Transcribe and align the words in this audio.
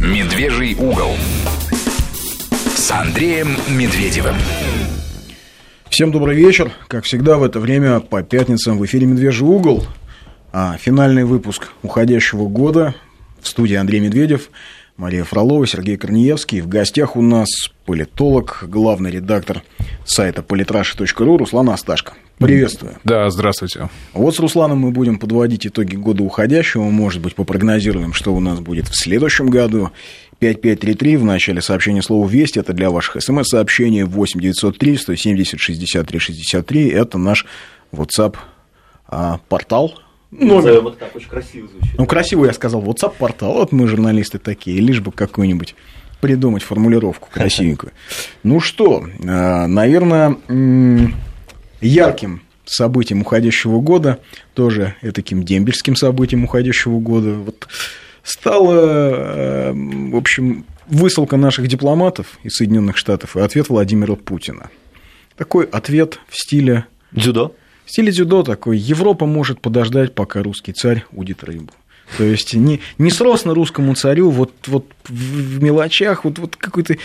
«Медвежий 0.00 0.74
угол» 0.76 1.10
с 2.74 2.90
Андреем 2.90 3.48
Медведевым. 3.68 4.34
Всем 5.90 6.10
добрый 6.10 6.36
вечер. 6.36 6.72
Как 6.88 7.04
всегда 7.04 7.36
в 7.36 7.42
это 7.42 7.60
время 7.60 8.00
по 8.00 8.22
пятницам 8.22 8.78
в 8.78 8.84
эфире 8.86 9.06
«Медвежий 9.06 9.46
угол». 9.46 9.84
А 10.52 10.78
финальный 10.78 11.24
выпуск 11.24 11.72
уходящего 11.82 12.48
года 12.48 12.94
в 13.42 13.48
студии 13.48 13.74
Андрей 13.74 14.00
Медведев, 14.00 14.48
Мария 14.96 15.22
Фролова, 15.22 15.66
Сергей 15.66 15.98
Корнеевский. 15.98 16.62
В 16.62 16.68
гостях 16.68 17.14
у 17.14 17.20
нас 17.20 17.48
политолог, 17.84 18.64
главный 18.66 19.10
редактор 19.10 19.62
сайта 20.06 20.42
политраши.ру 20.42 21.36
Руслан 21.36 21.68
Асташко. 21.68 22.14
Приветствую. 22.40 22.96
Да, 23.04 23.28
здравствуйте. 23.28 23.90
Вот 24.14 24.34
с 24.34 24.38
Русланом 24.40 24.78
мы 24.78 24.92
будем 24.92 25.18
подводить 25.18 25.66
итоги 25.66 25.94
года 25.94 26.22
уходящего, 26.22 26.84
может 26.84 27.20
быть, 27.20 27.34
попрогнозируем, 27.34 28.14
что 28.14 28.34
у 28.34 28.40
нас 28.40 28.60
будет 28.60 28.88
в 28.88 28.96
следующем 28.96 29.50
году. 29.50 29.90
5533 30.38 31.16
в 31.18 31.24
начале 31.24 31.60
сообщения 31.60 32.00
слова 32.00 32.26
«Весть» 32.26 32.56
это 32.56 32.72
для 32.72 32.88
ваших 32.88 33.22
смс-сообщений 33.22 34.04
8903 34.04 34.96
170 34.96 35.60
63 35.60 36.18
63 36.18 36.88
это 36.88 37.18
наш 37.18 37.44
WhatsApp 37.92 38.36
а, 39.06 39.38
портал. 39.50 40.00
Номер. 40.30 40.80
Вот 40.80 40.98
так, 40.98 41.14
очень 41.14 41.28
красиво 41.28 41.68
звучит. 41.68 41.98
Ну, 41.98 42.06
красиво 42.06 42.46
я 42.46 42.54
сказал, 42.54 42.82
WhatsApp 42.82 43.12
портал, 43.18 43.52
вот 43.52 43.72
мы 43.72 43.86
журналисты 43.86 44.38
такие, 44.38 44.80
лишь 44.80 45.00
бы 45.00 45.12
какую-нибудь 45.12 45.74
придумать 46.22 46.62
формулировку 46.62 47.28
красивенькую. 47.30 47.92
Ну 48.44 48.60
что, 48.60 49.04
а, 49.28 49.66
наверное, 49.66 50.38
ярким 51.80 52.42
событием 52.64 53.22
уходящего 53.22 53.80
года, 53.80 54.20
тоже 54.54 54.94
таким 55.14 55.42
дембельским 55.42 55.96
событием 55.96 56.44
уходящего 56.44 56.98
года, 57.00 57.34
вот 57.34 57.68
стала, 58.22 58.74
э, 58.74 59.72
в 59.72 60.16
общем, 60.16 60.64
высылка 60.86 61.36
наших 61.36 61.68
дипломатов 61.68 62.38
из 62.42 62.56
Соединенных 62.56 62.96
Штатов 62.96 63.36
и 63.36 63.40
ответ 63.40 63.68
Владимира 63.68 64.14
Путина. 64.14 64.70
Такой 65.36 65.64
ответ 65.64 66.20
в 66.28 66.36
стиле... 66.36 66.86
Дзюдо? 67.12 67.54
В 67.86 67.90
стиле 67.90 68.12
дзюдо 68.12 68.42
такой. 68.44 68.78
Европа 68.78 69.26
может 69.26 69.60
подождать, 69.60 70.14
пока 70.14 70.42
русский 70.42 70.72
царь 70.72 71.04
удит 71.12 71.42
рыбу. 71.42 71.72
То 72.18 72.24
есть 72.24 72.54
не, 72.54 72.80
не 72.98 73.10
сросно 73.10 73.54
русскому 73.54 73.94
царю 73.94 74.30
вот, 74.30 74.52
вот 74.66 74.86
в 75.08 75.62
мелочах, 75.62 76.24
вот, 76.24 76.38
вот 76.38 76.56
какой-то 76.56 76.96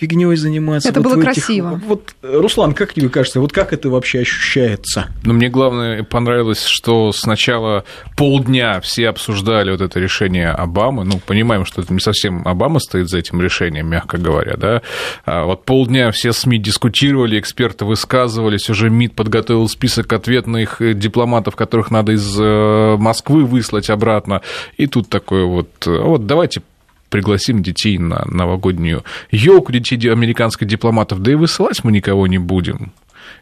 фигней 0.00 0.34
заниматься. 0.36 0.88
Это 0.88 1.00
вот 1.00 1.12
было 1.12 1.20
этих... 1.20 1.24
красиво. 1.24 1.80
Вот, 1.86 2.14
Руслан, 2.22 2.72
как 2.72 2.94
тебе 2.94 3.08
кажется, 3.08 3.40
вот 3.40 3.52
как 3.52 3.72
это 3.72 3.90
вообще 3.90 4.20
ощущается? 4.20 5.08
Ну, 5.24 5.34
мне 5.34 5.48
главное 5.48 6.02
понравилось, 6.02 6.64
что 6.64 7.12
сначала 7.12 7.84
полдня 8.16 8.80
все 8.80 9.08
обсуждали 9.08 9.70
вот 9.70 9.82
это 9.82 10.00
решение 10.00 10.48
Обамы. 10.48 11.04
Ну, 11.04 11.20
понимаем, 11.24 11.66
что 11.66 11.82
это 11.82 11.92
не 11.92 12.00
совсем 12.00 12.46
Обама 12.48 12.80
стоит 12.80 13.10
за 13.10 13.18
этим 13.18 13.40
решением, 13.42 13.88
мягко 13.88 14.16
говоря, 14.16 14.56
да. 14.56 14.82
А 15.26 15.44
вот 15.44 15.64
полдня 15.64 16.10
все 16.12 16.32
СМИ 16.32 16.58
дискутировали, 16.58 17.38
эксперты 17.38 17.84
высказывались, 17.84 18.70
уже 18.70 18.88
МИД 18.88 19.14
подготовил 19.14 19.68
список 19.68 20.12
ответных 20.12 20.78
дипломатов, 20.80 21.56
которых 21.56 21.90
надо 21.90 22.12
из 22.12 22.40
э, 22.40 22.96
Москвы 22.96 23.44
выслать 23.44 23.90
обратно. 23.90 24.40
И 24.78 24.86
тут 24.86 25.08
такое 25.08 25.44
вот, 25.44 25.68
«А 25.86 26.02
вот 26.02 26.26
давайте 26.26 26.62
пригласим 27.10 27.62
детей 27.62 27.98
на 27.98 28.24
новогоднюю 28.26 29.04
елку 29.30 29.72
детей 29.72 30.10
американских 30.10 30.66
дипломатов, 30.66 31.20
да 31.20 31.32
и 31.32 31.34
высылать 31.34 31.84
мы 31.84 31.92
никого 31.92 32.26
не 32.26 32.38
будем. 32.38 32.92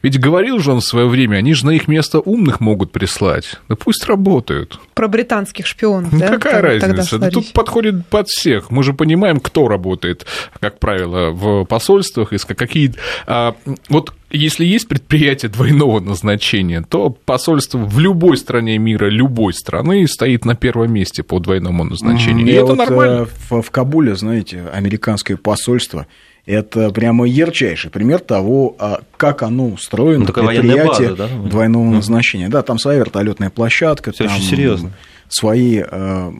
Ведь 0.02 0.18
говорил 0.18 0.58
же 0.58 0.72
он 0.72 0.80
в 0.80 0.84
свое 0.84 1.06
время, 1.06 1.36
они 1.36 1.54
же 1.54 1.66
на 1.66 1.70
их 1.70 1.88
место 1.88 2.20
умных 2.20 2.60
могут 2.60 2.92
прислать. 2.92 3.56
Да 3.68 3.76
пусть 3.76 4.06
работают. 4.06 4.78
Про 4.94 5.08
британских 5.08 5.66
шпионов, 5.66 6.12
ну, 6.12 6.18
да? 6.20 6.28
Какая 6.28 6.62
разница? 6.62 7.18
Да 7.18 7.30
тут 7.30 7.52
подходит 7.52 8.06
под 8.06 8.28
всех. 8.28 8.70
Мы 8.70 8.82
же 8.82 8.92
понимаем, 8.92 9.40
кто 9.40 9.68
работает, 9.68 10.26
как 10.60 10.78
правило, 10.78 11.30
в 11.30 11.64
посольствах, 11.64 12.32
и 12.32 12.38
какие... 12.38 12.94
А, 13.26 13.54
вот 13.88 14.12
если 14.30 14.64
есть 14.64 14.88
предприятие 14.88 15.50
двойного 15.50 16.00
назначения, 16.00 16.84
то 16.86 17.10
посольство 17.10 17.78
в 17.78 17.98
любой 17.98 18.36
стране 18.36 18.76
мира, 18.78 19.06
любой 19.06 19.54
страны 19.54 20.06
стоит 20.06 20.44
на 20.44 20.54
первом 20.54 20.92
месте 20.92 21.22
по 21.22 21.38
двойному 21.38 21.84
назначению. 21.84 22.46
И, 22.46 22.50
и 22.50 22.52
это 22.54 22.66
вот 22.66 22.78
нормально. 22.78 23.22
Э, 23.22 23.26
в, 23.48 23.62
в 23.62 23.70
Кабуле, 23.70 24.14
знаете, 24.16 24.64
американское 24.72 25.36
посольство 25.36 26.06
это 26.48 26.90
прямо 26.90 27.26
ярчайший 27.26 27.90
пример 27.90 28.20
того, 28.20 28.74
а, 28.78 29.02
как 29.16 29.42
оно 29.42 29.68
устроено, 29.68 30.24
ну, 30.26 30.32
предприятие 30.32 31.10
база, 31.10 31.16
да? 31.16 31.28
двойного 31.28 31.84
назначения. 31.84 32.48
Да, 32.48 32.62
там 32.62 32.78
своя 32.78 33.00
вертолетная 33.00 33.50
площадка. 33.50 34.12
Все 34.12 34.24
там 34.24 34.36
очень 34.36 34.46
серьезно. 34.46 34.92
Свои, 35.28 35.82
э, 35.86 36.32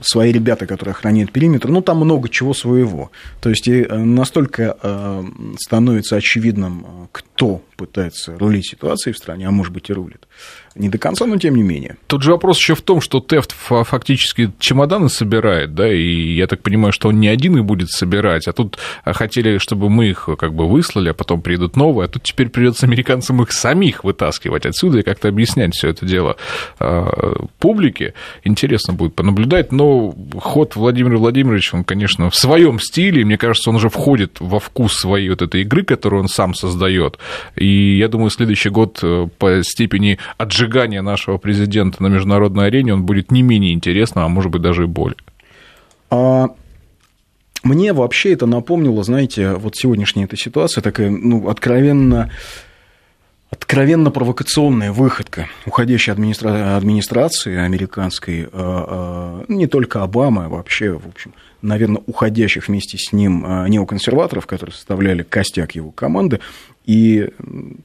свои 0.00 0.32
ребята, 0.32 0.66
которые 0.66 0.92
охраняют 0.92 1.30
периметр. 1.30 1.68
Ну, 1.68 1.82
там 1.82 1.98
много 1.98 2.30
чего 2.30 2.54
своего. 2.54 3.10
То 3.42 3.50
есть 3.50 3.68
и 3.68 3.82
э, 3.82 3.98
настолько 3.98 4.78
э, 4.82 5.24
становится 5.58 6.16
очевидным, 6.16 7.08
кто 7.12 7.60
пытается 7.76 8.38
рулить 8.38 8.66
ситуацией 8.66 9.12
в 9.12 9.18
стране, 9.18 9.46
а 9.46 9.50
может 9.50 9.74
быть 9.74 9.90
и 9.90 9.92
рулит. 9.92 10.26
Не 10.76 10.90
до 10.90 10.98
конца, 10.98 11.26
но 11.26 11.38
тем 11.38 11.56
не 11.56 11.62
менее. 11.62 11.96
Тут 12.06 12.22
же 12.22 12.32
вопрос 12.32 12.58
еще 12.58 12.74
в 12.74 12.82
том, 12.82 13.00
что 13.00 13.20
Тефт 13.20 13.52
фактически 13.52 14.52
чемоданы 14.58 15.08
собирает, 15.08 15.74
да, 15.74 15.90
и 15.90 16.34
я 16.34 16.46
так 16.46 16.62
понимаю, 16.62 16.92
что 16.92 17.08
он 17.08 17.18
не 17.18 17.28
один 17.28 17.56
их 17.56 17.64
будет 17.64 17.90
собирать, 17.90 18.46
а 18.46 18.52
тут 18.52 18.78
хотели, 19.04 19.56
чтобы 19.58 19.88
мы 19.88 20.08
их 20.08 20.28
как 20.38 20.54
бы 20.54 20.68
выслали, 20.68 21.08
а 21.08 21.14
потом 21.14 21.40
придут 21.40 21.76
новые, 21.76 22.06
а 22.06 22.08
тут 22.08 22.24
теперь 22.24 22.50
придется 22.50 22.84
американцам 22.86 23.42
их 23.42 23.52
самих 23.52 24.04
вытаскивать 24.04 24.66
отсюда 24.66 24.98
и 24.98 25.02
как-то 25.02 25.28
объяснять 25.28 25.74
все 25.74 25.88
это 25.88 26.04
дело 26.04 26.36
а, 26.78 27.44
публике. 27.58 28.12
Интересно 28.44 28.92
будет 28.92 29.14
понаблюдать, 29.14 29.72
но 29.72 30.14
ход 30.38 30.76
Владимира 30.76 31.16
Владимировича, 31.16 31.78
он, 31.78 31.84
конечно, 31.84 32.28
в 32.28 32.36
своем 32.36 32.78
стиле, 32.80 33.24
мне 33.24 33.38
кажется, 33.38 33.70
он 33.70 33.76
уже 33.76 33.88
входит 33.88 34.36
во 34.40 34.60
вкус 34.60 34.94
своей 34.94 35.30
вот 35.30 35.40
этой 35.40 35.62
игры, 35.62 35.84
которую 35.84 36.22
он 36.22 36.28
сам 36.28 36.54
создает. 36.54 37.18
И 37.54 37.96
я 37.96 38.08
думаю, 38.08 38.28
следующий 38.30 38.68
год 38.68 38.98
э, 39.02 39.28
по 39.38 39.62
степени 39.62 40.18
отжигания 40.36 40.65
нашего 41.02 41.38
президента 41.38 42.02
на 42.02 42.08
международной 42.08 42.66
арене 42.66 42.94
он 42.94 43.04
будет 43.04 43.30
не 43.30 43.42
менее 43.42 43.72
интересным, 43.72 44.24
а 44.24 44.28
может 44.28 44.50
быть 44.50 44.62
даже 44.62 44.84
и 44.84 44.86
более. 44.86 45.18
А... 46.10 46.48
Мне 47.62 47.92
вообще 47.92 48.32
это 48.32 48.46
напомнило, 48.46 49.02
знаете, 49.02 49.54
вот 49.54 49.74
сегодняшняя 49.74 50.24
эта 50.26 50.36
ситуация 50.36 50.82
такая, 50.82 51.10
ну, 51.10 51.48
откровенно 51.48 52.30
откровенно 53.50 54.10
провокационная 54.10 54.92
выходка 54.92 55.48
уходящей 55.66 56.12
администра... 56.12 56.76
администрации 56.76 57.56
американской, 57.56 58.44
а, 58.44 58.48
а, 58.52 59.44
не 59.48 59.66
только 59.66 60.02
Обамы, 60.02 60.44
а 60.44 60.48
вообще, 60.48 60.92
в 60.92 61.08
общем, 61.08 61.32
наверное, 61.62 62.02
уходящих 62.06 62.68
вместе 62.68 62.98
с 62.98 63.12
ним 63.12 63.44
неоконсерваторов, 63.68 64.46
которые 64.46 64.74
составляли 64.74 65.22
костяк 65.22 65.74
его 65.74 65.90
команды, 65.90 66.40
и 66.84 67.30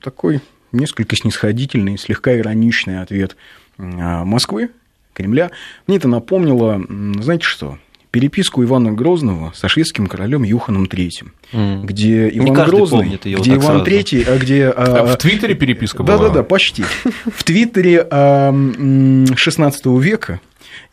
такой 0.04 0.42
несколько 0.72 1.16
снисходительный, 1.16 1.98
слегка 1.98 2.38
ироничный 2.38 3.02
ответ 3.02 3.36
а, 3.78 4.24
Москвы, 4.26 4.72
Кремля. 5.14 5.52
Мне 5.88 5.98
это 5.98 6.08
напомнило, 6.08 6.82
знаете 7.20 7.46
что, 7.46 7.78
переписку 8.12 8.64
Ивана 8.64 8.92
Грозного 8.92 9.52
со 9.56 9.68
шведским 9.68 10.08
королем 10.08 10.44
Юханом 10.44 10.84
III, 10.84 11.10
mm. 11.54 11.86
где 11.86 12.30
Иван 12.30 12.46
Не 12.46 12.54
Грозный, 12.54 13.20
где 13.24 13.38
вот 13.38 13.48
Иван 13.48 13.84
III, 13.84 14.30
а 14.30 14.38
где... 14.38 14.68
А, 14.70 15.06
в 15.06 15.18
Твиттере 15.18 15.56
переписка 15.56 16.04
была? 16.04 16.18
Да-да-да, 16.18 16.44
почти. 16.44 16.84
В 16.84 17.44
Твиттере 17.44 18.06
XVI 18.12 20.02
века 20.02 20.42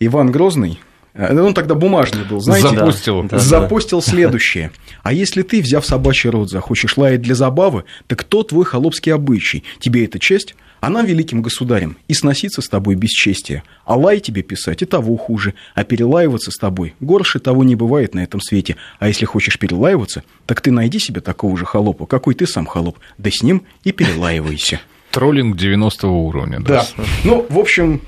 Иван 0.00 0.30
Грозный 0.30 0.80
он 1.18 1.52
тогда 1.52 1.74
бумажный 1.74 2.24
был, 2.24 2.40
знаете. 2.40 2.68
Запустил. 2.68 3.22
Да, 3.24 3.38
запустил 3.38 4.00
да. 4.00 4.06
следующее. 4.06 4.70
А 5.02 5.12
если 5.12 5.42
ты, 5.42 5.60
взяв 5.60 5.84
собачий 5.84 6.30
рот, 6.30 6.48
захочешь 6.48 6.96
лаять 6.96 7.22
для 7.22 7.34
забавы, 7.34 7.84
так 8.06 8.20
кто 8.20 8.44
твой 8.44 8.64
холопский 8.64 9.12
обычай? 9.12 9.64
Тебе 9.80 10.04
это 10.04 10.18
честь? 10.18 10.54
А 10.80 10.90
нам, 10.90 11.06
великим 11.06 11.42
государем, 11.42 11.96
и 12.06 12.14
сноситься 12.14 12.62
с 12.62 12.68
тобой 12.68 12.94
бесчестие. 12.94 13.64
А 13.84 13.96
лай 13.96 14.20
тебе 14.20 14.42
писать 14.42 14.82
и 14.82 14.84
того 14.84 15.16
хуже. 15.16 15.54
А 15.74 15.82
перелаиваться 15.82 16.52
с 16.52 16.56
тобой 16.56 16.94
горше 17.00 17.40
того 17.40 17.64
не 17.64 17.74
бывает 17.74 18.14
на 18.14 18.20
этом 18.20 18.40
свете. 18.40 18.76
А 19.00 19.08
если 19.08 19.24
хочешь 19.24 19.58
перелаиваться, 19.58 20.22
так 20.46 20.60
ты 20.60 20.70
найди 20.70 21.00
себе 21.00 21.20
такого 21.20 21.56
же 21.56 21.64
холопа, 21.64 22.06
какой 22.06 22.34
ты 22.34 22.46
сам 22.46 22.64
холоп. 22.64 22.98
Да 23.18 23.28
с 23.28 23.42
ним 23.42 23.64
и 23.82 23.90
перелаивайся. 23.90 24.80
Троллинг 25.10 25.56
90 25.56 26.06
уровня. 26.06 26.60
Да. 26.60 26.86
да. 26.96 27.04
Ну, 27.24 27.44
в 27.48 27.58
общем, 27.58 28.02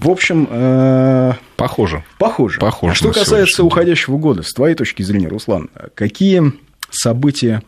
в 0.00 0.10
общем... 0.10 0.46
Э... 0.50 1.32
Похоже. 1.56 2.04
Похоже. 2.18 2.60
Похоже. 2.60 2.92
А 2.92 2.94
что 2.94 3.12
касается 3.12 3.64
уходящего 3.64 4.16
года, 4.18 4.42
с 4.42 4.52
твоей 4.52 4.74
точки 4.74 5.02
зрения, 5.02 5.28
Руслан, 5.28 5.70
какие 5.94 6.52
события 6.90 7.62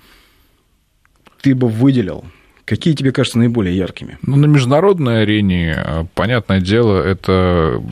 ты 1.40 1.54
бы 1.54 1.68
выделил? 1.68 2.24
Какие 2.64 2.94
тебе 2.94 3.10
кажутся 3.10 3.38
наиболее 3.38 3.76
яркими? 3.76 4.18
Ну, 4.22 4.36
на 4.36 4.46
международной 4.46 5.22
арене, 5.22 5.74
э, 5.76 6.04
понятное 6.14 6.60
дело, 6.60 7.02
это 7.02 7.82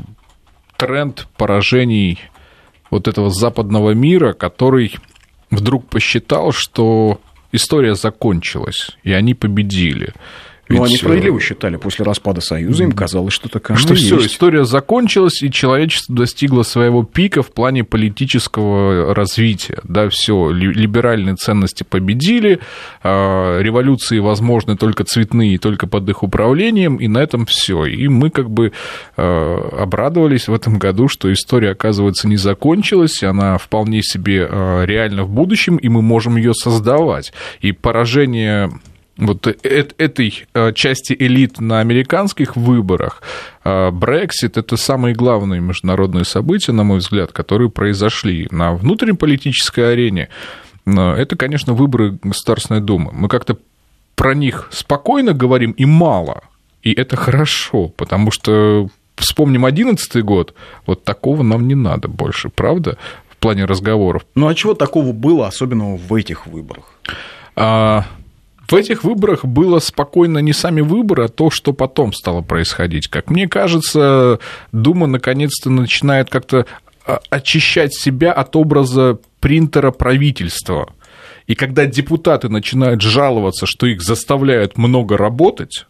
тренд 0.76 1.26
поражений 1.36 2.20
вот 2.90 3.08
этого 3.08 3.30
западного 3.30 3.90
мира, 3.90 4.34
который 4.34 4.94
вдруг 5.50 5.88
посчитал, 5.88 6.52
что 6.52 7.20
история 7.50 7.94
закончилась, 7.94 8.92
и 9.02 9.12
они 9.12 9.34
победили. 9.34 10.12
Ну, 10.68 10.82
они 10.82 10.94
Ведь, 10.94 11.00
справедливо 11.00 11.38
э, 11.38 11.40
считали, 11.40 11.76
после 11.76 12.04
распада 12.04 12.40
Союза 12.40 12.84
им 12.84 12.92
казалось, 12.92 13.32
что 13.32 13.48
такая 13.48 13.76
что 13.78 13.94
все, 13.94 14.18
история 14.18 14.64
закончилась, 14.64 15.42
и 15.42 15.50
человечество 15.50 16.14
достигло 16.14 16.62
своего 16.62 17.04
пика 17.04 17.42
в 17.42 17.52
плане 17.52 17.84
политического 17.84 19.14
развития. 19.14 19.78
Да, 19.84 20.08
все, 20.10 20.50
либеральные 20.50 21.36
ценности 21.36 21.84
победили, 21.84 22.60
а, 23.02 23.60
революции 23.60 24.18
возможны 24.18 24.76
только 24.76 25.04
цветные, 25.04 25.58
только 25.58 25.86
под 25.86 26.08
их 26.08 26.22
управлением, 26.22 26.96
и 26.96 27.08
на 27.08 27.18
этом 27.18 27.46
все. 27.46 27.86
И 27.86 28.08
мы 28.08 28.28
как 28.28 28.50
бы 28.50 28.72
а, 29.16 29.82
обрадовались 29.82 30.48
в 30.48 30.52
этом 30.52 30.78
году, 30.78 31.08
что 31.08 31.32
история, 31.32 31.70
оказывается, 31.70 32.28
не 32.28 32.36
закончилась, 32.36 33.22
она 33.22 33.56
вполне 33.56 34.02
себе 34.02 34.46
а, 34.48 34.84
реальна 34.84 35.24
в 35.24 35.30
будущем, 35.30 35.76
и 35.76 35.88
мы 35.88 36.02
можем 36.02 36.36
ее 36.36 36.52
создавать. 36.52 37.32
И 37.60 37.72
поражение 37.72 38.70
вот 39.18 39.46
этой 39.46 40.46
э, 40.54 40.72
части 40.72 41.14
элит 41.18 41.60
на 41.60 41.80
американских 41.80 42.56
выборах 42.56 43.22
Брексит– 43.64 44.56
это 44.56 44.76
самые 44.78 45.14
главные 45.14 45.60
международные 45.60 46.24
события, 46.24 46.72
на 46.72 46.84
мой 46.84 46.98
взгляд, 46.98 47.32
которые 47.32 47.68
произошли 47.68 48.48
на 48.50 48.72
внутреннеполитической 48.72 49.92
арене. 49.92 50.30
Это, 50.86 51.36
конечно, 51.36 51.74
выборы 51.74 52.18
Государственной 52.22 52.80
Думы. 52.80 53.10
Мы 53.12 53.28
как-то 53.28 53.58
про 54.14 54.34
них 54.34 54.68
спокойно 54.72 55.32
говорим 55.32 55.72
и 55.72 55.84
мало, 55.84 56.42
и 56.82 56.92
это 56.92 57.16
хорошо, 57.16 57.88
потому 57.88 58.30
что 58.30 58.88
вспомним 59.14 59.62
2011 59.62 60.24
год, 60.24 60.54
вот 60.86 61.04
такого 61.04 61.42
нам 61.42 61.68
не 61.68 61.74
надо 61.74 62.08
больше, 62.08 62.48
правда, 62.48 62.98
в 63.28 63.36
плане 63.36 63.64
разговоров. 63.64 64.26
Ну 64.34 64.48
а 64.48 64.54
чего 64.54 64.74
такого 64.74 65.12
было, 65.12 65.46
особенно 65.46 65.96
в 65.96 66.14
этих 66.14 66.46
выборах? 66.46 66.84
А, 67.54 68.06
в 68.68 68.74
этих 68.74 69.04
выборах 69.04 69.44
было 69.44 69.78
спокойно 69.78 70.38
не 70.38 70.52
сами 70.52 70.80
выборы, 70.80 71.24
а 71.24 71.28
то, 71.28 71.50
что 71.50 71.72
потом 71.72 72.12
стало 72.12 72.42
происходить. 72.42 73.08
Как 73.08 73.30
мне 73.30 73.48
кажется, 73.48 74.38
Дума 74.72 75.06
наконец-то 75.06 75.70
начинает 75.70 76.28
как-то 76.28 76.66
а, 77.06 77.20
очищать 77.30 77.94
себя 77.94 78.32
от 78.32 78.54
образа 78.56 79.18
принтера 79.40 79.90
правительства. 79.90 80.92
И 81.46 81.54
когда 81.54 81.86
депутаты 81.86 82.50
начинают 82.50 83.00
жаловаться, 83.00 83.64
что 83.64 83.86
их 83.86 84.02
заставляют 84.02 84.76
много 84.76 85.16
работать, 85.16 85.86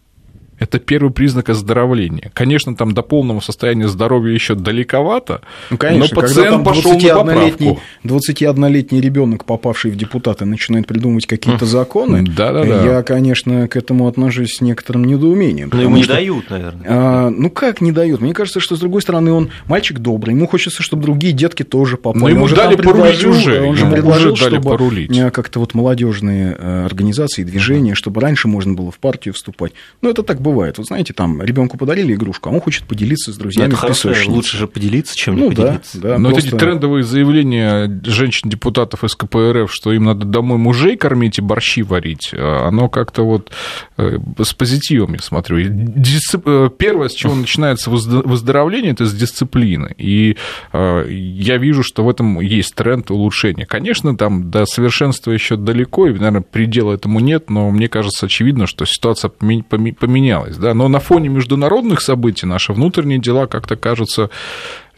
это 0.58 0.78
первый 0.78 1.12
признак 1.12 1.48
оздоровления. 1.48 2.30
Конечно, 2.34 2.74
там 2.74 2.92
до 2.92 3.02
полного 3.02 3.40
состояния 3.40 3.88
здоровья 3.88 4.32
еще 4.32 4.54
далековато, 4.54 5.42
ну, 5.70 5.76
конечно, 5.76 6.14
но 6.14 6.22
пациент 6.22 6.64
пошел 6.64 6.98
на 6.98 7.24
поправку. 7.24 7.80
21-летний 8.04 9.00
ребенок, 9.00 9.44
попавший 9.44 9.90
в 9.90 9.96
депутаты, 9.96 10.44
начинает 10.44 10.86
придумывать 10.86 11.26
какие-то 11.26 11.66
законы. 11.66 12.22
Да, 12.22 12.52
да, 12.52 12.64
да. 12.64 12.84
Я, 12.84 13.02
конечно, 13.02 13.68
к 13.68 13.76
этому 13.76 14.08
отношусь 14.08 14.56
с 14.56 14.60
некоторым 14.60 15.04
недоумением. 15.04 15.70
Но 15.72 15.80
ему 15.80 15.96
не 15.96 16.04
что, 16.04 16.14
дают, 16.14 16.50
наверное. 16.50 16.86
А, 16.88 17.30
ну 17.30 17.50
как 17.50 17.80
не 17.80 17.92
дают? 17.92 18.20
Мне 18.20 18.34
кажется, 18.34 18.60
что 18.60 18.76
с 18.76 18.80
другой 18.80 19.02
стороны 19.02 19.32
он 19.32 19.50
мальчик 19.66 19.98
добрый, 19.98 20.34
ему 20.34 20.46
хочется, 20.46 20.82
чтобы 20.82 21.02
другие 21.02 21.32
детки 21.32 21.62
тоже 21.62 21.96
попали. 21.96 22.22
Но 22.22 22.28
ему 22.28 22.44
он 22.44 22.54
дали 22.54 22.76
порулить 22.76 23.24
уже. 23.24 23.62
Он 23.62 23.76
же 23.76 23.86
предложил, 23.86 24.32
уже 24.32 24.44
дали 24.44 24.58
чтобы 24.58 25.30
как-то 25.30 25.60
вот 25.60 25.74
молодежные 25.74 26.56
э, 26.58 26.84
организации, 26.84 27.44
движения, 27.44 27.94
чтобы 27.94 28.20
раньше 28.20 28.48
можно 28.48 28.74
было 28.74 28.90
в 28.90 28.98
партию 28.98 29.34
вступать. 29.34 29.72
Ну 30.02 30.10
это 30.10 30.22
так 30.22 30.40
бывает. 30.50 30.78
Вы 30.78 30.84
знаете, 30.84 31.12
там 31.12 31.42
ребенку 31.42 31.76
подарили 31.76 32.14
игрушку, 32.14 32.50
а 32.50 32.52
он 32.52 32.60
хочет 32.60 32.84
поделиться 32.84 33.32
с 33.32 33.36
друзьями. 33.36 33.68
Это 33.68 33.76
хорошо, 33.76 34.12
лучше 34.26 34.56
же 34.56 34.66
поделиться, 34.66 35.16
чем 35.16 35.36
ну, 35.36 35.44
не 35.44 35.54
поделиться. 35.54 36.00
Да, 36.00 36.08
да, 36.10 36.18
Но 36.18 36.30
просто... 36.30 36.48
эти 36.48 36.56
трендовые 36.58 37.04
заявления 37.04 38.00
женщин-депутатов 38.04 39.04
из 39.04 39.14
КПРФ, 39.14 39.72
что 39.72 39.92
им 39.92 40.04
надо 40.04 40.26
домой 40.26 40.58
мужей 40.58 40.96
кормить 40.96 41.38
и 41.38 41.42
борщи 41.42 41.82
варить, 41.82 42.30
а 42.32 42.68
оно 42.68 42.88
как-то 42.88 43.24
вот 43.24 43.50
э, 43.96 44.18
с 44.42 44.54
позитивом, 44.54 45.14
я 45.14 45.20
смотрю. 45.20 45.58
Дисцип... 45.60 46.42
Э, 46.46 46.70
первое, 46.76 47.08
с 47.08 47.14
чего 47.14 47.34
начинается 47.48 47.90
выздоровление, 47.90 48.92
это 48.92 49.06
с 49.06 49.14
дисциплины. 49.14 49.94
И 49.98 50.36
э, 50.72 51.06
я 51.10 51.58
вижу, 51.58 51.82
что 51.82 52.04
в 52.04 52.08
этом 52.08 52.40
есть 52.40 52.74
тренд 52.74 53.10
улучшения. 53.10 53.66
Конечно, 53.66 54.16
там 54.16 54.50
до 54.50 54.66
совершенства 54.66 55.32
еще 55.32 55.56
далеко, 55.56 56.06
и, 56.06 56.12
наверное, 56.12 56.42
предела 56.42 56.94
этому 56.94 57.20
нет, 57.20 57.50
но 57.50 57.70
мне 57.70 57.88
кажется 57.88 58.26
очевидно, 58.26 58.66
что 58.66 58.84
ситуация 58.84 59.30
поменялась. 59.30 60.37
Да? 60.46 60.74
Но 60.74 60.88
на 60.88 61.00
фоне 61.00 61.28
международных 61.28 62.00
событий 62.00 62.46
наши 62.46 62.72
внутренние 62.72 63.18
дела 63.18 63.46
как-то 63.46 63.76
кажутся 63.76 64.30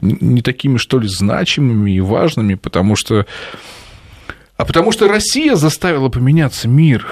не 0.01 0.43
такими, 0.43 0.77
что 0.77 0.99
ли, 0.99 1.09
значимыми 1.09 1.93
и 1.93 2.01
важными, 2.01 2.55
потому 2.55 2.97
что... 2.97 3.27
А 4.57 4.65
потому 4.65 4.93
что 4.93 5.09
Россия 5.09 5.57
заставила 5.57 6.11
поменяться 6.11 6.69
мир. 6.69 7.07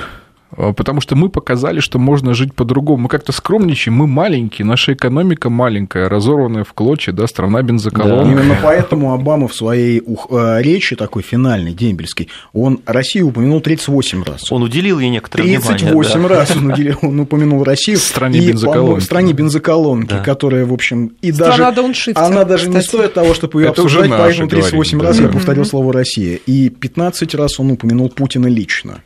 А, 0.57 0.73
потому 0.73 1.01
что 1.01 1.15
мы 1.15 1.29
показали, 1.29 1.81
что 1.81 1.99
можно 1.99 2.35
жить 2.35 2.55
по-другому. 2.55 3.05
Мы 3.05 3.09
как-то 3.09 3.33
скромничаем, 3.33 3.97
мы 3.97 4.07
маленькие, 4.07 4.65
наша 4.65 4.95
экономика 4.95 5.51
маленькая, 5.51 6.09
разорванная 6.09 6.65
в 6.65 6.73
клочья, 6.73 7.13
да, 7.13 7.27
страна 7.27 7.63
бензоколонка. 7.63 8.25
Да. 8.25 8.31
Именно 8.33 8.57
поэтому 8.63 9.13
Обама 9.13 9.49
в 9.49 9.55
своей 9.55 10.01
э, 10.01 10.63
речи, 10.63 10.97
такой 10.97 11.23
финальной, 11.23 11.73
дембельской, 11.73 12.29
он 12.53 12.81
Россию 12.87 13.29
упомянул 13.29 13.61
38 13.61 14.23
раз. 14.25 14.51
Он 14.51 14.63
уделил 14.63 14.99
ей 14.99 15.11
некоторое 15.11 15.45
38 15.45 15.87
внимание. 15.89 16.07
38 16.07 16.27
раз 16.27 16.57
он, 16.57 16.73
уделил, 16.73 16.99
он 17.03 17.21
упомянул 17.21 17.65
Россию. 17.65 17.99
В 17.99 18.03
стране 18.03 18.41
бензоколонки. 18.41 19.01
В 19.01 19.05
стране 19.05 19.33
бензоколонки, 19.33 20.15
да. 20.15 20.23
которая, 20.23 20.65
в 20.65 20.73
общем, 20.73 21.13
и 21.21 21.33
Страна 21.33 21.73
даже... 21.73 22.15
Она 22.15 22.45
даже 22.45 22.67
кстати. 22.67 22.77
не 22.77 22.83
стоит 22.83 23.15
того, 23.15 23.35
чтобы 23.35 23.61
ее 23.61 23.69
Это 23.69 23.83
обсуждать, 23.83 24.11
поэтому 24.11 24.49
38 24.49 24.99
говорим, 24.99 25.01
раз 25.01 25.17
да. 25.19 25.23
я 25.25 25.29
повторил 25.29 25.65
слово 25.65 25.93
«Россия». 25.93 26.39
И 26.47 26.71
15 26.71 27.35
раз 27.35 27.61
он 27.61 27.73
упомянул 27.73 28.09
Путина 28.09 28.47
лично. 28.47 29.03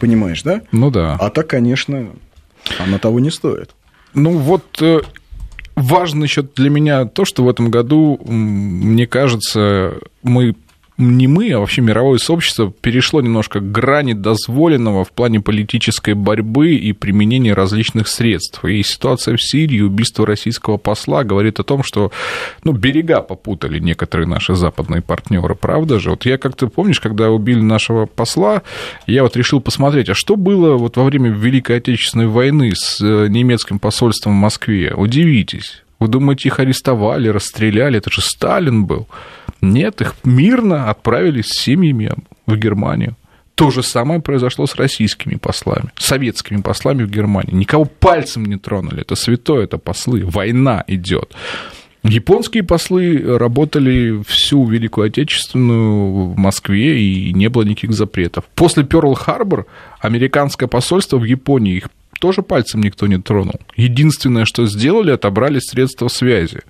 Понимаешь, 0.00 0.42
да? 0.42 0.62
Ну 0.72 0.90
да. 0.90 1.16
А 1.20 1.30
так, 1.30 1.46
конечно, 1.48 2.10
она 2.78 2.98
того 2.98 3.20
не 3.20 3.30
стоит. 3.30 3.74
Ну 4.14 4.38
вот 4.38 4.64
э, 4.80 5.00
важно 5.76 6.24
еще 6.24 6.42
для 6.42 6.70
меня 6.70 7.04
то, 7.04 7.24
что 7.24 7.44
в 7.44 7.48
этом 7.48 7.70
году, 7.70 8.20
мне 8.24 9.06
кажется, 9.06 9.98
мы 10.22 10.54
не 10.96 11.26
мы, 11.26 11.50
а 11.50 11.58
вообще 11.58 11.80
мировое 11.80 12.18
сообщество 12.18 12.70
перешло 12.70 13.20
немножко 13.20 13.58
к 13.58 13.72
грани 13.72 14.12
дозволенного 14.12 15.04
в 15.04 15.10
плане 15.10 15.40
политической 15.40 16.14
борьбы 16.14 16.76
и 16.76 16.92
применения 16.92 17.52
различных 17.52 18.06
средств. 18.06 18.64
И 18.64 18.80
ситуация 18.84 19.36
в 19.36 19.42
Сирии, 19.42 19.80
убийство 19.80 20.24
российского 20.24 20.76
посла 20.76 21.24
говорит 21.24 21.58
о 21.58 21.64
том, 21.64 21.82
что 21.82 22.12
ну, 22.62 22.72
берега 22.72 23.22
попутали 23.22 23.80
некоторые 23.80 24.28
наши 24.28 24.54
западные 24.54 25.02
партнеры, 25.02 25.56
правда 25.56 25.98
же? 25.98 26.10
Вот 26.10 26.26
я 26.26 26.38
как-то, 26.38 26.68
помнишь, 26.68 27.00
когда 27.00 27.30
убили 27.30 27.60
нашего 27.60 28.06
посла, 28.06 28.62
я 29.08 29.24
вот 29.24 29.36
решил 29.36 29.60
посмотреть, 29.60 30.10
а 30.10 30.14
что 30.14 30.36
было 30.36 30.76
вот 30.76 30.96
во 30.96 31.02
время 31.02 31.30
Великой 31.30 31.78
Отечественной 31.78 32.28
войны 32.28 32.72
с 32.72 33.00
э, 33.00 33.26
немецким 33.28 33.80
посольством 33.80 34.34
в 34.34 34.40
Москве? 34.40 34.94
Удивитесь. 34.94 35.82
Вы 35.98 36.08
думаете, 36.08 36.48
их 36.48 36.60
арестовали, 36.60 37.28
расстреляли? 37.28 37.98
Это 37.98 38.10
же 38.10 38.20
Сталин 38.20 38.84
был. 38.84 39.08
Нет, 39.72 40.00
их 40.00 40.14
мирно 40.24 40.90
отправили 40.90 41.42
с 41.42 41.48
семьями 41.48 42.12
в 42.46 42.56
Германию. 42.56 43.16
То 43.54 43.70
же 43.70 43.82
самое 43.82 44.20
произошло 44.20 44.66
с 44.66 44.74
российскими 44.74 45.36
послами, 45.36 45.90
советскими 45.96 46.60
послами 46.60 47.04
в 47.04 47.10
Германии. 47.10 47.54
Никого 47.54 47.84
пальцем 47.84 48.44
не 48.46 48.56
тронули. 48.56 49.02
Это 49.02 49.14
святое, 49.14 49.64
это 49.64 49.78
послы. 49.78 50.24
Война 50.24 50.82
идет. 50.88 51.34
Японские 52.02 52.64
послы 52.64 53.38
работали 53.38 54.22
всю 54.26 54.66
Великую 54.66 55.06
Отечественную 55.06 56.32
в 56.32 56.36
Москве, 56.36 57.00
и 57.00 57.32
не 57.32 57.48
было 57.48 57.62
никаких 57.62 57.92
запретов. 57.92 58.44
После 58.54 58.82
Пёрл-Харбор 58.82 59.64
американское 60.00 60.68
посольство 60.68 61.16
в 61.16 61.24
Японии 61.24 61.76
их 61.76 61.88
тоже 62.20 62.42
пальцем 62.42 62.82
никто 62.82 63.06
не 63.06 63.18
тронул. 63.18 63.60
Единственное, 63.76 64.44
что 64.44 64.66
сделали, 64.66 65.12
отобрали 65.12 65.60
средства 65.60 66.08
связи. 66.08 66.60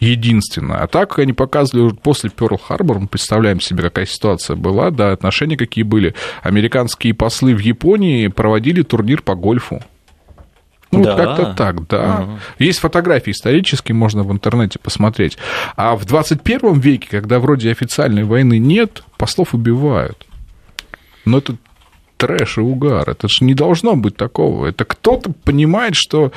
Единственное. 0.00 0.78
А 0.78 0.86
так, 0.86 1.18
они 1.18 1.32
показывали 1.32 1.86
уже 1.86 1.96
после 1.96 2.30
Пёрл-Харбор, 2.30 3.00
мы 3.00 3.08
представляем 3.08 3.60
себе, 3.60 3.82
какая 3.82 4.06
ситуация 4.06 4.54
была, 4.56 4.90
да, 4.90 5.12
отношения 5.12 5.56
какие 5.56 5.82
были. 5.82 6.14
Американские 6.42 7.14
послы 7.14 7.54
в 7.54 7.58
Японии 7.58 8.28
проводили 8.28 8.82
турнир 8.82 9.22
по 9.22 9.34
гольфу. 9.34 9.82
Ну, 10.90 11.04
да. 11.04 11.16
как-то 11.16 11.54
так, 11.54 11.86
да. 11.86 12.20
Угу. 12.22 12.38
Есть 12.60 12.78
фотографии 12.78 13.32
исторические, 13.32 13.94
можно 13.94 14.22
в 14.22 14.32
интернете 14.32 14.78
посмотреть. 14.78 15.36
А 15.76 15.96
в 15.96 16.06
21 16.06 16.78
веке, 16.78 17.08
когда 17.10 17.40
вроде 17.40 17.70
официальной 17.70 18.24
войны 18.24 18.58
нет, 18.58 19.02
послов 19.18 19.54
убивают. 19.54 20.26
Но 21.26 21.38
это 21.38 21.56
трэш 22.16 22.58
и 22.58 22.60
угар. 22.60 23.08
Это 23.08 23.28
же 23.28 23.44
не 23.44 23.54
должно 23.54 23.96
быть 23.96 24.16
такого. 24.16 24.66
Это 24.66 24.84
кто-то 24.84 25.32
понимает, 25.44 25.94
что 25.94 26.32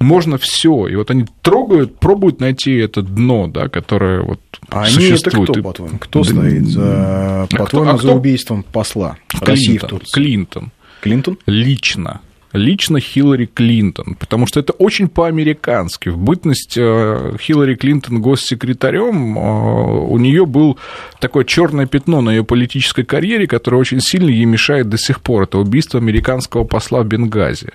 можно 0.00 0.38
все. 0.38 0.88
И 0.88 0.96
вот 0.96 1.10
они 1.10 1.26
трогают, 1.42 1.98
пробуют 1.98 2.40
найти 2.40 2.76
это 2.76 3.02
дно, 3.02 3.46
да, 3.46 3.68
которое 3.68 4.22
вот 4.22 4.40
а 4.68 4.86
существует. 4.86 5.34
они 5.34 5.44
это 5.44 5.52
кто, 5.52 5.62
по-твоему? 5.62 5.98
Кто 5.98 6.22
да... 6.22 6.30
стоит 6.30 6.66
за, 6.66 7.46
по-твоему, 7.50 7.90
а 7.90 7.96
кто, 7.96 8.08
а 8.08 8.08
за 8.08 8.14
убийством 8.14 8.62
посла 8.62 9.16
Клинтон, 9.28 9.48
России 9.48 9.78
в 9.78 9.84
Турции? 9.84 10.12
Клинтон. 10.12 10.70
Клинтон? 11.00 11.38
Лично 11.46 12.20
лично 12.52 13.00
Хиллари 13.00 13.46
Клинтон, 13.46 14.16
потому 14.18 14.46
что 14.46 14.60
это 14.60 14.72
очень 14.72 15.08
по-американски. 15.08 16.08
В 16.08 16.18
бытность 16.18 16.76
э, 16.76 17.36
Хиллари 17.40 17.74
Клинтон 17.74 18.20
госсекретарем 18.20 19.38
э, 19.38 20.02
у 20.08 20.18
нее 20.18 20.46
был 20.46 20.78
такое 21.20 21.44
черное 21.44 21.86
пятно 21.86 22.20
на 22.20 22.30
ее 22.30 22.44
политической 22.44 23.04
карьере, 23.04 23.46
которое 23.46 23.76
очень 23.76 24.00
сильно 24.00 24.28
ей 24.28 24.46
мешает 24.46 24.88
до 24.88 24.98
сих 24.98 25.20
пор. 25.20 25.44
Это 25.44 25.58
убийство 25.58 26.00
американского 26.00 26.64
посла 26.64 27.02
в 27.02 27.06
Бенгази. 27.06 27.68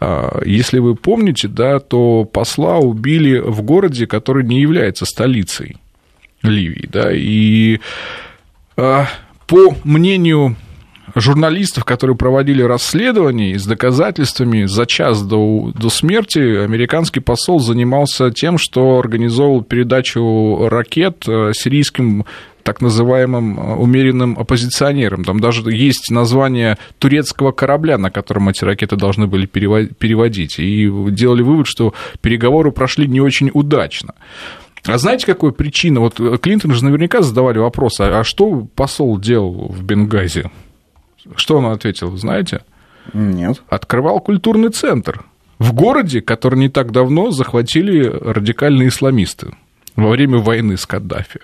А, 0.00 0.40
Если 0.44 0.78
вы 0.78 0.94
помните, 0.94 1.48
да, 1.48 1.80
то 1.80 2.24
посла 2.24 2.78
убили 2.78 3.38
в 3.38 3.62
городе, 3.62 4.06
который 4.06 4.44
не 4.44 4.60
является 4.60 5.06
столицей 5.06 5.76
Ливии, 6.42 6.88
да, 6.90 7.10
и 7.12 7.80
а, 8.76 9.06
по 9.46 9.74
мнению 9.84 10.56
журналистов, 11.20 11.84
которые 11.84 12.16
проводили 12.16 12.62
расследование 12.62 13.58
с 13.58 13.66
доказательствами 13.66 14.66
за 14.66 14.86
час 14.86 15.22
до, 15.22 15.72
до 15.74 15.90
смерти, 15.90 16.38
американский 16.38 17.20
посол 17.20 17.60
занимался 17.60 18.30
тем, 18.30 18.58
что 18.58 18.98
организовал 18.98 19.62
передачу 19.62 20.68
ракет 20.68 21.24
э, 21.28 21.52
сирийским 21.54 22.24
так 22.62 22.82
называемым 22.82 23.58
э, 23.58 23.74
умеренным 23.76 24.38
оппозиционерам. 24.38 25.24
Там 25.24 25.40
даже 25.40 25.62
есть 25.72 26.10
название 26.10 26.76
турецкого 26.98 27.52
корабля, 27.52 27.96
на 27.96 28.10
котором 28.10 28.48
эти 28.50 28.64
ракеты 28.64 28.96
должны 28.96 29.26
были 29.26 29.46
перево- 29.46 29.92
переводить. 29.94 30.58
И 30.58 30.90
делали 31.10 31.42
вывод, 31.42 31.66
что 31.66 31.94
переговоры 32.20 32.70
прошли 32.70 33.06
не 33.06 33.20
очень 33.20 33.50
удачно. 33.54 34.14
А 34.84 34.98
знаете, 34.98 35.26
какая 35.26 35.50
причина? 35.50 36.00
Вот 36.00 36.20
Клинтон 36.40 36.74
же 36.74 36.84
наверняка 36.84 37.22
задавали 37.22 37.58
вопрос, 37.58 38.00
а, 38.00 38.20
а 38.20 38.24
что 38.24 38.66
посол 38.74 39.18
делал 39.18 39.68
в 39.68 39.82
Бенгази? 39.82 40.50
Что 41.36 41.58
он 41.58 41.66
ответил, 41.66 42.16
знаете? 42.16 42.62
Нет. 43.12 43.62
Открывал 43.68 44.20
культурный 44.20 44.70
центр 44.70 45.24
в 45.58 45.72
городе, 45.72 46.20
который 46.20 46.58
не 46.58 46.68
так 46.68 46.92
давно 46.92 47.30
захватили 47.30 48.04
радикальные 48.04 48.88
исламисты 48.88 49.54
во 49.96 50.10
время 50.10 50.38
войны 50.38 50.76
с 50.76 50.86
Каддафи. 50.86 51.40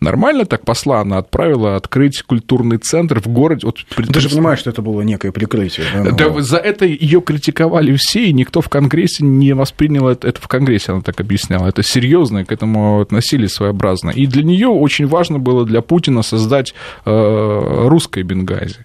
Нормально 0.00 0.44
так 0.44 0.64
посла 0.64 1.00
она 1.00 1.18
отправила 1.18 1.76
открыть 1.76 2.22
культурный 2.22 2.76
центр 2.76 3.20
в 3.20 3.28
городе. 3.28 3.66
Вот, 3.66 3.78
Ну, 3.96 4.04
Ты 4.04 4.20
же 4.20 4.28
понимаешь, 4.28 4.58
что 4.58 4.70
это 4.70 4.82
было 4.82 5.00
некое 5.00 5.32
прикрытие. 5.32 5.86
да, 5.94 6.10
ну, 6.10 6.16
да, 6.16 6.42
за 6.42 6.58
это 6.58 6.84
ее 6.84 7.22
критиковали 7.22 7.96
все, 7.98 8.26
и 8.26 8.32
никто 8.32 8.60
в 8.60 8.68
Конгрессе 8.68 9.24
не 9.24 9.54
воспринял 9.54 10.08
это, 10.08 10.28
это 10.28 10.40
в 10.40 10.48
Конгрессе, 10.48 10.92
она 10.92 11.00
так 11.00 11.20
объясняла. 11.20 11.68
Это 11.68 11.82
серьезно, 11.82 12.44
к 12.44 12.52
этому 12.52 13.00
относились 13.00 13.52
своеобразно. 13.52 14.10
И 14.10 14.26
для 14.26 14.42
нее 14.42 14.68
очень 14.68 15.06
важно 15.06 15.38
было 15.38 15.64
для 15.64 15.80
Путина 15.80 16.22
создать 16.22 16.74
э, 17.06 17.86
русское 17.88 18.22
Бенгази. 18.22 18.84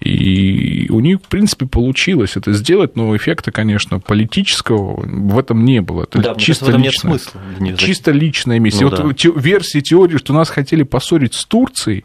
И 0.00 0.86
у 0.90 1.00
них, 1.00 1.18
в 1.18 1.28
принципе, 1.28 1.66
получилось 1.66 2.36
это 2.36 2.52
сделать, 2.52 2.94
но 2.94 3.16
эффекта, 3.16 3.50
конечно, 3.50 3.98
политического 3.98 5.00
в 5.04 5.36
этом 5.38 5.64
не 5.64 5.80
было. 5.82 6.04
Это 6.04 6.20
Да, 6.22 6.34
мне 6.34 6.40
чисто 6.40 6.66
кажется, 6.66 6.70
этом 6.70 6.82
нет 6.82 6.92
личное. 6.92 7.10
смысла. 7.18 7.76
Чисто 7.76 8.10
личная 8.12 8.58
миссия. 8.60 8.84
Ну 8.84 8.90
вот 8.90 9.08
да. 9.08 9.12
те- 9.14 9.32
версии 9.34 9.80
теории, 9.80 10.16
что 10.16 10.32
нас 10.32 10.50
хотели 10.50 10.84
поссорить 10.84 11.34
с 11.34 11.44
Турцией, 11.44 12.04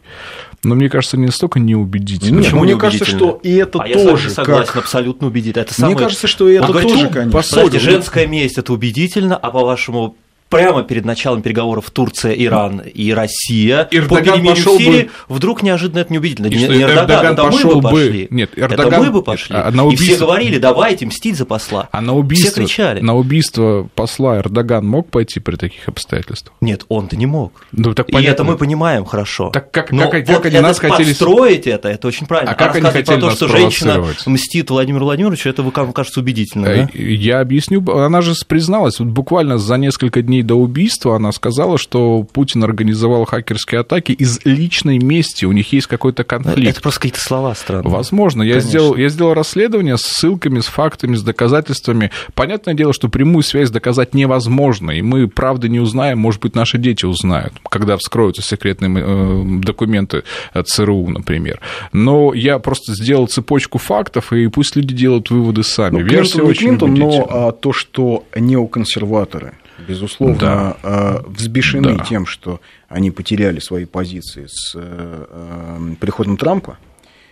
но 0.64 0.74
мне 0.74 0.88
кажется, 0.88 1.16
не 1.16 1.26
настолько 1.26 1.60
неубедительно. 1.60 2.36
Нет, 2.38 2.44
Почему 2.46 2.62
мне 2.64 2.72
неубедительно? 2.72 2.98
кажется, 3.06 3.16
что 3.16 3.40
и 3.44 3.52
это 3.54 3.78
а 3.80 3.86
я 3.86 3.98
с 3.98 4.02
тоже 4.02 4.28
не 4.28 4.34
согласен, 4.34 4.66
как- 4.72 4.76
абсолютно 4.82 5.26
убедительно. 5.28 5.62
Это 5.62 5.72
Мне 5.78 5.90
самое... 5.90 5.98
кажется, 5.98 6.26
что 6.26 6.48
и 6.48 6.54
это 6.54 6.66
говорите, 6.66 6.94
тоже, 6.94 7.04
ну, 7.06 7.10
конечно. 7.12 7.42
Подождите, 7.42 7.78
женская 7.78 8.26
месть 8.26 8.58
это 8.58 8.72
убедительно, 8.72 9.36
а 9.36 9.50
по-вашему 9.50 10.16
прямо 10.54 10.82
перед 10.82 11.04
началом 11.04 11.42
переговоров 11.42 11.90
Турция, 11.90 12.32
Иран 12.32 12.80
и 12.80 13.12
Россия 13.12 13.84
по 13.84 13.94
Эрдоган 13.96 14.22
перемирию 14.24 14.54
пошел 14.54 14.74
в 14.76 14.78
Сирии, 14.78 15.02
бы- 15.04 15.10
вдруг 15.28 15.62
неожиданно 15.62 16.00
это 16.00 16.12
неубедительно. 16.12 16.46
И 16.46 16.50
Не, 16.50 16.56
не 16.68 16.82
Эрдоган, 16.82 16.98
Эрдоган 17.04 17.32
это 17.32 17.42
мы 17.44 17.50
пошел 17.52 17.70
бы 17.74 17.80
бы- 17.80 17.90
пошли. 17.90 18.28
Нет, 18.30 18.50
это 18.56 18.74
Эрдоган- 18.74 18.98
мы 19.04 19.10
бы 19.10 19.22
пошли. 19.22 19.56
а 19.56 19.70
на 19.70 19.82
И 19.82 19.84
убийство- 19.84 20.06
все 20.06 20.16
говорили, 20.18 20.58
давайте 20.58 21.06
мстить 21.06 21.36
за 21.36 21.44
посла. 21.46 21.88
А 21.92 22.00
на 22.00 22.14
убийство, 22.14 22.50
Все 22.50 22.60
кричали. 22.60 23.00
на 23.00 23.14
убийство 23.14 23.88
посла 23.94 24.38
Эрдоган 24.38 24.86
мог 24.86 25.10
пойти 25.10 25.40
при 25.40 25.56
таких 25.56 25.88
обстоятельствах? 25.88 26.54
Нет, 26.60 26.84
он-то 26.88 27.16
не 27.16 27.26
мог. 27.26 27.64
Ну, 27.72 27.94
так 27.94 28.08
И 28.08 28.12
понятно. 28.12 28.32
это 28.32 28.44
мы 28.44 28.56
понимаем 28.56 29.04
хорошо. 29.04 29.50
Так 29.50 29.70
как- 29.70 29.92
Но 29.92 30.08
как- 30.10 30.26
вот 30.28 30.36
как 30.36 30.46
они 30.46 30.54
это 30.56 30.62
нас 30.62 30.78
хотели- 30.78 31.08
подстроить 31.08 31.66
это, 31.66 31.88
это 31.88 32.08
очень 32.08 32.26
правильно. 32.26 32.52
А 32.52 32.54
как 32.54 32.76
они 32.76 32.86
хотели 32.86 33.18
про 33.20 33.28
то, 33.28 33.30
что 33.30 33.48
женщина 33.48 34.04
мстит 34.26 34.70
Владимиру 34.70 35.04
Владимировичу, 35.04 35.48
это 35.48 35.62
вам 35.62 35.92
кажется 35.92 36.20
убедительно, 36.20 36.66
да? 36.66 36.88
Э, 36.94 36.98
Я 37.14 37.40
объясню. 37.40 37.82
Она 37.90 38.20
же 38.20 38.34
призналась, 38.46 38.98
вот 39.00 39.08
буквально 39.08 39.58
за 39.58 39.76
несколько 39.76 40.22
дней 40.22 40.42
до 40.44 40.54
убийства 40.54 41.16
она 41.16 41.32
сказала, 41.32 41.78
что 41.78 42.22
Путин 42.22 42.64
организовал 42.64 43.24
хакерские 43.24 43.80
атаки 43.80 44.12
из 44.12 44.44
личной 44.44 44.98
мести. 44.98 45.44
У 45.44 45.52
них 45.52 45.72
есть 45.72 45.86
какой-то 45.86 46.24
конфликт. 46.24 46.70
Это 46.70 46.80
просто 46.80 47.00
какие-то 47.00 47.20
слова 47.20 47.54
странные. 47.54 47.90
Возможно. 47.90 48.42
Я 48.42 48.52
Конечно. 48.52 48.68
сделал, 48.68 48.96
я 48.96 49.08
сделал 49.08 49.34
расследование 49.34 49.96
с 49.96 50.02
ссылками, 50.02 50.60
с 50.60 50.66
фактами, 50.66 51.16
с 51.16 51.22
доказательствами. 51.22 52.10
Понятное 52.34 52.74
дело, 52.74 52.92
что 52.92 53.08
прямую 53.08 53.42
связь 53.42 53.70
доказать 53.70 54.14
невозможно, 54.14 54.90
и 54.90 55.02
мы 55.02 55.28
правды 55.28 55.68
не 55.68 55.80
узнаем, 55.80 56.18
может 56.18 56.40
быть, 56.40 56.54
наши 56.54 56.78
дети 56.78 57.04
узнают, 57.04 57.52
когда 57.68 57.96
вскроются 57.96 58.42
секретные 58.42 58.92
э, 58.96 59.42
документы 59.60 60.24
от 60.52 60.68
ЦРУ, 60.68 61.08
например. 61.08 61.60
Но 61.92 62.34
я 62.34 62.58
просто 62.58 62.94
сделал 62.94 63.26
цепочку 63.26 63.78
фактов, 63.78 64.32
и 64.32 64.46
пусть 64.48 64.76
люди 64.76 64.94
делают 64.94 65.30
выводы 65.30 65.62
сами. 65.62 66.00
Ну, 66.00 66.06
Версия 66.06 66.32
Клинтон 66.34 66.50
очень 66.50 66.66
Клинтон, 66.66 66.94
но 66.94 67.26
а, 67.30 67.52
то, 67.52 67.72
что 67.72 68.24
неоконсерваторы, 68.36 69.54
безусловно, 69.78 70.38
Да. 70.38 70.76
а, 70.82 71.24
взбешены 71.26 71.96
Да. 71.96 72.04
тем, 72.04 72.26
что 72.26 72.60
они 72.88 73.10
потеряли 73.10 73.58
свои 73.60 73.84
позиции 73.84 74.46
с 74.48 74.72
э, 74.74 75.26
э, 75.28 75.94
приходом 76.00 76.36
Трампа. 76.36 76.78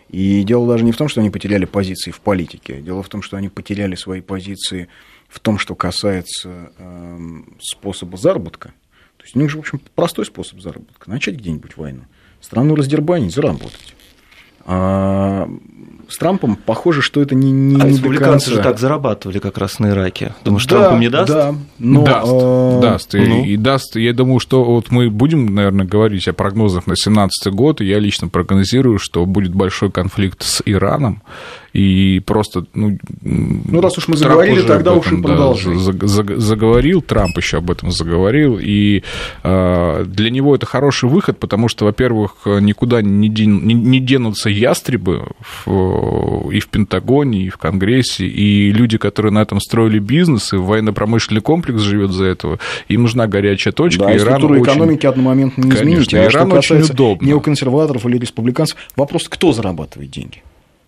И 0.09 0.43
дело 0.43 0.69
даже 0.69 0.85
не 0.85 0.93
в 0.93 0.97
том, 0.97 1.09
что 1.09 1.21
они 1.21 1.31
потеряли 1.31 1.65
позиции 1.65 2.11
в 2.11 2.21
политике. 2.21 2.81
Дело 2.83 3.03
в 3.03 3.09
том, 3.09 3.23
что 3.23 3.37
они 3.39 3.49
потеряли 3.49 3.95
свои 3.95 4.21
позиции 4.21 4.89
в 5.29 5.41
том, 5.41 5.59
что 5.59 5.75
касается 5.75 6.71
э, 6.77 7.19
способа 7.61 8.19
заработка. 8.19 8.75
То 9.17 9.25
есть 9.25 9.37
у 9.37 9.39
них 9.39 9.49
же, 9.51 9.57
в 9.57 9.61
общем, 9.61 9.81
простой 9.95 10.27
способ 10.27 10.61
заработка. 10.61 11.09
Начать 11.09 11.37
где-нибудь 11.37 11.77
войну, 11.77 12.03
страну 12.41 12.75
раздербанить, 12.75 13.33
заработать. 13.35 13.95
А 14.65 15.49
с 16.13 16.19
Трампом 16.19 16.57
похоже, 16.57 17.03
что 17.03 17.21
это 17.21 17.35
не, 17.35 17.51
не, 17.51 17.75
А 17.75 17.79
не 17.79 17.83
до 17.83 17.89
республиканцы 17.89 18.51
же 18.51 18.63
так 18.63 18.79
зарабатывали 18.79 19.39
как 19.39 19.59
раз 19.59 19.79
на 19.79 19.91
Ираке. 19.91 20.35
Думаешь, 20.45 20.67
Да, 20.67 20.79
Трампу 20.79 20.99
не 20.99 21.09
даст? 21.09 21.29
Да, 21.29 21.55
но, 21.79 22.05
даст, 22.05 22.33
э, 22.33 22.81
даст, 22.83 23.15
и, 23.15 23.19
ну. 23.19 23.45
и 23.45 23.57
даст. 23.57 23.97
Я 23.97 24.13
думаю, 24.13 24.39
что 24.39 24.65
вот 24.65 24.91
мы 24.91 25.11
будем, 25.11 25.55
наверное, 25.55 25.87
говорить 25.87 26.29
о 26.29 26.33
прогнозах 26.33 26.87
на 26.87 26.95
2017 26.95 27.53
год, 27.53 27.81
и 27.81 27.87
я 27.87 27.99
лично 27.99 28.29
прогнозирую, 28.29 28.99
что 28.99 29.25
будет 29.27 29.55
большой 29.55 29.91
конфликт 29.91 30.43
с 30.43 30.63
Ираном, 30.65 31.23
и 31.73 32.21
просто, 32.27 32.67
ну... 32.75 32.99
Ну, 33.23 33.81
раз 33.81 33.97
уж 33.99 34.09
мы 34.09 34.17
Трамп 34.17 34.33
заговорили, 34.33 34.63
тогда 34.67 34.93
уж 34.95 35.11
и 35.13 35.17
да, 35.23 35.55
за- 36.07 36.37
заговорил, 36.41 37.01
Трамп 37.03 37.37
еще 37.39 37.59
об 37.59 37.71
этом 37.71 37.91
заговорил, 37.91 38.59
и 38.61 39.03
э, 39.43 40.05
для 40.07 40.31
него 40.31 40.55
это 40.55 40.67
хороший 40.67 41.09
выход, 41.09 41.39
потому 41.39 41.69
что, 41.69 41.85
во-первых, 41.87 42.37
никуда 42.45 43.01
не, 43.03 43.29
ден- 43.29 43.67
не- 43.67 43.75
не 43.75 44.01
денутся 44.01 44.51
ястребы 44.51 45.29
в- 45.65 46.51
и 46.51 46.61
в 46.61 46.69
Пентагоне, 46.69 47.47
и 47.47 47.49
в 47.49 47.57
Конгрессе, 47.59 48.27
и 48.27 48.71
люди, 48.73 48.99
которые 48.99 49.33
на 49.33 49.41
этом 49.43 49.61
строили 49.61 49.99
бизнес, 49.99 50.53
и 50.53 50.57
военно-промышленный 50.57 51.41
комплекс 51.41 51.81
живет 51.81 52.11
за 52.13 52.25
этого, 52.27 52.59
им 52.89 53.03
нужна 53.03 53.27
горячая 53.27 53.73
точка, 53.73 54.05
Да, 54.05 54.13
и 54.15 54.19
структуру 54.19 54.55
очень- 54.61 54.65
экономики 54.65 55.07
одномоментно 55.07 55.63
не 55.65 55.71
Конечно, 55.71 56.03
изменить. 56.03 56.15
А 56.15 56.19
Иран 56.25 56.31
что 56.31 56.43
очень 56.45 56.55
касается 56.61 56.93
удобно. 56.93 57.27
неоконсерваторов 57.27 58.07
или 58.07 58.19
республиканцев, 58.19 58.77
вопрос, 58.97 59.29
кто 59.29 59.53
зарабатывает 59.53 60.11
деньги? 60.11 60.43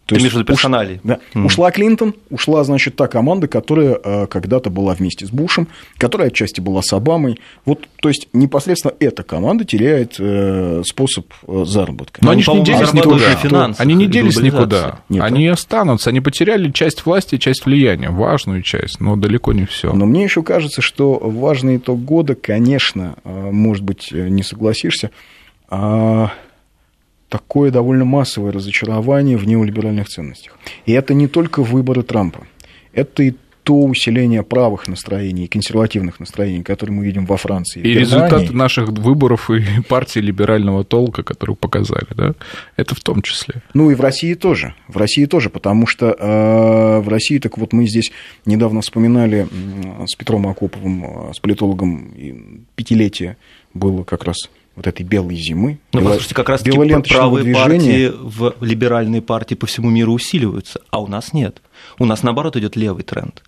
Ты 0.07 0.17
имеешь 0.17 0.33
в 0.33 0.35
виду 0.35 0.45
персоналей? 0.45 1.01
Да. 1.03 1.19
Мгм. 1.33 1.47
Ушла 1.47 1.71
Клинтон, 1.71 2.15
ушла, 2.31 2.63
значит, 2.65 2.95
та 2.97 3.07
команда, 3.07 3.49
которая 3.49 3.99
э, 4.03 4.27
когда-то 4.27 4.69
была 4.69 4.95
вместе 4.95 5.27
с 5.27 5.31
Бушем, 5.31 5.69
которая 5.97 6.29
отчасти 6.29 6.61
была 6.61 6.83
с 6.83 6.93
Обамой. 6.93 7.41
Вот, 7.65 7.89
то 8.01 8.09
есть, 8.09 8.29
непосредственно 8.35 8.93
эта 9.01 9.23
команда 9.23 9.65
теряет 9.65 10.17
э, 10.19 10.83
способ 10.85 11.33
э, 11.47 11.65
заработка. 11.67 12.23
Но 12.23 12.33
они, 12.33 12.43
они 12.43 12.43
же 12.43 12.53
не 12.53 12.65
делись 12.65 12.93
никуда. 12.93 13.29
на 13.29 13.37
финансах 13.37 13.81
Они 13.81 13.95
не 13.95 14.07
делись 14.07 14.37
никуда. 14.39 15.01
Нет, 15.09 15.23
они 15.23 15.49
останутся. 15.49 16.11
Они 16.11 16.21
потеряли 16.21 16.71
часть 16.71 17.07
власти, 17.07 17.39
часть 17.39 17.65
влияния, 17.65 18.11
важную 18.11 18.63
часть, 18.63 19.01
но 19.01 19.17
далеко 19.17 19.53
не 19.53 19.65
все. 19.65 19.93
Но 19.93 20.05
мне 20.05 20.25
еще 20.25 20.43
кажется, 20.43 20.83
что 20.83 21.19
важный 21.19 21.79
итог 21.79 22.05
года, 22.05 22.35
конечно, 22.35 23.17
может 23.25 23.85
быть, 23.85 24.13
не 24.13 24.43
согласишься, 24.43 25.11
а 25.71 26.31
такое 27.35 27.73
довольно 27.73 28.05
массовое 28.05 28.53
разочарование 28.53 29.37
в 29.37 29.45
неолиберальных 29.45 30.07
ценностях. 30.09 30.57
И 30.87 30.93
это 30.93 31.15
не 31.15 31.27
только 31.27 31.65
выборы 31.65 32.05
Трампа, 32.05 32.47
это 32.93 33.25
и 33.25 33.35
то 33.65 33.81
усиление 33.81 34.45
правых 34.45 34.87
настроений 34.87 35.49
консервативных 35.49 36.21
настроений, 36.21 36.63
которые 36.63 36.95
мы 36.95 37.05
видим 37.05 37.27
во 37.27 37.37
Франции. 37.37 37.81
И 37.81 37.95
результаты 37.95 38.53
наших 38.53 38.91
выборов 38.91 39.51
и 39.51 39.65
партии 39.89 40.21
либерального 40.21 40.85
толка, 40.85 41.25
которую 41.25 41.57
показали, 41.57 42.07
да, 42.15 42.35
это 42.77 42.95
в 42.95 43.01
том 43.01 43.21
числе. 43.21 43.63
Ну 43.73 43.91
и 43.91 43.97
в 43.97 44.01
России 44.01 44.35
тоже. 44.35 44.75
В 44.87 44.97
России 44.97 45.25
тоже, 45.25 45.51
потому 45.51 45.89
что 45.89 46.15
э, 46.17 47.01
в 47.01 47.09
России, 47.09 47.39
так 47.39 47.59
вот 47.59 47.73
мы 47.73 47.89
здесь 47.89 48.13
недавно 48.47 48.81
вспоминали 48.81 49.49
с 50.07 50.15
Петром 50.15 50.47
Акоповым, 50.47 51.31
э, 51.31 51.33
с 51.35 51.41
политологом, 51.41 52.63
пятилетие 52.77 53.39
было 53.73 54.05
как 54.05 54.23
раз 54.23 54.37
вот 54.77 54.87
этой 54.87 55.05
белой 55.05 55.37
зимы. 55.37 55.79
Ну, 55.93 56.01
бело- 56.01 56.05
послушайте, 56.05 56.35
как 56.35 56.49
раз 56.49 56.63
правые 56.63 57.45
движения. 57.45 58.11
партии 58.11 58.13
в 58.21 58.55
либеральные 58.61 59.23
партии 59.23 59.55
по 59.55 59.67
всему 59.67 59.91
миру 59.91 60.13
усиливаются, 60.13 60.81
а 60.91 61.01
у 61.01 61.07
нас 61.07 61.33
нет. 61.33 61.63
У 61.99 62.05
нас, 62.05 62.23
наоборот, 62.23 62.57
идет 62.57 62.77
левый 62.77 63.05
тренд. 63.05 63.43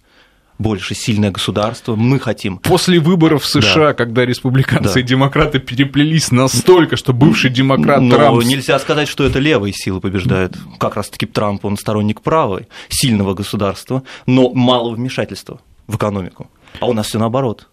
больше 0.59 0.95
сильное 0.95 1.31
государство, 1.31 1.97
мы 1.97 2.19
хотим. 2.19 2.59
После 2.59 2.99
выборов 2.99 3.43
в 3.43 3.47
США, 3.47 3.89
да. 3.89 3.95
когда 3.95 4.25
республиканцы 4.25 4.95
да. 4.95 5.01
и 5.01 5.03
демократы 5.03 5.59
переплелись 5.59 6.31
настолько, 6.31 6.97
что 6.97 7.13
бывший 7.13 7.51
демократ 7.51 8.01
Но 8.01 8.17
Трамп... 8.17 8.43
нельзя 8.43 8.79
сказать, 8.79 9.07
что 9.09 9.25
это 9.25 9.39
левые 9.39 9.75
силы 9.75 10.01
побеждают. 10.01 10.57
Как 10.79 10.97
раз-таки 10.97 11.27
Трамп, 11.27 11.65
он 11.67 11.77
сторонник 11.77 12.23
правой, 12.23 12.69
сильного 12.89 13.35
государства, 13.35 14.03
но 14.27 14.51
малого 14.55 14.95
вмешательства 14.95 15.61
в 15.87 15.97
экономику. 15.97 16.51
А 16.81 16.87
у 16.87 16.95
нас 16.95 17.09
все 17.09 17.19
наоборот. 17.19 17.69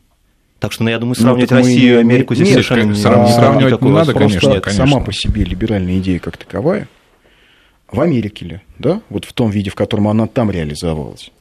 Так 0.63 0.71
что, 0.71 0.85
ну, 0.85 0.91
я 0.91 0.97
думаю, 0.97 1.15
сравнивать 1.15 1.51
ну, 1.51 1.57
Россию 1.57 1.95
и 1.95 1.99
Америку 1.99 2.35
здесь 2.35 2.47
нет, 2.47 2.53
совершенно 2.53 2.91
не 2.91 2.95
сравнивать 2.95 3.81
не 3.81 3.91
надо, 3.91 4.13
конечно, 4.13 4.47
нет, 4.47 4.63
конечно. 4.63 4.87
Сама 4.87 5.03
по 5.03 5.11
себе 5.11 5.43
либеральная 5.43 5.97
идея 5.97 6.19
как 6.19 6.37
таковая, 6.37 6.87
в 7.91 7.99
Америке 7.99 8.45
ли, 8.45 8.61
да, 8.79 9.01
вот 9.09 9.25
в 9.25 9.33
том 9.33 9.49
виде, 9.49 9.69
в 9.69 9.75
котором 9.75 10.07
она 10.07 10.25
там 10.25 10.49
реализовалась, 10.49 11.33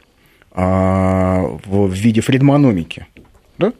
а 0.50 1.42
в 1.64 1.92
виде 1.92 2.20
фридманомики, 2.20 3.06
да, 3.58 3.72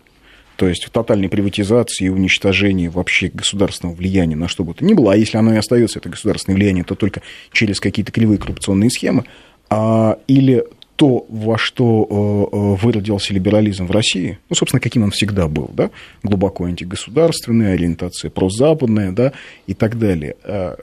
то 0.55 0.69
есть 0.69 0.85
в 0.85 0.91
тотальной 0.91 1.29
приватизации 1.29 2.05
и 2.05 2.09
уничтожении 2.09 2.87
вообще 2.87 3.27
государственного 3.27 3.97
влияния 3.97 4.37
на 4.37 4.47
что 4.47 4.63
бы 4.63 4.75
то 4.75 4.85
ни 4.85 4.95
было, 4.95 5.15
а 5.15 5.17
если 5.17 5.39
оно 5.39 5.55
и 5.55 5.57
остается, 5.57 5.99
это 5.99 6.09
государственное 6.09 6.55
влияние, 6.55 6.85
то 6.85 6.95
только 6.95 7.21
через 7.51 7.81
какие-то 7.81 8.13
кривые 8.13 8.39
коррупционные 8.39 8.91
схемы, 8.91 9.25
а, 9.71 10.19
или 10.29 10.63
то, 11.03 11.27
во 11.29 11.59
что 11.59 12.07
э, 12.09 12.57
э, 12.57 12.87
выродился 12.87 13.35
либерализм 13.35 13.87
в 13.87 13.91
России, 13.91 14.39
ну, 14.49 14.55
собственно, 14.55 14.79
каким 14.79 15.03
он 15.03 15.11
всегда 15.11 15.49
был, 15.49 15.69
да, 15.73 15.91
глубоко 16.23 16.63
антигосударственная, 16.67 17.75
ориентация 17.75 18.31
прозападная, 18.31 19.11
да, 19.11 19.33
и 19.67 19.75
так 19.75 19.99
далее. 19.99 20.37
А, 20.45 20.77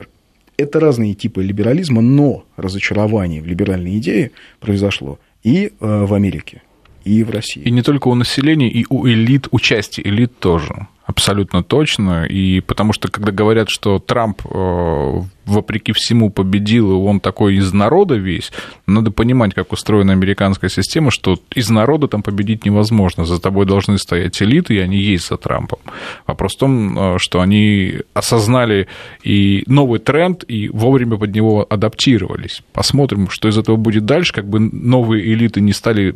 это 0.57 0.81
разные 0.81 1.13
типы 1.13 1.41
либерализма, 1.41 2.01
но 2.01 2.43
разочарование 2.57 3.41
в 3.41 3.45
либеральной 3.45 3.97
идее 3.97 4.31
произошло 4.59 5.19
и 5.41 5.67
э, 5.67 5.69
в 5.79 6.13
Америке, 6.13 6.63
и 7.09 7.23
в 7.23 7.31
России. 7.31 7.61
И 7.63 7.71
не 7.71 7.81
только 7.81 8.07
у 8.07 8.15
населения, 8.15 8.69
и 8.69 8.85
у 8.89 9.07
элит, 9.07 9.47
у 9.51 9.59
части 9.59 10.01
элит 10.01 10.37
тоже. 10.39 10.87
Абсолютно 11.09 11.63
точно. 11.63 12.25
И 12.25 12.59
потому 12.59 12.93
что, 12.93 13.09
когда 13.09 13.31
говорят, 13.31 13.69
что 13.71 13.97
Трамп, 13.97 14.43
э, 14.45 15.21
вопреки 15.45 15.91
всему, 15.91 16.29
победил, 16.29 16.91
и 16.91 16.93
он 16.93 17.19
такой 17.19 17.55
из 17.55 17.73
народа 17.73 18.13
весь, 18.13 18.51
надо 18.85 19.09
понимать, 19.09 19.55
как 19.55 19.71
устроена 19.71 20.13
американская 20.13 20.69
система, 20.69 21.09
что 21.09 21.39
из 21.55 21.71
народа 21.71 22.07
там 22.07 22.21
победить 22.21 22.63
невозможно. 22.63 23.25
За 23.25 23.41
тобой 23.41 23.65
должны 23.65 23.97
стоять 23.97 24.39
элиты, 24.39 24.75
и 24.75 24.79
они 24.79 24.97
есть 24.97 25.29
за 25.29 25.37
Трампом. 25.37 25.79
Вопрос 26.27 26.55
в 26.55 26.59
том, 26.59 26.99
э, 26.99 27.17
что 27.17 27.41
они 27.41 28.01
осознали 28.13 28.87
и 29.23 29.63
новый 29.65 29.99
тренд, 29.99 30.43
и 30.47 30.69
вовремя 30.69 31.17
под 31.17 31.33
него 31.33 31.65
адаптировались. 31.67 32.61
Посмотрим, 32.71 33.31
что 33.31 33.47
из 33.47 33.57
этого 33.57 33.77
будет 33.77 34.05
дальше, 34.05 34.31
как 34.31 34.47
бы 34.47 34.59
новые 34.59 35.33
элиты 35.33 35.59
не 35.59 35.73
стали 35.73 36.13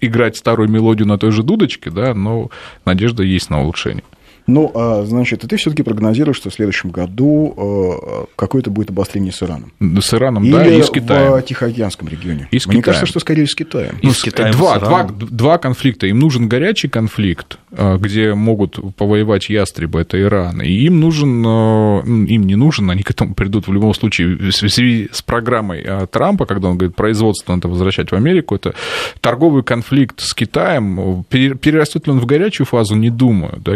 играть 0.00 0.36
старую 0.36 0.68
мелодию 0.68 1.08
на 1.08 1.18
той 1.18 1.32
же 1.32 1.42
дудочке, 1.42 1.90
да, 1.90 2.14
но 2.14 2.50
надежда 2.84 3.22
есть 3.22 3.50
на 3.50 3.62
улучшение. 3.62 4.04
Ну, 4.46 4.70
а, 4.74 5.04
значит, 5.04 5.40
ты 5.42 5.56
все-таки 5.56 5.82
прогнозируешь, 5.82 6.36
что 6.36 6.50
в 6.50 6.54
следующем 6.54 6.90
году 6.90 7.54
а, 7.56 8.24
какое-то 8.36 8.70
будет 8.70 8.90
обострение 8.90 9.32
с 9.32 9.42
Ираном. 9.42 9.72
С 9.80 10.12
Ираном, 10.14 10.44
Или 10.44 10.52
да, 10.52 10.66
и 10.66 10.82
с 10.82 10.90
Китаем. 10.90 11.32
в 11.32 11.42
Тихоокеанском 11.42 12.08
регионе. 12.08 12.48
И 12.50 12.58
с 12.58 12.66
Мне 12.66 12.76
Китаем. 12.78 12.82
кажется, 12.82 13.06
что 13.06 13.20
скорее 13.20 13.46
с 13.46 13.54
Китаем. 13.54 13.98
И 14.02 14.10
с 14.10 14.22
Китаем 14.22 14.52
два, 14.52 14.78
с 14.78 14.80
два, 14.80 15.04
два 15.04 15.58
конфликта. 15.58 16.06
Им 16.06 16.18
нужен 16.18 16.48
горячий 16.48 16.88
конфликт, 16.88 17.58
а, 17.72 17.98
где 17.98 18.34
могут 18.34 18.78
повоевать 18.96 19.48
ястребы, 19.48 20.00
это 20.00 20.20
Иран. 20.20 20.60
И 20.60 20.70
им 20.72 21.00
нужен, 21.00 21.44
им 21.44 22.46
не 22.46 22.56
нужен, 22.56 22.90
они 22.90 23.02
к 23.02 23.10
этому 23.10 23.34
придут 23.34 23.68
в 23.68 23.72
любом 23.72 23.94
случае 23.94 24.36
в 24.36 24.52
связи 24.52 25.08
с 25.12 25.22
программой 25.22 25.86
Трампа, 26.10 26.46
когда 26.46 26.68
он 26.68 26.78
говорит, 26.78 26.96
производство 26.96 27.54
надо 27.54 27.68
возвращать 27.68 28.10
в 28.10 28.14
Америку, 28.14 28.54
это 28.54 28.74
торговый 29.20 29.62
конфликт 29.62 30.20
с 30.20 30.34
Китаем. 30.34 31.24
Перерастет 31.28 32.06
ли 32.06 32.12
он 32.12 32.20
в 32.20 32.26
горячую 32.26 32.66
фазу, 32.66 32.96
не 32.96 33.10
думаю. 33.10 33.60
Да? 33.64 33.74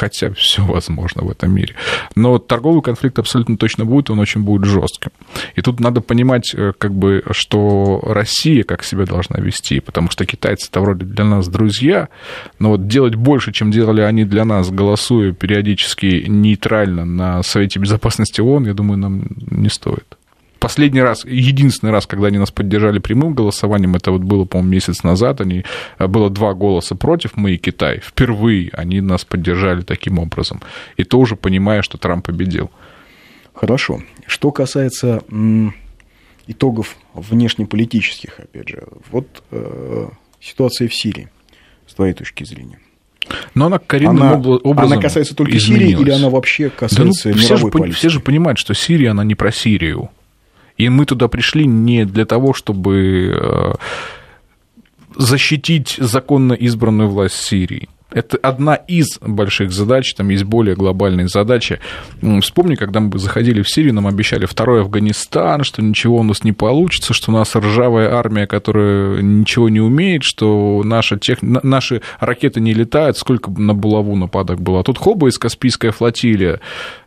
Хотя 0.00 0.32
все 0.32 0.64
возможно 0.64 1.22
в 1.22 1.30
этом 1.30 1.54
мире. 1.54 1.74
Но 2.14 2.38
торговый 2.38 2.80
конфликт 2.80 3.18
абсолютно 3.18 3.58
точно 3.58 3.84
будет, 3.84 4.08
он 4.08 4.18
очень 4.18 4.42
будет 4.42 4.64
жестким. 4.64 5.10
И 5.56 5.60
тут 5.60 5.78
надо 5.78 6.00
понимать, 6.00 6.54
э, 6.54 6.72
как 6.78 6.94
бы, 6.94 7.22
что 7.32 8.00
Россия 8.02 8.62
как 8.62 8.82
себя 8.82 9.04
должна 9.04 9.38
вести, 9.38 9.80
потому 9.80 10.10
что 10.10 10.24
китайцы 10.24 10.68
это 10.70 10.80
вроде 10.80 11.04
для 11.04 11.24
нас 11.24 11.48
друзья, 11.48 12.08
но 12.58 12.70
вот 12.70 12.86
делать 12.86 13.14
больше, 13.14 13.52
чем 13.52 13.70
делали 13.70 14.00
они 14.00 14.24
для 14.24 14.46
нас, 14.46 14.70
голосуя 14.70 15.32
периодически 15.32 16.24
нейтрально 16.26 17.04
на 17.04 17.42
Совете 17.42 17.78
Безопасности 17.78 18.40
ООН, 18.40 18.68
я 18.68 18.74
думаю, 18.74 18.98
нам 18.98 19.26
не 19.50 19.68
стоит. 19.68 20.16
Последний 20.60 21.00
раз, 21.00 21.24
единственный 21.24 21.90
раз, 21.90 22.06
когда 22.06 22.26
они 22.26 22.38
нас 22.38 22.50
поддержали 22.50 22.98
прямым 22.98 23.34
голосованием, 23.34 23.96
это 23.96 24.12
вот 24.12 24.20
было, 24.20 24.44
по-моему, 24.44 24.70
месяц 24.72 25.02
назад, 25.02 25.40
они, 25.40 25.64
э, 25.98 26.06
было 26.06 26.28
два 26.28 26.52
голоса 26.52 26.94
против, 26.94 27.36
мы 27.36 27.52
и 27.52 27.56
Китай. 27.56 28.00
Впервые 28.04 28.68
они 28.74 29.00
нас 29.00 29.24
поддержали 29.24 29.80
таким 29.80 30.18
образом. 30.18 30.60
И 30.98 31.04
тоже 31.04 31.34
понимая, 31.36 31.80
что 31.80 31.96
Трамп 31.96 32.26
победил. 32.26 32.70
Хорошо. 33.54 34.02
Что 34.26 34.52
касается 34.52 35.22
итогов 36.46 36.96
внешнеполитических, 37.14 38.38
опять 38.38 38.68
же, 38.68 38.84
вот 39.10 39.42
э, 39.50 40.08
ситуация 40.40 40.88
в 40.88 40.94
Сирии, 40.94 41.28
с 41.86 41.94
твоей 41.94 42.12
точки 42.12 42.44
зрения. 42.44 42.78
Но 43.54 43.66
она 43.66 43.78
коренным 43.78 44.22
она, 44.22 44.36
образом 44.36 44.92
Она 44.92 45.00
касается 45.00 45.34
только 45.34 45.56
изменилась. 45.56 45.92
Сирии 45.92 46.02
или 46.02 46.10
она 46.10 46.28
вообще 46.28 46.68
касается 46.68 47.30
да, 47.30 47.34
ну, 47.34 47.40
мировой 47.40 47.46
все 47.46 47.56
же, 47.56 47.66
политики? 47.68 47.96
Все 47.96 48.08
же 48.08 48.20
понимают, 48.20 48.58
что 48.58 48.74
Сирия, 48.74 49.10
она 49.10 49.24
не 49.24 49.34
про 49.34 49.52
Сирию. 49.52 50.10
И 50.80 50.88
мы 50.88 51.04
туда 51.04 51.28
пришли 51.28 51.66
не 51.66 52.06
для 52.06 52.24
того, 52.24 52.54
чтобы 52.54 53.34
э, 53.34 53.72
защитить 55.14 55.96
законно 55.98 56.54
избранную 56.54 57.10
власть 57.10 57.34
Сирии. 57.34 57.90
Это 58.12 58.38
одна 58.42 58.74
из 58.74 59.18
больших 59.20 59.72
задач, 59.72 60.14
там 60.14 60.28
есть 60.30 60.44
более 60.44 60.74
глобальные 60.74 61.28
задачи. 61.28 61.78
Вспомни, 62.42 62.74
когда 62.74 63.00
мы 63.00 63.18
заходили 63.18 63.62
в 63.62 63.68
Сирию, 63.68 63.94
нам 63.94 64.06
обещали 64.06 64.46
второй 64.46 64.80
Афганистан, 64.80 65.64
что 65.64 65.82
ничего 65.82 66.18
у 66.18 66.22
нас 66.22 66.42
не 66.42 66.52
получится, 66.52 67.14
что 67.14 67.30
у 67.30 67.34
нас 67.34 67.54
ржавая 67.54 68.14
армия, 68.14 68.46
которая 68.46 69.22
ничего 69.22 69.68
не 69.68 69.80
умеет, 69.80 70.22
что 70.24 70.82
наша 70.84 71.18
тех... 71.18 71.38
наши 71.42 72.02
ракеты 72.18 72.60
не 72.60 72.74
летают, 72.74 73.16
сколько 73.16 73.50
на 73.50 73.74
булаву 73.74 74.16
нападок 74.16 74.60
было. 74.60 74.80
А 74.80 74.82
тут 74.82 74.98
хоба 74.98 75.28
из 75.28 75.38
Каспийская 75.38 75.92
флотилия, 75.92 76.60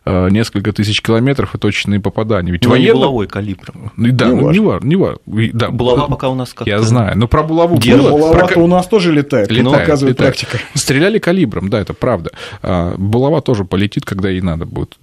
э, 0.04 0.28
несколько 0.30 0.72
тысяч 0.72 1.02
километров 1.02 1.54
и 1.54 1.58
точные 1.58 2.00
попадания. 2.00 2.52
Ведь 2.52 2.64
ну, 2.64 2.70
военно... 2.70 2.94
булавой 2.94 3.26
калибром. 3.26 3.92
Да, 3.96 4.26
не, 4.26 4.34
ну, 4.34 4.50
не 4.50 4.58
важно. 4.60 4.86
Не 4.86 4.96
важно. 4.96 5.18
Да. 5.52 5.70
Булава 5.70 6.06
пока 6.06 6.28
у 6.28 6.34
нас 6.34 6.52
как 6.52 6.66
Я 6.66 6.80
знаю, 6.80 7.18
но 7.18 7.28
про 7.28 7.42
булаву 7.42 7.76
было. 7.76 8.10
Булава 8.10 8.46
про... 8.46 8.62
у 8.62 8.66
нас 8.66 8.86
тоже 8.86 9.12
летает, 9.12 9.50
летает 9.50 9.80
показывает 9.80 10.18
летает. 10.18 10.36
практика. 10.36 10.58
Стреляли 10.94 11.18
калибром, 11.18 11.70
да, 11.70 11.80
это 11.80 11.92
правда. 11.92 12.30
А 12.62 12.94
булава 12.96 13.40
тоже 13.40 13.64
полетит, 13.64 14.04
когда 14.04 14.30
ей 14.30 14.40
надо 14.40 14.64
будет. 14.64 14.96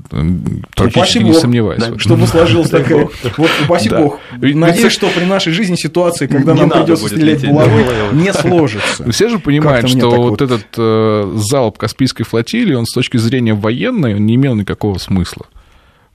Практически 0.75 1.19
не 1.19 1.33
сомневаюсь. 1.33 1.83
Да, 1.83 1.99
чтобы 1.99 2.27
сложилось 2.31 2.69
такое. 2.69 3.09
Вот, 3.35 3.49
упаси 3.65 3.89
бог. 3.89 4.19
Надеюсь, 4.31 4.93
что 4.93 5.09
при 5.09 5.25
нашей 5.25 5.51
жизни 5.51 5.75
ситуации, 5.75 6.27
когда 6.27 6.53
нам 6.53 6.69
придется 6.69 7.07
стрелять 7.07 7.45
булавой, 7.45 7.83
не 8.13 8.31
сложится. 8.33 9.11
Все 9.11 9.27
же 9.27 9.39
понимают, 9.39 9.89
что 9.89 10.09
вот 10.11 10.41
этот 10.41 10.65
э, 10.77 11.33
залп 11.35 11.77
Каспийской 11.77 12.25
флотилии, 12.25 12.73
он 12.73 12.85
с 12.85 12.93
точки 12.93 13.17
зрения 13.17 13.53
военной 13.53 14.17
не 14.19 14.35
имел 14.35 14.55
никакого 14.55 14.97
смысла 14.97 15.45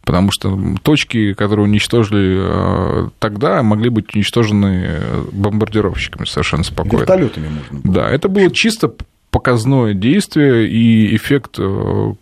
потому 0.06 0.30
что 0.30 0.56
точки, 0.84 1.34
которые 1.34 1.64
уничтожили 1.64 2.38
э, 2.38 3.08
тогда, 3.18 3.60
могли 3.64 3.90
быть 3.90 4.14
уничтожены 4.14 5.00
бомбардировщиками 5.32 6.24
совершенно 6.26 6.62
спокойно. 6.62 7.00
Вертолетами 7.00 7.48
можно 7.48 7.80
было. 7.80 7.94
Да, 7.94 8.08
это 8.08 8.28
было 8.28 8.48
чисто 8.52 8.92
показное 9.36 9.92
действие, 9.92 10.66
и 10.66 11.14
эффект 11.14 11.56
э, 11.58 12.12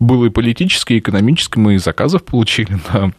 был 0.00 0.24
и 0.24 0.28
политический, 0.28 0.96
и 0.96 0.98
экономический. 0.98 1.60
Мы 1.60 1.76
и 1.76 1.78
заказов 1.78 2.24
получили 2.24 2.76
на 2.92 3.12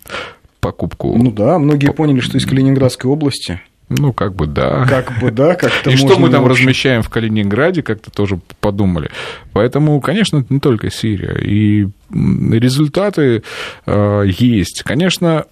покупку. 0.60 1.16
Ну 1.18 1.32
да, 1.32 1.58
многие 1.58 1.94
поняли, 1.94 2.20
что 2.20 2.38
из 2.38 2.46
Калининградской 2.46 3.10
области 3.10 3.62
ну, 3.88 4.12
как 4.12 4.36
бы 4.36 4.46
да. 4.46 4.86
Как 4.86 5.20
бы 5.20 5.32
да, 5.32 5.56
как-то 5.56 5.90
И 5.90 5.96
что 5.96 6.20
мы 6.20 6.30
там 6.30 6.46
размещаем 6.46 7.02
в 7.02 7.10
Калининграде, 7.10 7.82
как-то 7.82 8.12
тоже 8.12 8.40
подумали. 8.60 9.10
Поэтому, 9.54 10.00
конечно, 10.02 10.38
это 10.38 10.54
не 10.54 10.60
только 10.60 10.92
Сирия. 10.92 11.36
И 11.42 11.88
результаты 12.12 13.42
э, 13.88 14.24
есть. 14.28 14.84
Конечно, 14.84 15.46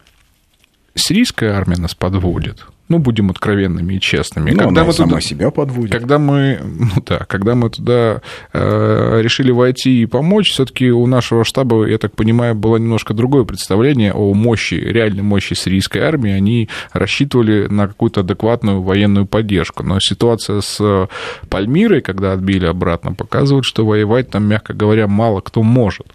сирийская 0.93 1.54
армия 1.54 1.78
нас 1.78 1.95
подводит 1.95 2.67
ну, 2.89 3.00
будем 3.00 3.30
откровенными 3.30 3.95
и 3.95 4.00
честными. 4.00 4.52
Ну, 4.52 4.58
когда 4.58 4.84
мы 4.86 4.93
сама 4.93 5.10
туда, 5.10 5.21
себя 5.21 5.52
подводит. 5.52 5.91
Когда 5.91 6.19
мы, 6.19 6.60
ну 6.63 7.02
да, 7.06 7.19
когда 7.28 7.56
мы 7.56 7.69
туда 7.69 8.21
э, 8.54 9.21
решили 9.21 9.52
войти 9.52 10.04
и 10.04 10.06
помочь, 10.06 10.52
все-таки 10.52 10.89
у 10.91 11.06
нашего 11.06 11.43
штаба, 11.43 11.86
я 11.88 11.97
так 11.97 12.15
понимаю, 12.15 12.56
было 12.56 12.78
немножко 12.78 13.13
другое 13.13 13.43
представление 13.43 14.13
о 14.13 14.34
мощи, 14.34 14.76
реальной 14.76 15.23
мощи 15.23 15.54
сирийской 15.54 16.00
армии. 16.00 16.32
Они 16.32 16.69
рассчитывали 16.93 17.67
на 17.67 17.88
какую-то 17.88 18.21
адекватную 18.21 18.82
военную 18.82 19.26
поддержку. 19.26 19.84
Но 19.84 20.00
ситуация 20.00 20.62
с 20.62 21.10
Пальмирой, 21.50 22.02
когда 22.02 22.34
отбили 22.34 22.65
обратно, 22.65 23.13
показывает, 23.13 23.65
что 23.65 23.86
воевать 23.86 24.30
там, 24.30 24.45
мягко 24.45 24.73
говоря, 24.73 25.08
мало 25.08 25.41
кто 25.41 25.62
может. 25.63 26.08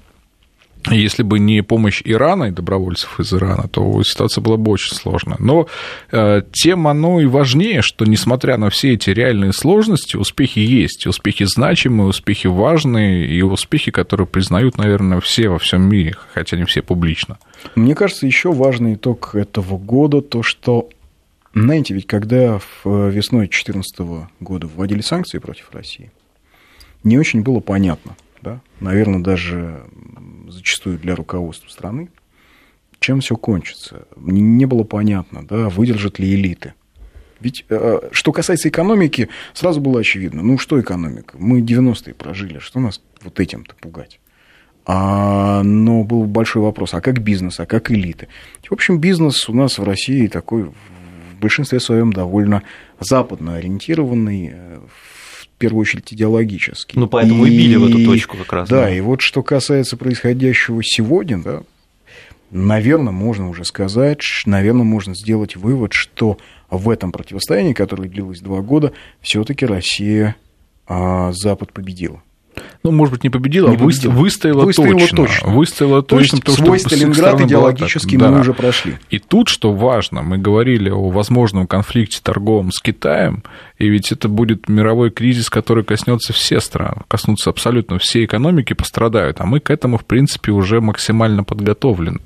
Если 0.91 1.23
бы 1.23 1.39
не 1.39 1.63
помощь 1.63 2.03
Ирана 2.05 2.45
и 2.45 2.51
добровольцев 2.51 3.21
из 3.21 3.33
Ирана, 3.33 3.69
то 3.69 4.03
ситуация 4.03 4.43
была 4.43 4.57
бы 4.57 4.73
очень 4.73 4.95
сложная. 4.95 5.37
Но 5.39 5.69
э, 6.11 6.43
тем 6.53 6.89
оно 6.89 7.21
и 7.21 7.27
важнее, 7.27 7.83
что 7.83 8.05
несмотря 8.05 8.57
на 8.57 8.71
все 8.71 8.95
эти 8.95 9.11
реальные 9.11 9.53
сложности, 9.53 10.17
успехи 10.17 10.59
есть. 10.59 11.07
Успехи 11.07 11.45
значимые, 11.45 12.09
успехи 12.09 12.47
важные, 12.47 13.27
и 13.27 13.43
успехи, 13.43 13.91
которые 13.91 14.27
признают, 14.27 14.79
наверное, 14.79 15.21
все 15.21 15.49
во 15.49 15.59
всем 15.59 15.83
мире, 15.83 16.15
хотя 16.35 16.57
не 16.57 16.65
все 16.65 16.83
публично. 16.83 17.39
Мне 17.75 17.95
кажется, 17.95 18.27
еще 18.27 18.53
важный 18.53 18.95
итог 18.95 19.35
этого 19.35 19.79
года 19.79 20.21
то, 20.21 20.43
что, 20.43 20.89
знаете, 21.55 21.95
ведь 21.95 22.07
когда 22.07 22.59
в 22.59 23.09
весной 23.09 23.47
2014 23.47 24.29
года 24.41 24.67
вводили 24.67 25.01
санкции 25.01 25.39
против 25.39 25.71
России, 25.73 26.11
не 27.05 27.19
очень 27.19 27.43
было 27.43 27.61
понятно, 27.61 28.17
да, 28.41 28.61
наверное, 28.81 29.21
даже 29.21 29.83
зачастую 30.63 30.99
для 30.99 31.17
руководства 31.17 31.69
страны, 31.69 32.09
чем 33.01 33.21
все 33.21 33.37
кончится. 33.37 34.07
Не 34.17 34.65
было 34.65 34.85
понятно, 34.85 35.45
да, 35.45 35.69
выдержат 35.69 36.21
ли 36.21 36.35
элиты. 36.35 36.75
Ведь 37.41 37.65
э, 37.69 38.09
что 38.13 38.33
касается 38.33 38.69
экономики, 38.69 39.29
сразу 39.53 39.81
было 39.81 39.99
очевидно. 39.99 40.43
Ну, 40.43 40.59
что 40.59 40.81
экономика? 40.81 41.37
Мы 41.37 41.61
90-е 41.61 42.15
прожили, 42.15 42.61
что 42.61 42.79
нас 42.79 43.03
вот 43.23 43.41
этим-то 43.41 43.75
пугать? 43.75 44.21
А, 44.87 45.65
но 45.65 46.05
был 46.05 46.25
большой 46.27 46.63
вопрос, 46.63 46.95
а 46.95 47.01
как 47.01 47.21
бизнес, 47.21 47.59
а 47.59 47.67
как 47.67 47.91
элиты? 47.91 48.29
В 48.69 48.73
общем, 48.73 49.01
бизнес 49.01 49.49
у 49.49 49.55
нас 49.55 49.79
в 49.79 49.83
России 49.83 50.29
такой 50.29 50.65
в 50.65 51.41
большинстве 51.41 51.81
своем 51.81 52.13
довольно 52.13 52.63
западно 53.01 53.57
ориентированный, 53.57 54.51
э, 54.53 54.79
первую 55.63 55.83
очередь 55.83 56.13
идеологически. 56.13 56.99
Ну, 56.99 57.07
поэтому 57.07 57.47
и, 57.47 57.51
и 57.51 57.57
били 57.57 57.77
в 57.77 57.85
эту 57.85 58.05
точку 58.05 58.37
как 58.37 58.53
раз. 58.53 58.69
Да, 58.69 58.83
да, 58.83 58.95
и 58.95 59.01
вот 59.01 59.21
что 59.21 59.45
касается 59.45 59.97
происходящего 59.97 60.83
сегодня, 60.83 61.39
да, 61.39 61.63
наверное, 62.51 63.13
можно 63.13 63.49
уже 63.49 63.65
сказать, 63.65 64.23
наверное, 64.45 64.83
можно 64.83 65.15
сделать 65.15 65.55
вывод, 65.55 65.93
что 65.93 66.39
в 66.69 66.91
этом 66.91 67.13
противостоянии, 67.13 67.75
которое 67.75 68.09
длилось 68.09 68.41
два 68.41 68.61
года, 68.61 68.93
все-таки 69.21 69.65
Россия 69.65 70.35
а, 70.89 71.33
Запад 71.33 71.73
победила 71.73 72.23
ну, 72.83 72.91
может 72.91 73.13
быть, 73.13 73.25
не 73.25 73.31
победила, 73.31 73.69
не 73.69 73.77
а 73.77 73.79
победила. 73.79 74.13
выстояла, 74.13 74.65
выстояла 74.65 74.99
точно. 74.99 75.17
точно. 75.17 75.51
Выстояла 75.51 76.03
То 76.03 76.19
точно. 76.19 76.41
То 76.41 76.53
есть 76.53 76.65
свой 76.65 76.79
Сталинград 76.81 77.41
идеологически 77.41 78.17
мы 78.17 78.21
да. 78.21 78.41
уже 78.41 78.53
прошли. 78.55 78.97
И 79.11 79.19
тут, 79.19 79.49
что 79.49 79.73
важно, 79.73 80.23
мы 80.23 80.39
говорили 80.39 80.91
о 80.91 81.11
возможном 81.11 81.67
конфликте 81.67 82.21
торговом 82.23 82.73
с 82.73 82.81
Китаем, 82.81 83.45
и 83.79 83.89
ведь 83.89 84.13
это 84.13 84.29
будет 84.29 84.69
мировой 84.69 85.11
кризис, 85.11 85.49
который 85.51 85.85
коснется 85.85 86.33
все 86.33 86.61
страны, 86.61 87.03
коснутся 87.09 87.51
абсолютно 87.51 87.99
все 87.99 88.25
экономики, 88.25 88.73
пострадают, 88.73 89.41
а 89.41 89.47
мы 89.47 89.61
к 89.61 89.71
этому, 89.71 89.99
в 89.99 90.05
принципе, 90.05 90.53
уже 90.53 90.81
максимально 90.81 91.45
подготовлены 91.45 92.21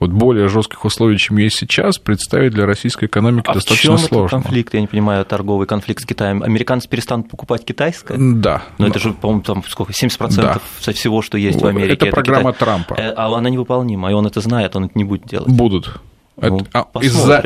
вот 0.00 0.10
более 0.10 0.48
жестких 0.48 0.84
условий, 0.84 1.18
чем 1.18 1.36
есть 1.36 1.58
сейчас, 1.58 1.98
представить 1.98 2.52
для 2.52 2.64
российской 2.64 3.04
экономики 3.04 3.44
а 3.46 3.54
достаточно 3.54 3.96
в 3.96 3.98
чем 3.98 4.08
сложно. 4.08 4.36
Этот 4.36 4.44
конфликт, 4.44 4.74
я 4.74 4.80
не 4.80 4.86
понимаю, 4.86 5.24
торговый 5.26 5.66
конфликт 5.66 6.02
с 6.02 6.06
Китаем. 6.06 6.42
Американцы 6.42 6.88
перестанут 6.88 7.28
покупать 7.28 7.66
китайское? 7.66 8.16
Да. 8.18 8.62
Но 8.78 8.86
это 8.86 8.98
же, 8.98 9.12
по-моему, 9.12 9.42
там 9.42 9.62
сколько, 9.68 9.92
70% 9.92 10.36
да. 10.36 10.58
со 10.80 10.92
всего, 10.92 11.20
что 11.20 11.36
есть 11.36 11.60
в 11.60 11.66
Америке. 11.66 11.92
Это, 11.92 12.06
это 12.06 12.14
программа 12.14 12.52
Китай. 12.52 12.66
Трампа. 12.66 12.94
Э, 12.94 13.12
а 13.14 13.36
она 13.36 13.50
невыполнима, 13.50 14.10
и 14.10 14.14
он 14.14 14.26
это 14.26 14.40
знает, 14.40 14.74
он 14.74 14.86
это 14.86 14.98
не 14.98 15.04
будет 15.04 15.26
делать. 15.26 15.48
Будут. 15.48 16.00
Ну, 16.36 16.66
а, 16.72 16.86
из-за, 17.02 17.42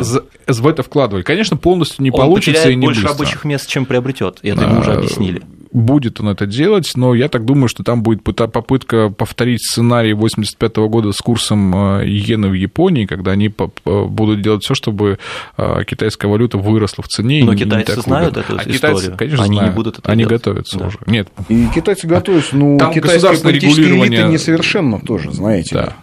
в 0.46 0.66
это 0.68 0.84
вкладывать. 0.84 1.26
Конечно, 1.26 1.56
полностью 1.56 2.04
не 2.04 2.12
он 2.12 2.16
получится 2.16 2.70
и 2.70 2.76
не 2.76 2.86
больше 2.86 3.02
быстро. 3.02 3.18
рабочих 3.18 3.44
мест, 3.44 3.68
чем 3.68 3.86
приобретет. 3.86 4.38
Это 4.42 4.64
а, 4.64 4.70
ему 4.70 4.80
уже 4.80 4.92
объяснили 4.92 5.42
будет 5.74 6.20
он 6.20 6.28
это 6.28 6.46
делать, 6.46 6.92
но 6.94 7.14
я 7.14 7.28
так 7.28 7.44
думаю, 7.44 7.68
что 7.68 7.82
там 7.82 8.02
будет 8.02 8.22
попытка 8.22 9.10
повторить 9.10 9.60
сценарий 9.62 10.14
85 10.14 10.76
года 10.76 11.12
с 11.12 11.18
курсом 11.18 11.74
э, 11.98 12.06
иены 12.06 12.48
в 12.48 12.54
Японии, 12.54 13.06
когда 13.06 13.32
они 13.32 13.52
будут 13.84 14.40
делать 14.40 14.62
все, 14.62 14.74
чтобы 14.74 15.18
э, 15.58 15.84
китайская 15.84 16.28
валюта 16.28 16.58
выросла 16.58 17.02
в 17.02 17.08
цене. 17.08 17.44
Но 17.44 17.54
китайцы 17.56 18.00
знают 18.00 18.36
эту 18.36 18.52
а 18.52 18.56
историю. 18.56 18.74
Китайцы, 18.74 19.12
конечно, 19.16 19.44
они 19.44 19.56
знают. 19.56 19.72
не 19.72 19.76
будут 19.76 19.98
это 19.98 20.10
Они 20.10 20.22
делать. 20.22 20.32
готовятся 20.32 20.78
да. 20.78 20.86
уже. 20.86 20.98
Нет. 21.06 21.28
И 21.48 21.66
китайцы 21.74 22.06
готовятся, 22.06 22.56
ну, 22.56 22.78
там 22.78 22.92
китайские 22.92 23.38
политические 23.42 23.86
регулирование... 23.86 24.20
элиты 24.20 24.32
несовершенно 24.32 25.00
тоже, 25.00 25.32
знаете. 25.32 25.74
Да. 25.74 25.96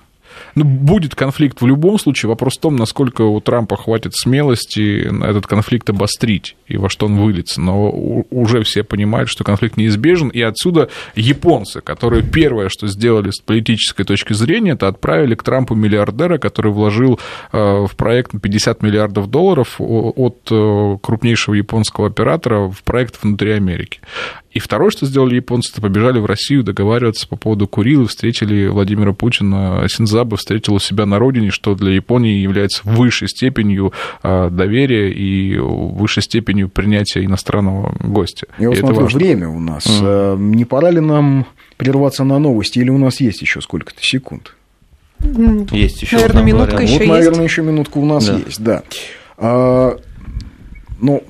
Ну, 0.56 0.66
будет 0.66 1.16
конфликт 1.16 1.62
в 1.62 1.68
любом 1.68 2.00
случае. 2.00 2.30
Вопрос 2.30 2.58
в 2.58 2.62
том, 2.62 2.76
насколько 2.76 3.22
у 3.22 3.40
Трампа 3.40 3.78
хватит 3.78 4.14
смелости 4.16 5.08
этот 5.24 5.48
конфликт 5.48 5.90
обострить 5.90 6.56
и 6.68 6.78
во 6.78 6.90
что 6.90 7.06
он 7.06 7.18
выльется. 7.18 7.62
Но 7.62 7.90
уже 8.30 8.64
все 8.64 8.84
понимают, 8.84 9.30
что 9.30 9.44
конфликт 9.44 9.78
неизбежен. 9.78 10.30
И 10.30 10.42
отсюда 10.42 10.90
японцы, 11.16 11.82
которые 11.82 12.24
первое, 12.24 12.70
что 12.70 12.88
сделали 12.88 13.32
с 13.32 13.40
политической 13.40 14.04
точки 14.04 14.34
зрения, 14.34 14.72
это 14.72 14.88
отправили 14.88 15.36
к 15.36 15.44
Трампу 15.44 15.76
миллиардера, 15.76 16.38
который 16.38 16.72
вложил 16.72 17.20
э, 17.52 17.58
в 17.58 17.96
проект 17.96 18.32
50 18.40 18.82
миллиардов 18.84 19.30
долларов 19.30 19.76
от 19.80 20.48
э, 20.50 20.98
крупнейшего 21.02 21.56
японского 21.56 22.08
оператора 22.08 22.70
в 22.70 22.84
проект 22.84 23.22
внутри 23.22 23.52
Америки. 23.52 24.00
И 24.52 24.60
второе, 24.60 24.92
что 24.92 25.06
сделали 25.06 25.36
японцы, 25.36 25.72
это 25.72 25.82
побежали 25.82 26.20
в 26.20 26.26
Россию 26.26 26.64
договариваться 26.64 27.28
по 27.28 27.38
поводу 27.38 27.68
Курилы, 27.68 28.08
встретили 28.08 28.68
Владимира 28.68 29.14
Путина, 29.14 29.86
Синзабы 29.90 30.38
встретил 30.42 30.76
у 30.76 30.80
себя 30.80 31.06
на 31.06 31.20
родине, 31.20 31.52
что 31.52 31.76
для 31.76 31.92
Японии 31.92 32.40
является 32.40 32.82
высшей 32.84 33.30
степенью 33.30 33.94
а, 34.22 34.50
доверия 34.50 35.12
и 35.12 35.58
высшей 35.58 36.24
степенью 36.24 36.70
принятия 36.70 37.24
иностранного 37.24 37.96
гостя. 38.00 38.48
Я 38.60 38.70
вот 38.70 38.78
смотрю, 38.78 39.02
важно. 39.02 39.20
время 39.20 39.50
у 39.50 39.60
нас. 39.60 39.86
Mm. 39.86 40.40
Не 40.56 40.66
пора 40.66 40.92
ли 40.92 41.00
нам 41.00 41.46
прерваться 41.78 42.24
на 42.24 42.40
новости, 42.40 42.80
или 42.80 42.90
у 42.90 42.98
нас 42.98 43.20
есть 43.22 43.42
еще 43.42 43.62
сколько-то 43.62 44.02
секунд? 44.02 44.56
Есть 45.72 46.02
еще. 46.02 46.18
Наверное, 46.18 46.44
минутка 46.44 46.82
еще 46.82 46.94
вот, 46.94 47.02
есть. 47.02 47.12
наверное, 47.12 47.44
еще 47.44 47.62
минутка 47.62 47.98
у 47.98 48.06
нас 48.06 48.26
да. 48.26 48.38
есть, 48.38 48.64
да. 48.64 48.84
А, 49.38 49.98
ну, 51.00 51.24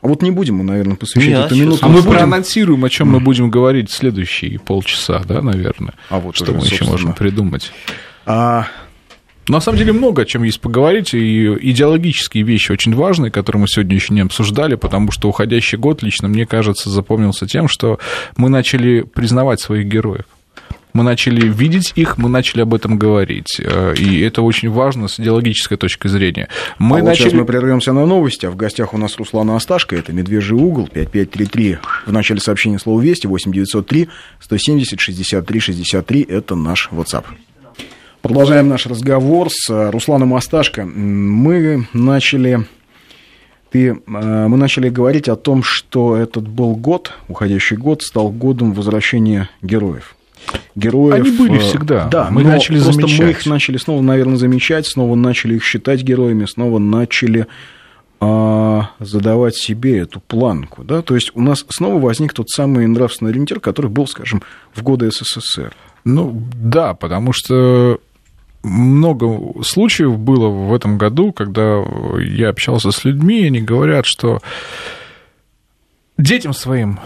а 0.00 0.06
вот 0.06 0.22
не 0.22 0.30
будем 0.30 0.56
мы, 0.56 0.64
наверное, 0.64 0.96
посвящать 0.96 1.30
Нет, 1.30 1.46
эту 1.46 1.56
минуту. 1.56 1.78
А 1.82 1.88
мы 1.88 2.02
будем... 2.02 2.10
проанонсируем, 2.10 2.84
о 2.84 2.90
чем 2.90 3.10
мы 3.10 3.20
будем 3.20 3.50
говорить 3.50 3.90
следующие 3.90 4.58
полчаса, 4.58 5.22
да, 5.26 5.42
наверное. 5.42 5.94
А 6.08 6.20
вот 6.20 6.36
что 6.36 6.52
уже, 6.52 6.54
мы 6.54 6.66
еще 6.66 6.84
можем 6.84 7.14
придумать. 7.14 7.72
А... 8.28 8.66
На 9.48 9.60
самом 9.60 9.78
деле 9.78 9.94
много 9.94 10.22
о 10.22 10.24
чем 10.26 10.42
есть 10.42 10.60
поговорить, 10.60 11.14
и 11.14 11.46
идеологические 11.46 12.44
вещи 12.44 12.70
очень 12.70 12.94
важные, 12.94 13.30
которые 13.30 13.62
мы 13.62 13.66
сегодня 13.66 13.94
еще 13.94 14.12
не 14.12 14.20
обсуждали, 14.20 14.74
потому 14.74 15.10
что 15.10 15.30
уходящий 15.30 15.78
год 15.78 16.02
лично, 16.02 16.28
мне 16.28 16.44
кажется, 16.44 16.90
запомнился 16.90 17.46
тем, 17.46 17.66
что 17.66 17.98
мы 18.36 18.50
начали 18.50 19.00
признавать 19.00 19.60
своих 19.60 19.86
героев 19.86 20.26
мы 20.98 21.04
начали 21.04 21.46
видеть 21.48 21.92
их, 21.94 22.18
мы 22.18 22.28
начали 22.28 22.62
об 22.62 22.74
этом 22.74 22.98
говорить. 22.98 23.60
Э, 23.60 23.94
и 23.94 24.20
это 24.20 24.42
очень 24.42 24.68
важно 24.68 25.06
с 25.06 25.20
идеологической 25.20 25.76
точки 25.76 26.08
зрения. 26.08 26.48
Мы 26.78 26.98
а 26.98 27.02
начали... 27.02 27.24
вот 27.24 27.30
сейчас 27.30 27.32
мы 27.34 27.44
прервемся 27.44 27.92
на 27.92 28.04
новости. 28.04 28.46
А 28.46 28.50
в 28.50 28.56
гостях 28.56 28.94
у 28.94 28.98
нас 28.98 29.16
Руслана 29.16 29.54
Асташко. 29.54 29.94
Это 29.94 30.12
«Медвежий 30.12 30.56
угол», 30.56 30.88
5533. 30.92 31.78
В 32.06 32.12
начале 32.12 32.40
сообщения 32.40 32.78
слово 32.78 33.00
«Вести», 33.00 33.28
8903 33.28 34.08
170 34.40 34.98
63 34.98 35.60
63. 35.60 36.22
Это 36.22 36.56
наш 36.56 36.88
WhatsApp. 36.90 37.24
Продолжаем 38.22 38.68
наш 38.68 38.86
разговор 38.86 39.48
с 39.50 39.90
Русланом 39.90 40.34
Асташко. 40.34 40.84
Мы 40.84 41.86
начали 41.92 42.66
ты, 43.70 43.88
э, 43.88 43.94
мы 44.06 44.56
начали 44.56 44.88
говорить 44.88 45.28
о 45.28 45.36
том, 45.36 45.62
что 45.62 46.16
этот 46.16 46.48
был 46.48 46.74
год, 46.74 47.12
уходящий 47.28 47.76
год, 47.76 48.02
стал 48.02 48.30
годом 48.30 48.72
возвращения 48.72 49.50
героев 49.62 50.14
героев. 50.74 51.26
Они 51.26 51.36
были 51.36 51.58
всегда. 51.58 52.08
Да, 52.08 52.28
мы 52.30 52.42
начали 52.44 52.76
просто 52.76 52.92
замечать. 52.92 53.20
мы 53.20 53.30
их 53.30 53.46
начали 53.46 53.76
снова, 53.76 54.00
наверное, 54.00 54.36
замечать, 54.36 54.86
снова 54.86 55.14
начали 55.14 55.56
их 55.56 55.64
считать 55.64 56.02
героями, 56.02 56.44
снова 56.46 56.78
начали 56.78 57.46
а, 58.20 58.90
задавать 59.00 59.56
себе 59.56 59.98
эту 59.98 60.20
планку. 60.20 60.84
Да? 60.84 61.02
То 61.02 61.14
есть 61.14 61.32
у 61.34 61.40
нас 61.40 61.64
снова 61.68 62.00
возник 62.00 62.32
тот 62.32 62.48
самый 62.50 62.86
нравственный 62.86 63.32
ориентир, 63.32 63.60
который 63.60 63.90
был, 63.90 64.06
скажем, 64.06 64.42
в 64.74 64.82
годы 64.82 65.10
СССР. 65.10 65.74
Ну 66.04 66.42
да, 66.54 66.94
потому 66.94 67.32
что 67.32 68.00
много 68.62 69.62
случаев 69.62 70.18
было 70.18 70.48
в 70.48 70.74
этом 70.74 70.98
году, 70.98 71.32
когда 71.32 71.82
я 72.20 72.50
общался 72.50 72.90
с 72.90 73.04
людьми, 73.04 73.40
и 73.40 73.46
они 73.46 73.60
говорят, 73.60 74.06
что 74.06 74.40
детям 76.16 76.52
своим 76.52 76.98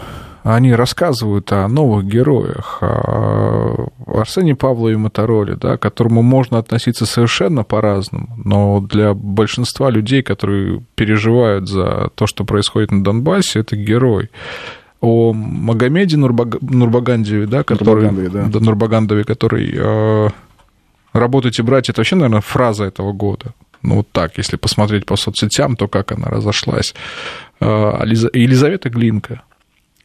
они 0.43 0.73
рассказывают 0.73 1.51
о 1.53 1.67
новых 1.69 2.05
героях, 2.05 2.79
о 2.81 3.87
Арсении 4.05 4.53
Павлове 4.53 4.97
Мотороле, 4.97 5.55
да, 5.55 5.77
к 5.77 5.81
которому 5.81 6.21
можно 6.21 6.57
относиться 6.57 7.05
совершенно 7.05 7.63
по-разному, 7.63 8.27
но 8.43 8.81
для 8.81 9.13
большинства 9.13 9.89
людей, 9.89 10.21
которые 10.21 10.83
переживают 10.95 11.69
за 11.69 12.09
то, 12.15 12.27
что 12.27 12.43
происходит 12.43 12.91
на 12.91 13.03
Донбассе, 13.03 13.59
это 13.59 13.77
герой 13.77 14.29
о 14.99 15.33
Магомеде 15.33 16.17
Нурбаг... 16.17 16.61
Нурбагандеве, 16.61 17.45
да, 17.45 17.63
который, 17.63 18.05
Нурбагандове, 18.05 18.29
да. 18.29 18.59
Нурбагандове, 18.59 19.23
который 19.23 19.73
э, 19.75 20.29
«Работайте, 21.13 21.63
братья»— 21.63 21.91
это 21.93 22.01
вообще, 22.01 22.15
наверное, 22.15 22.41
фраза 22.41 22.83
этого 22.85 23.13
года. 23.13 23.53
Ну, 23.81 23.95
вот 23.95 24.11
так, 24.11 24.37
если 24.37 24.57
посмотреть 24.57 25.05
по 25.05 25.15
соцсетям, 25.15 25.75
то 25.75 25.87
как 25.87 26.11
она 26.11 26.27
разошлась. 26.27 26.93
Э, 27.59 28.01
Елизавета 28.33 28.89
Глинка, 28.89 29.43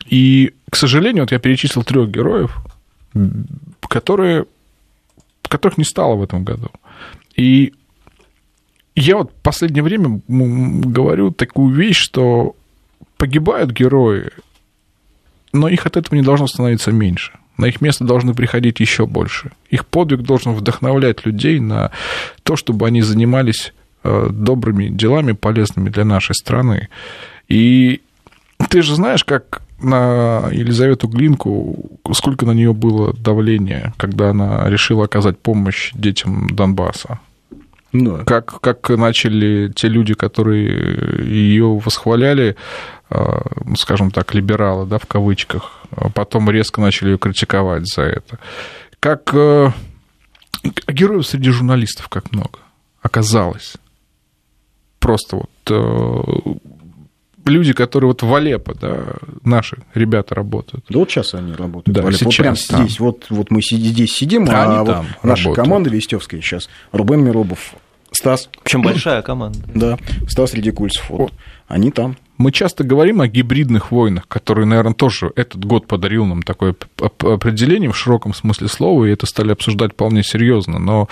и, 0.07 0.55
к 0.71 0.77
сожалению, 0.77 1.25
вот 1.25 1.33
я 1.33 1.39
перечислил 1.39 1.85
трех 1.85 2.11
героев, 2.11 2.57
которые 3.89 4.45
которых 5.49 5.79
не 5.79 5.85
стало 5.85 6.15
в 6.15 6.23
этом 6.23 6.45
году. 6.45 6.69
И 7.35 7.73
я 8.95 9.17
вот 9.17 9.31
в 9.31 9.43
последнее 9.43 9.83
время 9.83 10.21
говорю 10.29 11.31
такую 11.31 11.75
вещь, 11.75 11.97
что 11.97 12.55
погибают 13.17 13.71
герои, 13.71 14.31
но 15.53 15.69
их 15.69 15.87
от 15.87 15.97
этого 15.97 16.15
не 16.15 16.23
должно 16.23 16.47
становиться 16.47 16.93
меньше. 16.93 17.33
На 17.59 17.67
их 17.67 17.81
место 17.81 18.05
должны 18.05 18.35
приходить 18.35 18.81
еще 18.81 19.07
больше. 19.07 19.51
Их 19.69 19.85
подвиг 19.85 20.23
должен 20.23 20.55
вдохновлять 20.55 21.27
людей 21.27 21.61
на 21.61 21.91
то, 22.45 22.57
чтобы 22.57 22.87
они 22.87 23.03
занимались 23.03 23.75
э, 24.05 24.29
добрыми 24.31 24.89
делами, 24.89 25.33
полезными 25.33 25.91
для 25.91 26.05
нашей 26.05 26.35
страны. 26.35 26.89
И 27.49 28.01
ты 28.71 28.83
же 28.83 28.95
знаешь, 28.95 29.25
как 29.25 29.63
на 29.81 30.49
Елизавету 30.51 31.09
Глинку, 31.09 32.01
сколько 32.13 32.47
на 32.47 32.53
нее 32.53 32.73
было 32.73 33.13
давления, 33.13 33.93
когда 33.97 34.31
она 34.31 34.69
решила 34.69 35.05
оказать 35.05 35.39
помощь 35.39 35.93
детям 35.95 36.49
Донбасса. 36.51 37.21
Да. 37.93 38.19
Как, 38.27 38.61
как 38.61 38.91
начали 38.91 39.73
те 39.75 39.89
люди, 39.89 40.15
которые 40.15 41.25
ее 41.25 41.79
восхваляли, 41.79 42.57
скажем 43.77 44.11
так, 44.11 44.35
либералы, 44.35 44.87
да, 44.87 44.99
в 44.99 45.07
кавычках, 45.07 45.81
а 45.91 46.11
потом 46.11 46.51
резко 46.51 46.81
начали 46.81 47.11
ее 47.11 47.19
критиковать 47.19 47.87
за 47.87 48.03
это. 48.03 48.39
Как 49.01 49.31
э, 49.33 49.71
героев 50.89 51.27
среди 51.27 51.51
журналистов 51.51 52.09
как 52.09 52.33
много 52.33 52.59
оказалось. 53.01 53.75
Просто 54.99 55.37
вот 55.37 55.51
э, 55.71 56.57
люди, 57.47 57.73
которые 57.73 58.09
вот 58.09 58.23
в 58.23 58.35
Алеппо, 58.35 58.75
да, 58.75 59.05
наши 59.45 59.79
ребята 59.95 60.35
работают. 60.35 60.85
Да 60.89 60.99
вот 60.99 61.11
сейчас 61.11 61.35
они 61.35 61.53
работают 61.53 61.97
да, 61.97 62.03
в 62.03 62.07
Алеппо. 62.07 62.25
Вот 62.27 62.37
прямо 62.37 62.57
там. 62.69 62.85
здесь, 62.85 63.01
вот, 63.01 63.27
вот 63.31 63.51
мы 63.51 63.63
здесь 63.63 64.13
сидим, 64.13 64.49
а, 64.51 64.81
а 64.81 64.85
вот 64.85 65.07
наша 65.23 65.53
команда 65.53 65.91
Вестевская 65.91 66.41
сейчас, 66.41 66.69
Рубен 66.93 67.23
Миробов, 67.23 67.75
Стас. 68.11 68.49
Причем 68.63 68.83
большая 68.83 69.23
команда. 69.23 69.59
Да, 69.75 69.99
Стас 70.29 70.55
Редикульцев. 70.55 71.09
Вот. 71.11 71.33
Они 71.67 71.91
там. 71.91 72.17
Мы 72.39 72.53
часто 72.53 72.85
говорим 72.85 73.21
о 73.21 73.27
гибридных 73.27 73.91
войнах, 73.91 74.29
которые, 74.29 74.65
наверное, 74.65 74.95
тоже 74.95 75.33
этот 75.35 75.65
год 75.65 75.89
подарил 75.89 76.25
нам 76.25 76.45
такое 76.45 76.77
определение 76.97 77.91
в 77.91 77.97
широком 77.97 78.33
смысле 78.33 78.69
слова, 78.69 79.05
и 79.05 79.11
это 79.11 79.27
стали 79.27 79.51
обсуждать 79.51 79.95
вполне 79.95 80.23
серьезно. 80.23 80.79
Но 80.79 81.09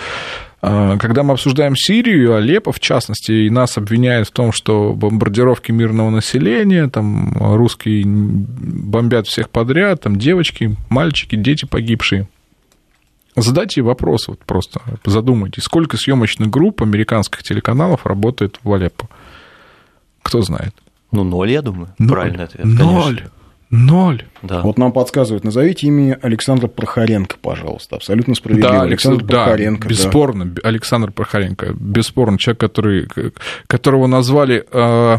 а, 0.61 0.97
когда 0.97 1.23
мы 1.23 1.33
обсуждаем 1.33 1.75
Сирию, 1.75 2.35
Алеппо, 2.35 2.71
в 2.71 2.79
частности, 2.79 3.33
и 3.33 3.49
нас 3.49 3.77
обвиняют 3.77 4.29
в 4.29 4.31
том, 4.31 4.53
что 4.53 4.93
бомбардировки 4.93 5.73
мирного 5.73 6.11
населения, 6.11 6.87
там 6.87 7.33
русские 7.37 8.05
бомбят 8.05 9.27
всех 9.27 9.49
подряд, 9.49 10.03
там 10.03 10.15
девочки, 10.15 10.77
мальчики, 10.89 11.35
дети 11.35 11.65
погибшие. 11.65 12.29
Задайте 13.35 13.81
вопрос, 13.81 14.29
вот 14.29 14.39
просто 14.45 14.79
задумайтесь, 15.05 15.63
сколько 15.63 15.97
съемочных 15.97 16.49
групп 16.49 16.81
американских 16.81 17.43
телеканалов 17.43 18.05
работает 18.05 18.59
в 18.63 18.73
Алеппо? 18.73 19.09
Кто 20.23 20.41
знает? 20.41 20.73
Ну, 21.11 21.23
ноль, 21.23 21.51
я 21.51 21.61
думаю. 21.61 21.89
Ноль. 21.97 22.09
Правильный 22.09 22.43
ответ. 22.43 22.65
Ноль. 22.65 23.15
Конечно. 23.15 23.31
Ноль. 23.69 24.23
Да. 24.43 24.61
Вот 24.61 24.77
нам 24.77 24.93
подсказывают, 24.93 25.43
назовите 25.43 25.87
имя 25.87 26.17
Александра 26.21 26.67
Прохоренко, 26.67 27.35
пожалуйста. 27.41 27.97
Абсолютно 27.97 28.33
справедливо. 28.33 28.71
Да, 28.71 28.81
Александр 28.83 29.25
да, 29.25 29.43
Прохоренко. 29.43 29.87
Бесспорно, 29.89 30.45
да. 30.45 30.61
Александр 30.63 31.11
Прохоренко. 31.11 31.73
Бесспорно, 31.77 32.37
человек, 32.37 32.59
который, 32.61 33.07
которого 33.67 34.07
назвали 34.07 34.65
э, 34.71 35.17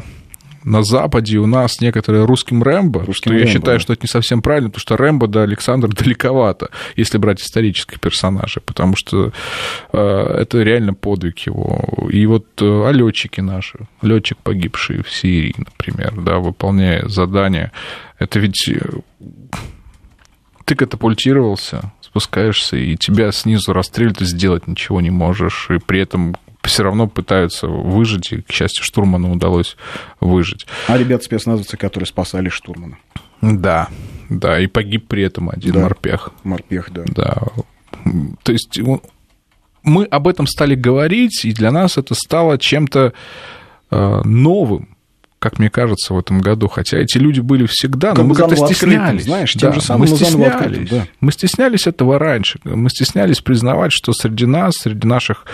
на 0.64 0.82
Западе 0.82 1.38
у 1.38 1.46
нас 1.46 1.80
некоторые 1.80 2.24
русским 2.24 2.62
Рэмбо, 2.62 3.00
русским 3.00 3.14
что 3.14 3.30
Рэмбо, 3.30 3.46
я 3.46 3.52
считаю, 3.52 3.78
да. 3.78 3.82
что 3.82 3.92
это 3.92 4.02
не 4.02 4.08
совсем 4.08 4.42
правильно, 4.42 4.70
потому 4.70 4.80
что 4.80 4.96
Рэмбо 4.96 5.26
до 5.26 5.42
Александра 5.42 5.88
далековато, 5.92 6.70
если 6.96 7.18
брать 7.18 7.40
исторических 7.40 8.00
персонажей, 8.00 8.62
потому 8.64 8.94
что 8.96 9.32
э, 9.92 9.98
это 9.98 10.62
реально 10.62 10.94
подвиг 10.94 11.38
его. 11.40 12.08
И 12.10 12.26
вот 12.26 12.46
э, 12.60 12.64
а 12.64 12.90
летчики 12.90 13.40
наши, 13.40 13.78
летчик 14.02 14.38
погибший 14.38 15.02
в 15.02 15.10
Сирии, 15.10 15.54
например, 15.56 16.14
да, 16.20 16.38
выполняя 16.38 17.06
задание, 17.08 17.72
это 18.18 18.38
ведь 18.38 18.68
э, 18.68 18.80
ты 20.64 20.74
катапультировался, 20.74 21.92
спускаешься, 22.02 22.76
и 22.76 22.96
тебя 22.96 23.32
снизу 23.32 23.72
расстреливают, 23.72 24.22
и 24.22 24.24
сделать 24.26 24.66
ничего 24.66 25.00
не 25.00 25.10
можешь, 25.10 25.68
и 25.70 25.78
при 25.78 26.00
этом 26.00 26.36
все 26.68 26.84
равно 26.84 27.08
пытаются 27.08 27.66
выжить, 27.66 28.32
и, 28.32 28.42
к 28.42 28.52
счастью, 28.52 28.84
штурману 28.84 29.32
удалось 29.32 29.76
выжить. 30.20 30.66
А 30.86 30.96
ребята 30.96 31.24
спецназовцы, 31.24 31.76
которые 31.76 32.06
спасали 32.06 32.48
штурмана. 32.48 32.98
Да, 33.40 33.88
да, 34.28 34.60
и 34.60 34.66
погиб 34.66 35.06
при 35.08 35.22
этом 35.22 35.50
один 35.50 35.72
да, 35.72 35.80
морпех. 35.80 36.30
Морпех, 36.44 36.90
да. 36.92 37.04
Да. 37.06 37.42
То 38.42 38.52
есть 38.52 38.78
мы 39.82 40.04
об 40.04 40.28
этом 40.28 40.46
стали 40.46 40.74
говорить, 40.74 41.44
и 41.44 41.52
для 41.52 41.70
нас 41.70 41.98
это 41.98 42.14
стало 42.14 42.58
чем-то 42.58 43.12
э, 43.90 44.20
новым 44.24 44.96
как 45.38 45.58
мне 45.58 45.70
кажется, 45.70 46.14
в 46.14 46.18
этом 46.18 46.40
году. 46.40 46.68
Хотя 46.68 46.98
эти 46.98 47.18
люди 47.18 47.40
были 47.40 47.66
всегда, 47.66 48.14
но 48.14 48.24
мы 48.24 48.34
как-то 48.34 48.56
стеснялись. 48.56 49.24
Знаешь, 49.24 49.52
тем 49.52 49.70
да, 49.70 49.72
же 49.72 49.80
самым 49.80 50.08
мы 50.08 50.16
стеснялись. 50.16 50.90
Да. 50.90 51.06
Мы 51.20 51.32
стеснялись 51.32 51.86
этого 51.86 52.18
раньше. 52.18 52.58
Мы 52.64 52.90
стеснялись 52.90 53.40
признавать, 53.40 53.92
что 53.92 54.12
среди 54.12 54.46
нас, 54.46 54.74
среди, 54.76 55.06
наших, 55.06 55.44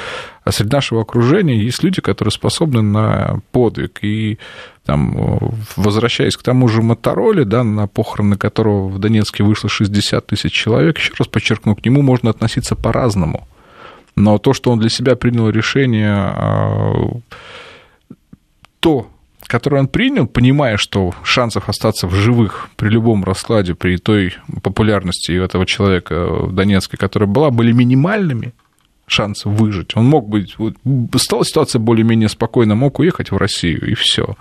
среди 0.49 0.71
нашего 0.71 1.03
окружения 1.03 1.59
есть 1.59 1.83
люди, 1.83 2.01
которые 2.01 2.33
способны 2.33 2.81
на 2.81 3.41
подвиг. 3.53 3.99
И 4.03 4.39
там, 4.87 5.53
возвращаясь 5.77 6.37
к 6.37 6.43
тому 6.43 6.69
же 6.69 6.81
Мотороле, 6.81 7.45
да, 7.45 7.63
на 7.63 7.87
похороны 7.87 8.37
которого 8.37 8.89
в 8.89 8.99
Донецке 8.99 9.45
вышло 9.45 9.69
60 9.69 10.27
тысяч 10.27 10.53
человек, 10.53 10.99
еще 10.99 11.13
раз 11.19 11.29
подчеркну, 11.29 11.77
к 11.77 11.85
нему 11.85 12.01
можно 12.03 12.31
относиться 12.31 12.75
по-разному. 12.75 13.47
Но 14.17 14.39
то, 14.39 14.53
что 14.53 14.71
он 14.71 14.79
для 14.79 14.91
себя 14.91 15.17
принял 15.17 15.51
решение, 15.51 16.15
а, 16.15 16.93
то, 18.81 19.09
который 19.47 19.79
он 19.79 19.89
принял, 19.89 20.27
понимая, 20.27 20.77
что 20.77 21.15
шансов 21.23 21.69
остаться 21.69 22.07
в 22.07 22.15
живых 22.15 22.71
при 22.77 22.89
любом 22.89 23.25
раскладе, 23.25 23.75
при 23.75 23.97
той 23.97 24.35
популярности 24.63 25.33
этого 25.33 25.67
человека 25.67 26.27
в 26.27 26.53
Донецке, 26.53 26.97
которая 26.97 27.29
была, 27.29 27.51
были 27.51 27.73
минимальными, 27.73 28.53
шансы 29.07 29.49
выжить. 29.49 29.97
Он 29.97 30.07
мог 30.07 30.29
быть... 30.29 30.57
Стала 31.17 31.45
ситуация 31.45 31.79
более-менее 31.79 32.29
спокойно, 32.29 32.75
мог 32.75 32.99
уехать 32.99 33.31
в 33.31 33.37
Россию, 33.37 33.91
и 33.91 33.95
все. 33.95 34.37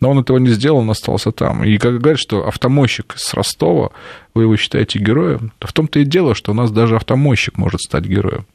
Но 0.00 0.10
он 0.10 0.20
этого 0.20 0.38
не 0.38 0.50
сделал, 0.50 0.78
он 0.78 0.90
остался 0.90 1.32
там. 1.32 1.64
И 1.64 1.76
как 1.78 1.98
говорят, 1.98 2.20
что 2.20 2.46
автомойщик 2.46 3.14
с 3.16 3.34
Ростова, 3.34 3.90
вы 4.34 4.42
его 4.42 4.56
считаете 4.56 5.00
героем, 5.00 5.52
то 5.58 5.66
в 5.66 5.72
том-то 5.72 5.98
и 5.98 6.04
дело, 6.04 6.36
что 6.36 6.52
у 6.52 6.54
нас 6.54 6.70
даже 6.70 6.94
автомойщик 6.94 7.58
может 7.58 7.80
стать 7.80 8.04
героем. 8.04 8.46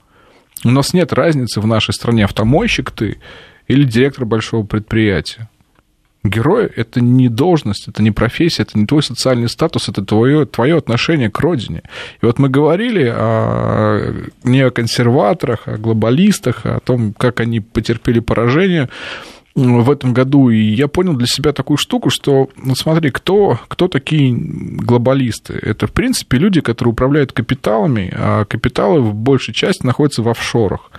У 0.63 0.69
нас 0.69 0.93
нет 0.93 1.11
разницы 1.11 1.59
в 1.59 1.67
нашей 1.67 1.93
стране, 1.93 2.23
автомойщик 2.23 2.91
ты 2.91 3.17
или 3.67 3.83
директор 3.83 4.23
большого 4.23 4.65
предприятия. 4.65 5.49
Герой– 6.23 6.67
это 6.75 7.01
не 7.01 7.27
должность, 7.27 7.89
это 7.89 8.01
не 8.01 8.11
профессия, 8.11 8.63
это 8.63 8.79
не 8.79 8.85
твой 8.85 9.03
социальный 9.03 9.49
статус, 9.49 9.89
это 9.89 10.05
твое, 10.05 10.45
твое 10.45 10.77
отношение 10.77 11.29
к 11.29 11.39
родине. 11.39 11.83
И 12.21 12.25
вот 12.25 12.39
мы 12.39 12.47
говорили 12.47 13.11
о, 13.13 14.13
не 14.43 14.61
о 14.61 14.71
консерваторах, 14.71 15.67
а 15.67 15.73
о 15.73 15.77
глобалистах, 15.77 16.65
о 16.65 16.79
том, 16.79 17.13
как 17.13 17.41
они 17.41 17.59
потерпели 17.59 18.19
поражение 18.19 18.89
в 19.55 19.91
этом 19.91 20.13
году, 20.13 20.49
и 20.49 20.57
я 20.57 20.87
понял 20.87 21.13
для 21.13 21.27
себя 21.27 21.51
такую 21.51 21.77
штуку, 21.77 22.09
что, 22.09 22.49
ну 22.57 22.73
смотри, 22.73 23.11
кто, 23.11 23.59
кто 23.67 23.87
такие 23.87 24.33
глобалисты? 24.35 25.53
Это, 25.53 25.87
в 25.87 25.91
принципе, 25.91 26.37
люди, 26.37 26.61
которые 26.61 26.93
управляют 26.93 27.33
капиталами, 27.33 28.11
а 28.15 28.45
капиталы 28.45 29.01
в 29.01 29.13
большей 29.13 29.53
части 29.53 29.85
находятся 29.85 30.23
в 30.23 30.29
офшорах 30.29 30.89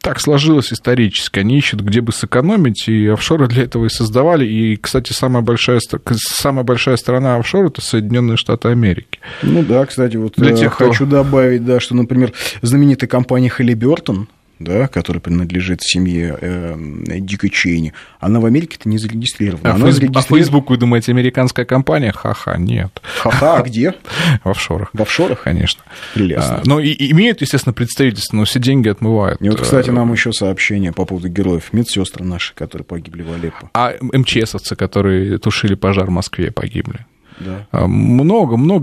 так 0.00 0.20
сложилось 0.20 0.72
исторически. 0.72 1.40
Они 1.40 1.58
ищут, 1.58 1.80
где 1.80 2.00
бы 2.00 2.12
сэкономить, 2.12 2.88
и 2.88 3.06
офшоры 3.06 3.48
для 3.48 3.64
этого 3.64 3.86
и 3.86 3.88
создавали. 3.88 4.46
И, 4.46 4.76
кстати, 4.76 5.12
самая 5.12 5.42
большая, 5.42 5.80
самая 6.14 6.64
большая 6.64 6.96
страна 6.96 7.36
офшора– 7.36 7.66
это 7.68 7.80
Соединенные 7.80 8.36
Штаты 8.36 8.68
Америки. 8.68 9.18
Ну 9.42 9.62
да, 9.62 9.84
кстати, 9.86 10.16
вот 10.16 10.34
для 10.36 10.56
тех, 10.56 10.72
хочу 10.74 11.06
кто... 11.06 11.22
добавить, 11.22 11.64
да, 11.64 11.80
что, 11.80 11.94
например, 11.94 12.32
знаменитая 12.62 13.08
компания 13.08 13.52
Halliburton– 13.56 14.26
да, 14.60 14.86
которая 14.88 15.20
принадлежит 15.20 15.82
семье 15.82 16.36
э, 16.38 16.76
Дика 17.18 17.48
Чейни, 17.48 17.94
она 18.20 18.40
в 18.40 18.44
Америке-то 18.44 18.88
не 18.88 18.98
зарегистрирована. 18.98 19.70
А, 19.70 19.74
она 19.74 19.86
фейсбук, 19.86 19.94
зарегистрирована... 19.94 20.36
а 20.36 20.38
Facebook, 20.38 20.70
вы 20.70 20.76
думаете, 20.76 21.12
американская 21.12 21.64
компания? 21.64 22.12
Ха-ха, 22.12 22.58
нет. 22.58 23.00
Ха-ха, 23.02 23.56
а 23.58 23.62
где? 23.62 23.94
В 24.44 24.50
офшорах. 24.50 24.90
В 24.92 25.00
офшорах? 25.00 25.42
Конечно. 25.42 25.82
Прелестно. 26.14 26.56
А, 26.58 26.62
но 26.64 26.78
и, 26.78 26.94
имеют, 27.10 27.40
естественно, 27.40 27.72
представительство, 27.72 28.36
но 28.36 28.44
все 28.44 28.60
деньги 28.60 28.88
отмывают. 28.88 29.40
И 29.40 29.48
вот, 29.48 29.60
кстати, 29.62 29.90
нам 29.90 30.12
еще 30.12 30.32
сообщение 30.32 30.92
по 30.92 31.06
поводу 31.06 31.28
героев. 31.28 31.72
Медсестры 31.72 32.24
наши, 32.24 32.54
которые 32.54 32.84
погибли 32.84 33.22
в 33.22 33.32
Алеппо. 33.32 33.70
А 33.72 33.94
МЧСовцы, 34.00 34.76
которые 34.76 35.38
тушили 35.38 35.74
пожар 35.74 36.06
в 36.06 36.10
Москве, 36.10 36.50
погибли. 36.50 37.06
Да. 37.40 37.66
А, 37.72 37.86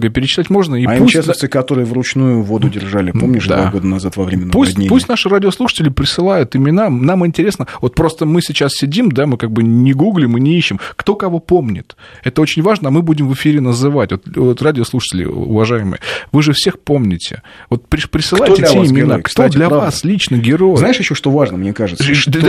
перечислять 0.09 0.49
можно. 0.49 0.75
И 0.75 0.85
а 0.85 0.97
пусть... 0.97 1.15
МЧСовцы, 1.15 1.47
которые 1.47 1.85
вручную 1.85 2.41
воду 2.41 2.69
держали, 2.69 3.11
помнишь, 3.11 3.47
Да. 3.47 3.61
два 3.63 3.71
года 3.71 3.87
назад 3.87 4.17
во 4.17 4.23
время 4.23 4.49
Пусть, 4.51 4.71
наводнения? 4.71 4.89
пусть 4.89 5.07
наши 5.07 5.29
радиослушатели 5.29 5.89
присылают 5.89 6.55
имена, 6.55 6.89
нам 6.89 7.25
интересно. 7.25 7.67
Вот 7.81 7.95
просто 7.95 8.25
мы 8.25 8.41
сейчас 8.41 8.73
сидим, 8.73 9.11
да, 9.11 9.25
мы 9.25 9.37
как 9.37 9.51
бы 9.51 9.63
не 9.63 9.93
гуглим 9.93 10.37
и 10.37 10.41
не 10.41 10.57
ищем, 10.57 10.79
кто 10.95 11.15
кого 11.15 11.39
помнит. 11.39 11.95
Это 12.23 12.41
очень 12.41 12.61
важно, 12.63 12.89
а 12.89 12.91
мы 12.91 13.01
будем 13.01 13.27
в 13.29 13.33
эфире 13.33 13.61
называть. 13.61 14.11
Вот, 14.11 14.23
вот 14.35 14.61
радиослушатели, 14.61 15.25
уважаемые, 15.25 15.99
вы 16.31 16.43
же 16.43 16.53
всех 16.53 16.79
помните. 16.79 17.41
Вот 17.69 17.87
при- 17.87 18.07
присылайте 18.07 18.63
Кто 18.63 18.73
те 18.73 18.79
вас 18.79 18.87
имена, 18.89 19.05
герой? 19.07 19.19
кто 19.21 19.29
Кстати, 19.29 19.53
для 19.55 19.67
правда. 19.67 19.85
вас 19.85 20.03
лично 20.03 20.35
герой. 20.37 20.77
Знаешь 20.77 20.97
еще, 20.99 21.15
что 21.15 21.31
важно, 21.31 21.57
мне 21.57 21.73
кажется? 21.73 22.03
Что- 22.03 22.31
да. 22.31 22.39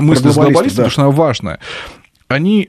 мысль 0.00 0.28
глобалистом, 0.28 0.62
да. 0.62 0.68
потому 0.68 0.90
что 0.90 1.02
она 1.02 1.10
важная. 1.10 1.58
Они 2.28 2.68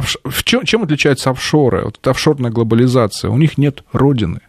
в 0.00 0.44
чем, 0.44 0.64
чем 0.64 0.82
отличаются 0.82 1.30
офшоры? 1.30 1.84
Вот 1.84 1.98
эта 2.00 2.10
офшорная 2.10 2.50
глобализация. 2.50 3.30
У 3.30 3.36
них 3.36 3.58
нет 3.58 3.84
родины. 3.92 4.40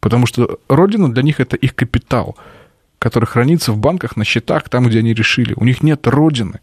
Потому 0.00 0.26
что 0.26 0.58
родина 0.68 1.12
для 1.12 1.22
них 1.22 1.40
это 1.40 1.56
их 1.56 1.74
капитал, 1.74 2.36
который 2.98 3.24
хранится 3.24 3.72
в 3.72 3.78
банках, 3.78 4.16
на 4.16 4.24
счетах, 4.24 4.68
там, 4.68 4.86
где 4.86 4.98
они 4.98 5.14
решили. 5.14 5.54
У 5.56 5.64
них 5.64 5.82
нет 5.82 6.06
родины. 6.06 6.60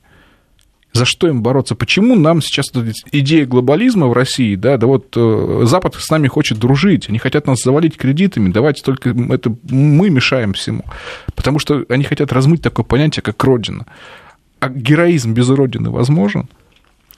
За 0.93 1.05
что 1.05 1.27
им 1.27 1.41
бороться? 1.41 1.73
Почему 1.75 2.15
нам 2.15 2.41
сейчас 2.41 2.69
идея 3.11 3.45
глобализма 3.45 4.07
в 4.07 4.13
России, 4.13 4.55
да, 4.55 4.77
да 4.77 4.87
вот 4.87 5.13
э, 5.15 5.61
Запад 5.63 5.95
с 5.95 6.09
нами 6.09 6.27
хочет 6.27 6.59
дружить, 6.59 7.07
они 7.07 7.17
хотят 7.17 7.47
нас 7.47 7.63
завалить 7.63 7.95
кредитами, 7.95 8.51
давайте 8.51 8.83
только 8.83 9.09
это 9.09 9.55
мы 9.69 10.09
мешаем 10.09 10.51
всему. 10.51 10.83
Потому 11.33 11.59
что 11.59 11.85
они 11.87 12.03
хотят 12.03 12.33
размыть 12.33 12.61
такое 12.61 12.83
понятие, 12.85 13.23
как 13.23 13.41
родина. 13.41 13.85
А 14.59 14.67
героизм 14.67 15.33
без 15.33 15.49
родины 15.49 15.89
возможен? 15.89 16.49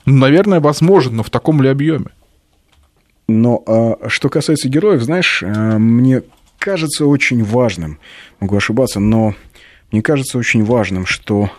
Наверное, 0.05 0.59
возможен, 0.59 1.15
но 1.15 1.23
в 1.23 1.29
таком 1.29 1.61
ли 1.61 1.69
объеме? 1.69 2.07
Но 3.27 3.63
а, 3.65 4.09
что 4.09 4.29
касается 4.29 4.67
героев, 4.67 5.01
знаешь, 5.01 5.43
а, 5.43 5.77
мне 5.77 6.23
кажется 6.59 7.05
очень 7.05 7.43
важным, 7.43 7.99
могу 8.39 8.55
ошибаться, 8.55 8.99
но 8.99 9.33
мне 9.91 10.01
кажется 10.01 10.37
очень 10.37 10.63
важным, 10.63 11.05
что 11.05 11.49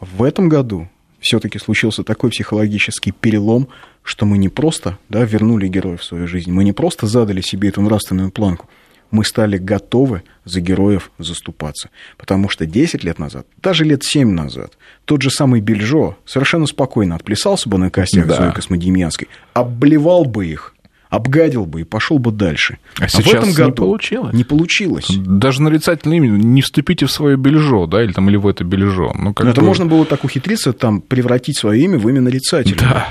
в 0.00 0.22
этом 0.22 0.48
году 0.48 0.88
все-таки 1.20 1.58
случился 1.58 2.04
такой 2.04 2.30
психологический 2.30 3.12
перелом, 3.12 3.68
что 4.02 4.24
мы 4.26 4.38
не 4.38 4.48
просто 4.48 4.98
да, 5.08 5.24
вернули 5.24 5.68
героев 5.68 6.00
в 6.00 6.04
свою 6.04 6.28
жизнь, 6.28 6.50
мы 6.50 6.64
не 6.64 6.72
просто 6.72 7.06
задали 7.06 7.40
себе 7.40 7.68
эту 7.68 7.82
нравственную 7.82 8.30
планку, 8.30 8.68
мы 9.10 9.24
стали 9.24 9.56
готовы 9.58 10.22
за 10.44 10.60
героев 10.60 11.10
заступаться. 11.18 11.90
Потому 12.16 12.48
что 12.48 12.66
10 12.66 13.04
лет 13.04 13.18
назад, 13.18 13.46
даже 13.62 13.84
лет 13.84 14.04
7 14.04 14.30
назад, 14.30 14.72
тот 15.04 15.22
же 15.22 15.30
самый 15.30 15.60
Бельжо 15.60 16.16
совершенно 16.24 16.66
спокойно 16.66 17.14
отплясался 17.16 17.68
бы 17.68 17.78
на 17.78 17.90
костях 17.90 18.26
Да. 18.26 18.36
Зои 18.36 18.50
Космодемьянской, 18.52 19.28
обблевал 19.54 20.24
бы 20.24 20.46
их, 20.46 20.74
обгадил 21.08 21.66
бы 21.66 21.82
и 21.82 21.84
пошел 21.84 22.18
бы 22.18 22.32
дальше. 22.32 22.78
А 23.00 23.06
в 23.06 23.10
сейчас 23.10 23.34
этом 23.34 23.48
не 23.50 23.54
году 23.54 23.72
получилось. 23.74 24.34
Не 24.34 24.44
получилось. 24.44 25.06
Даже 25.08 25.62
нарицательное 25.62 26.16
имя. 26.18 26.28
Не 26.30 26.62
вступите 26.62 27.06
в 27.06 27.12
свое 27.12 27.36
бельжо, 27.36 27.86
да, 27.86 28.02
или 28.02 28.12
там, 28.12 28.28
или 28.28 28.36
в 28.36 28.46
это 28.46 28.64
бельжо. 28.64 29.12
Ну, 29.16 29.32
как 29.32 29.44
Но 29.46 29.52
это 29.52 29.60
бы- 29.60 29.66
можно 29.66 29.86
было 29.86 30.04
так 30.04 30.24
ухитриться, 30.24 30.72
там, 30.72 31.00
превратить 31.00 31.58
свое 31.58 31.82
имя 31.82 31.98
в 31.98 32.08
имя 32.08 32.20
нарицательное. 32.20 32.78
Да. 32.80 33.08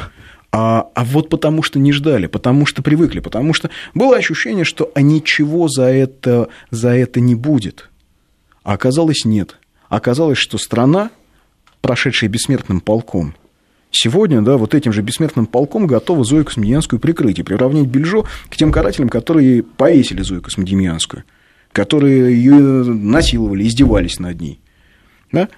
А, 0.57 0.89
а 0.95 1.03
вот 1.03 1.27
потому 1.27 1.63
что 1.63 1.79
не 1.79 1.91
ждали, 1.91 2.27
потому 2.27 2.65
что 2.65 2.81
привыкли, 2.81 3.19
потому 3.19 3.53
что 3.53 3.69
было 3.93 4.15
ощущение, 4.15 4.63
что 4.63 4.89
а 4.95 5.01
ничего 5.01 5.67
за 5.67 5.83
это, 5.83 6.47
за 6.71 6.91
это 6.91 7.19
не 7.19 7.35
будет. 7.35 7.89
А 8.63 8.71
оказалось 8.71 9.25
нет. 9.25 9.57
Оказалось, 9.89 10.37
что 10.37 10.57
страна, 10.57 11.11
прошедшая 11.81 12.29
бессмертным 12.29 12.79
полком, 12.79 13.35
сегодня, 13.91 14.41
да, 14.41 14.55
вот 14.55 14.73
этим 14.73 14.93
же 14.93 15.01
бессмертным 15.01 15.45
полком 15.45 15.87
готова 15.87 16.23
Зою 16.23 16.45
Космодемьянскую 16.45 17.01
прикрыть 17.01 17.39
и 17.39 17.43
приравнять 17.43 17.87
Бельжо 17.87 18.25
к 18.49 18.55
тем 18.55 18.71
карателям, 18.71 19.09
которые 19.09 19.61
повесили 19.61 20.21
Зою 20.21 20.41
Космодемьянскую, 20.41 21.25
которые 21.73 22.33
ее 22.33 22.55
насиловали, 22.55 23.67
издевались 23.67 24.19
над 24.19 24.39
ней. 24.39 24.61
Да? 25.33 25.49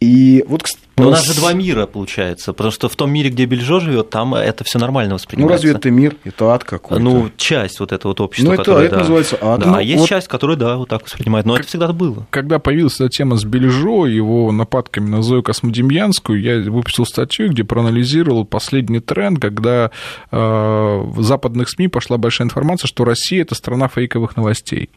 И 0.00 0.42
вот, 0.48 0.62
Но 0.96 1.08
у 1.08 1.10
нас 1.10 1.24
прос- 1.24 1.32
же 1.34 1.40
два 1.40 1.52
мира, 1.52 1.86
получается, 1.86 2.52
потому 2.52 2.70
что 2.72 2.88
в 2.88 2.94
том 2.94 3.10
мире, 3.12 3.30
где 3.30 3.46
Бельжо 3.46 3.80
живет, 3.80 4.10
там 4.10 4.34
это 4.34 4.62
все 4.64 4.78
нормально 4.78 5.10
Ну, 5.10 5.14
воспринимается. 5.16 5.66
разве 5.66 5.78
это 5.78 5.90
мир? 5.90 6.16
Это 6.24 6.52
ад 6.52 6.62
какой-то. 6.64 7.02
Ну, 7.02 7.30
часть 7.36 7.80
вот 7.80 7.90
этого 7.92 8.10
вот 8.10 8.20
общества, 8.20 8.48
Ну, 8.48 8.54
это- 8.54 8.62
которое, 8.62 8.86
это 8.86 8.94
да. 8.94 9.00
называется 9.00 9.38
ад. 9.40 9.60
Да, 9.60 9.66
Ну, 9.66 9.74
а 9.76 9.82
есть 9.82 9.98
вот- 10.00 10.08
часть, 10.08 10.28
которая, 10.28 10.56
да, 10.56 10.76
вот 10.76 10.88
так 10.88 11.02
воспринимает. 11.02 11.46
Но 11.46 11.56
это 11.56 11.66
всегда 11.66 11.92
было. 11.92 12.26
Когда 12.30 12.58
появилась 12.60 12.94
эта 13.00 13.08
тема 13.08 13.36
с 13.36 13.44
Бельжо, 13.44 14.06
его 14.06 14.52
нападками 14.52 15.08
на 15.08 15.22
Зою 15.22 15.42
Космодемьянскую, 15.42 16.40
я 16.40 16.58
выпустил 16.70 17.06
статью, 17.06 17.50
где 17.50 17.64
проанализировал 17.64 18.44
последний 18.44 19.00
тренд, 19.00 19.40
когда 19.40 19.90
э, 20.30 20.36
в 20.36 21.22
западных 21.22 21.68
СМИ 21.70 21.88
пошла 21.88 22.18
большая 22.18 22.46
информация, 22.46 22.86
что 22.88 23.04
Россия– 23.04 23.42
это 23.42 23.54
страна 23.54 23.88
фейковых 23.88 24.36
новостей. 24.36 24.90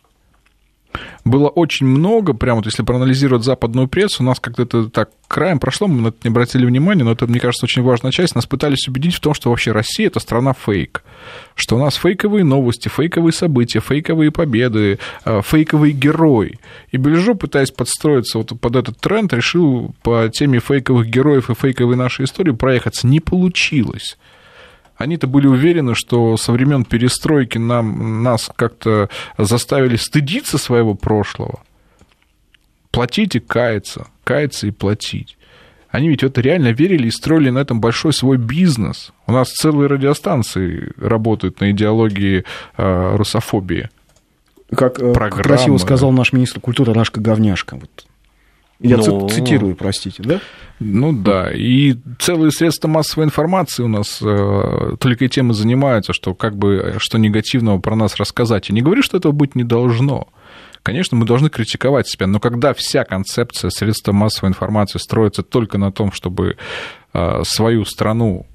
Было 1.25 1.47
очень 1.47 1.85
много, 1.85 2.33
прямо 2.33 2.57
вот 2.57 2.65
если 2.65 2.83
проанализировать 2.83 3.43
западную 3.43 3.87
прессу, 3.87 4.23
у 4.23 4.25
нас 4.25 4.39
как-то 4.39 4.63
это 4.63 4.89
так 4.89 5.09
краем 5.27 5.59
прошло, 5.59 5.87
мы 5.87 6.01
на 6.01 6.07
это 6.07 6.17
не 6.23 6.29
обратили 6.29 6.65
внимания, 6.65 7.03
но 7.03 7.11
это, 7.11 7.27
мне 7.27 7.39
кажется, 7.39 7.65
очень 7.65 7.81
важная 7.81 8.11
часть. 8.11 8.35
Нас 8.35 8.45
пытались 8.45 8.87
убедить 8.87 9.15
в 9.15 9.19
том, 9.19 9.33
что 9.33 9.49
вообще 9.49 9.71
Россия– 9.71 10.07
это 10.07 10.19
страна 10.19 10.53
фейк, 10.53 11.03
что 11.55 11.75
у 11.75 11.79
нас 11.79 11.95
фейковые 11.95 12.43
новости, 12.43 12.87
фейковые 12.87 13.33
события, 13.33 13.79
фейковые 13.79 14.31
победы, 14.31 14.99
э, 15.25 15.41
фейковые 15.43 15.93
герои. 15.93 16.59
И 16.91 16.97
Бельжо, 16.97 17.35
пытаясь 17.35 17.71
подстроиться 17.71 18.37
вот 18.37 18.59
под 18.59 18.75
этот 18.75 18.99
тренд, 18.99 19.33
решил 19.33 19.93
по 20.03 20.29
теме 20.29 20.59
фейковых 20.59 21.07
героев 21.07 21.49
и 21.49 21.55
фейковой 21.55 21.95
нашей 21.95 22.25
истории 22.25 22.51
проехаться. 22.51 23.07
Не 23.07 23.19
получилось. 23.19 24.17
Они-то 24.97 25.27
были 25.27 25.47
уверены, 25.47 25.93
что 25.95 26.37
со 26.37 26.51
времен 26.51 26.83
перестройки 26.83 27.57
нам, 27.57 28.23
нас 28.23 28.49
как-то 28.55 29.09
заставили 29.37 29.95
стыдиться 29.95 30.57
своего 30.57 30.95
прошлого. 30.95 31.59
Платить 32.91 33.35
и 33.35 33.39
каяться, 33.39 34.07
каяться 34.23 34.65
и 34.65 34.71
платить. 34.71 35.37
Они 35.89 36.09
ведь 36.09 36.23
в 36.23 36.25
это 36.25 36.41
реально 36.41 36.69
верили 36.69 37.07
и 37.07 37.11
строили 37.11 37.49
на 37.49 37.59
этом 37.59 37.79
большой 37.79 38.11
свой 38.11 38.37
бизнес. 38.37 39.13
У 39.27 39.31
нас 39.31 39.49
целые 39.49 39.87
радиостанции 39.87 40.91
работают 40.97 41.61
на 41.61 41.71
идеологии 41.71 42.43
э, 42.75 43.15
русофобии. 43.15 43.89
Как 44.75 44.99
э, 44.99 45.13
программы, 45.13 45.43
красиво 45.43 45.77
сказал 45.77 46.11
наш 46.11 46.33
министр 46.33 46.59
культуры 46.59 46.93
Рашка 46.93 47.21
Говняшка. 47.21 47.75
Вот. 47.75 48.06
Я 48.79 48.99
ци- 48.99 49.09
Ну. 49.09 49.27
цитирую, 49.29 49.75
простите, 49.75 50.21
да? 50.23 50.39
Ну 50.79 51.11
да, 51.11 51.51
и 51.51 51.95
целые 52.19 52.51
средства 52.51 52.87
массовой 52.87 53.25
информации 53.25 53.81
у 53.83 53.87
нас 53.87 54.19
э, 54.21 54.95
только 54.99 55.25
и 55.25 55.29
тем 55.29 55.49
и 55.51 55.53
занимаются, 55.55 56.13
что 56.13 56.35
как 56.35 56.55
бы 56.55 56.95
что 56.99 57.17
негативного 57.17 57.79
про 57.79 57.95
нас 57.95 58.17
рассказать. 58.17 58.69
Я 58.69 58.75
не 58.75 58.81
говорю, 58.81 59.01
что 59.01 59.17
этого 59.17 59.31
быть 59.31 59.55
не 59.55 59.63
должно. 59.63 60.27
Конечно, 60.83 61.17
мы 61.17 61.25
должны 61.25 61.49
критиковать 61.49 62.07
себя, 62.07 62.27
но 62.27 62.39
когда 62.39 62.73
вся 62.73 63.03
концепция 63.03 63.71
средства 63.71 64.11
массовой 64.11 64.49
информации 64.49 64.99
строится 64.99 65.41
только 65.43 65.77
на 65.79 65.91
том, 65.91 66.11
чтобы 66.11 66.55
э, 67.13 67.41
свою 67.43 67.83
страну 67.83 68.45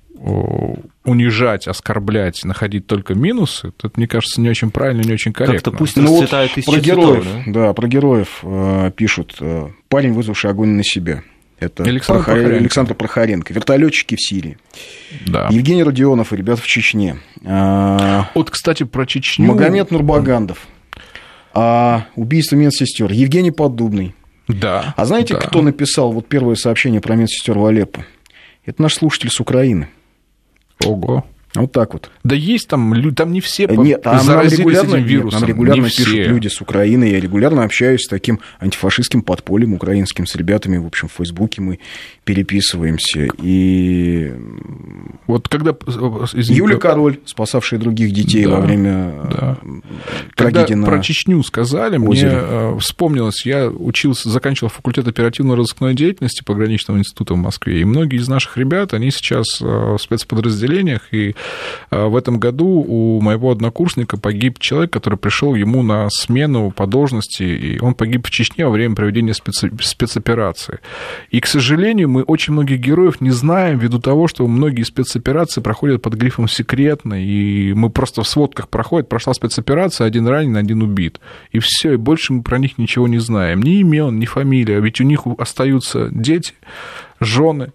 унижать, 1.04 1.66
оскорблять, 1.66 2.44
находить 2.44 2.86
только 2.86 3.14
минусы, 3.14 3.72
то 3.72 3.88
это, 3.88 3.92
мне 3.98 4.06
кажется, 4.06 4.40
не 4.40 4.48
очень 4.48 4.70
правильно, 4.70 5.02
не 5.02 5.12
очень 5.12 5.32
корректно. 5.32 5.54
Как-то 5.56 5.70
пусть 5.72 5.96
Ну 5.96 6.12
вот 6.20 6.30
про 6.30 6.46
героев, 6.80 7.24
цветов, 7.24 7.42
да? 7.46 7.52
да, 7.66 7.72
про 7.74 7.88
героев 7.88 8.38
э, 8.42 8.90
пишут. 8.96 9.36
э, 9.40 9.68
парень, 9.88 10.12
вызвавший 10.12 10.50
огонь 10.50 10.70
на 10.70 10.84
себя. 10.84 11.22
Это 11.58 11.84
Александр 11.84 12.22
Прохор- 12.22 12.24
Прохоренко. 12.34 12.56
Александр 12.58 12.94
Прохоренко. 12.94 13.54
Вертолетчики 13.54 14.16
в 14.16 14.20
Сирии. 14.20 14.58
Да. 15.26 15.48
Евгений 15.50 15.84
Родионов 15.84 16.32
и 16.32 16.36
ребята 16.36 16.60
в 16.60 16.66
Чечне. 16.66 17.18
А, 17.44 18.28
Вот, 18.34 18.50
кстати, 18.50 18.82
про 18.84 19.06
Чечню. 19.06 19.46
Магомед 19.46 19.90
Нурбагандов. 19.92 20.66
А, 21.54 22.06
убийство 22.16 22.56
медсестер. 22.56 23.12
Евгений 23.12 23.50
Поддубный. 23.52 24.14
Да. 24.48 24.94
А 24.96 25.04
знаете, 25.04 25.34
да. 25.34 25.40
кто 25.40 25.62
написал 25.62 26.10
вот 26.12 26.26
первое 26.28 26.56
сообщение 26.56 27.00
про 27.00 27.14
медсестер 27.14 27.58
в 27.58 27.64
Алеппо? 27.64 28.04
Это 28.64 28.82
наш 28.82 28.94
слушатель 28.94 29.30
с 29.30 29.38
Украины. 29.40 29.88
Ого. 30.86 31.24
Вот 31.54 31.72
так 31.72 31.92
вот. 31.92 32.10
Да 32.24 32.34
есть 32.34 32.68
там, 32.68 32.94
там 33.14 33.32
не 33.32 33.40
все 33.40 33.66
Э, 33.66 33.76
Нет, 33.76 34.06
а 34.06 34.14
нам 34.16 34.24
заразились 34.24 34.58
регулярно, 34.60 34.88
этим 34.90 34.98
нет, 35.00 35.08
вирусом. 35.10 35.40
нам 35.40 35.48
регулярно 35.48 35.80
не 35.80 35.86
пишут 35.88 36.06
все. 36.06 36.24
люди 36.24 36.48
с 36.48 36.60
Украины. 36.60 37.04
Я 37.04 37.20
регулярно 37.20 37.64
общаюсь 37.64 38.04
с 38.04 38.08
таким 38.08 38.40
антифашистским 38.58 39.22
подпольем 39.22 39.74
украинским, 39.74 40.26
с 40.26 40.34
ребятами. 40.34 40.78
В 40.78 40.86
общем, 40.86 41.08
в 41.08 41.12
Фейсбуке 41.12 41.60
мы 41.60 41.78
переписываемся. 42.24 43.28
И 43.42 44.32
Вот 45.26 45.48
когда... 45.48 45.72
извините, 45.72 46.54
Юля 46.54 46.76
Король, 46.76 47.18
спасавшая 47.26 47.80
других 47.80 48.12
детей 48.12 48.44
Да, 48.44 48.50
во 48.50 48.60
время 48.60 49.14
да. 49.30 49.58
э, 49.62 49.66
Когда 50.36 50.60
трагедии 50.60 50.74
на... 50.74 50.86
про 50.86 51.00
Чечню 51.00 51.42
сказали, 51.42 51.98
озере. 51.98 52.30
мне 52.30 52.38
э, 52.40 52.78
вспомнилось, 52.80 53.44
я 53.44 53.68
учился, 53.68 54.30
заканчивал 54.30 54.70
факультет 54.70 55.08
оперативно-розыскной 55.08 55.94
деятельности 55.94 56.42
пограничного 56.44 56.98
института 56.98 57.34
в 57.34 57.38
Москве, 57.38 57.80
и 57.80 57.84
многие 57.84 58.18
из 58.18 58.28
наших 58.28 58.56
ребят, 58.56 58.94
они 58.94 59.10
сейчас 59.10 59.60
э, 59.60 59.64
в 59.64 59.98
спецподразделениях, 59.98 61.02
и 61.12 61.34
в 61.90 62.16
этом 62.16 62.38
году 62.38 62.66
у 62.66 63.20
моего 63.20 63.50
однокурсника 63.50 64.16
погиб 64.16 64.58
человек, 64.58 64.92
который 64.92 65.18
пришел 65.18 65.54
ему 65.54 65.82
на 65.82 66.08
смену 66.10 66.70
по 66.70 66.86
должности, 66.86 67.42
и 67.42 67.78
он 67.80 67.94
погиб 67.94 68.26
в 68.26 68.30
Чечне 68.30 68.66
во 68.66 68.70
время 68.70 68.94
проведения 68.94 69.34
спецоперации. 69.34 70.78
И, 71.30 71.40
к 71.40 71.46
сожалению, 71.46 72.08
мы 72.08 72.22
очень 72.22 72.52
многих 72.52 72.80
героев 72.80 73.20
не 73.20 73.30
знаем 73.30 73.78
ввиду 73.78 73.98
того, 73.98 74.28
что 74.28 74.46
многие 74.46 74.82
спецоперации 74.82 75.60
проходят 75.60 76.02
под 76.02 76.14
грифом 76.14 76.48
«секретно», 76.48 77.14
и 77.22 77.72
мы 77.74 77.90
просто 77.90 78.22
в 78.22 78.28
сводках 78.28 78.68
проходят, 78.68 79.08
прошла 79.08 79.34
спецоперация, 79.34 80.06
один 80.06 80.26
ранен, 80.26 80.56
один 80.56 80.82
убит. 80.82 81.20
И 81.50 81.58
все, 81.58 81.94
и 81.94 81.96
больше 81.96 82.32
мы 82.32 82.42
про 82.42 82.58
них 82.58 82.78
ничего 82.78 83.08
не 83.08 83.18
знаем. 83.18 83.62
Ни 83.62 83.80
имен, 83.80 84.18
ни 84.18 84.24
фамилия, 84.24 84.80
ведь 84.80 85.00
у 85.00 85.04
них 85.04 85.22
остаются 85.38 86.08
дети, 86.10 86.54
жены, 87.20 87.72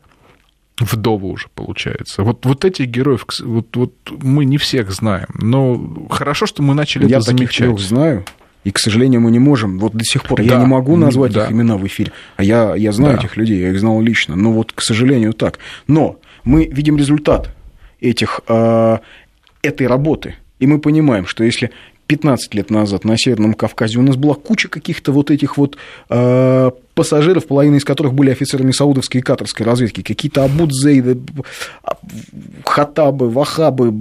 вдовы 0.79 1.29
уже, 1.29 1.47
получается. 1.53 2.23
Вот, 2.23 2.45
вот 2.45 2.65
этих 2.65 2.87
героев, 2.87 3.25
вот, 3.43 3.75
вот 3.75 3.93
мы 4.21 4.45
не 4.45 4.57
всех 4.57 4.91
знаем, 4.91 5.27
но 5.33 6.07
хорошо, 6.09 6.45
что 6.45 6.61
мы 6.61 6.73
начали 6.73 7.07
Я 7.07 7.17
это 7.17 7.27
замечать. 7.27 7.59
Я 7.59 7.71
таких 7.71 7.85
знаю, 7.85 8.25
и, 8.63 8.71
к 8.71 8.79
сожалению, 8.79 9.21
мы 9.21 9.31
не 9.31 9.39
можем. 9.39 9.79
Вот 9.79 9.93
до 9.93 10.03
сих 10.03 10.23
пор 10.23 10.39
да, 10.39 10.43
я 10.43 10.59
не 10.59 10.65
могу 10.65 10.97
назвать 10.97 11.31
да. 11.31 11.45
их 11.45 11.51
имена 11.51 11.77
в 11.77 11.87
эфире. 11.87 12.11
А 12.35 12.43
я, 12.43 12.75
я 12.75 12.91
знаю 12.91 13.15
да. 13.15 13.23
этих 13.23 13.37
людей, 13.37 13.61
я 13.61 13.69
их 13.69 13.79
знал 13.79 14.01
лично. 14.01 14.35
Но 14.35 14.51
вот, 14.51 14.73
к 14.73 14.81
сожалению, 14.81 15.31
так. 15.31 15.59
Но 15.87 16.19
мы 16.43 16.65
видим 16.65 16.97
результат 16.97 17.55
этих, 18.01 18.41
э, 18.47 18.97
этой 19.61 19.87
работы. 19.87 20.35
И 20.59 20.67
мы 20.67 20.79
понимаем, 20.79 21.27
что 21.27 21.45
если 21.45 21.71
15 22.07 22.53
лет 22.55 22.69
назад 22.69 23.05
на 23.05 23.17
Северном 23.17 23.53
Кавказе 23.53 23.99
у 23.99 24.01
нас 24.01 24.17
была 24.17 24.33
куча 24.33 24.67
каких-то 24.67 25.13
вот 25.13 25.31
этих 25.31 25.57
вот 25.57 25.77
э, 26.09 26.71
пассажиров, 26.97 27.45
половина 27.45 27.75
из 27.75 27.85
которых 27.85 28.15
были 28.15 28.31
офицерами 28.31 28.71
саудовской 28.71 29.21
и 29.21 29.23
катарской 29.23 29.63
разведки, 29.63 30.01
какие-то 30.01 30.43
Абудзейды, 30.43 31.19
Хатабы, 32.65 33.29
Вахабы, 33.29 33.93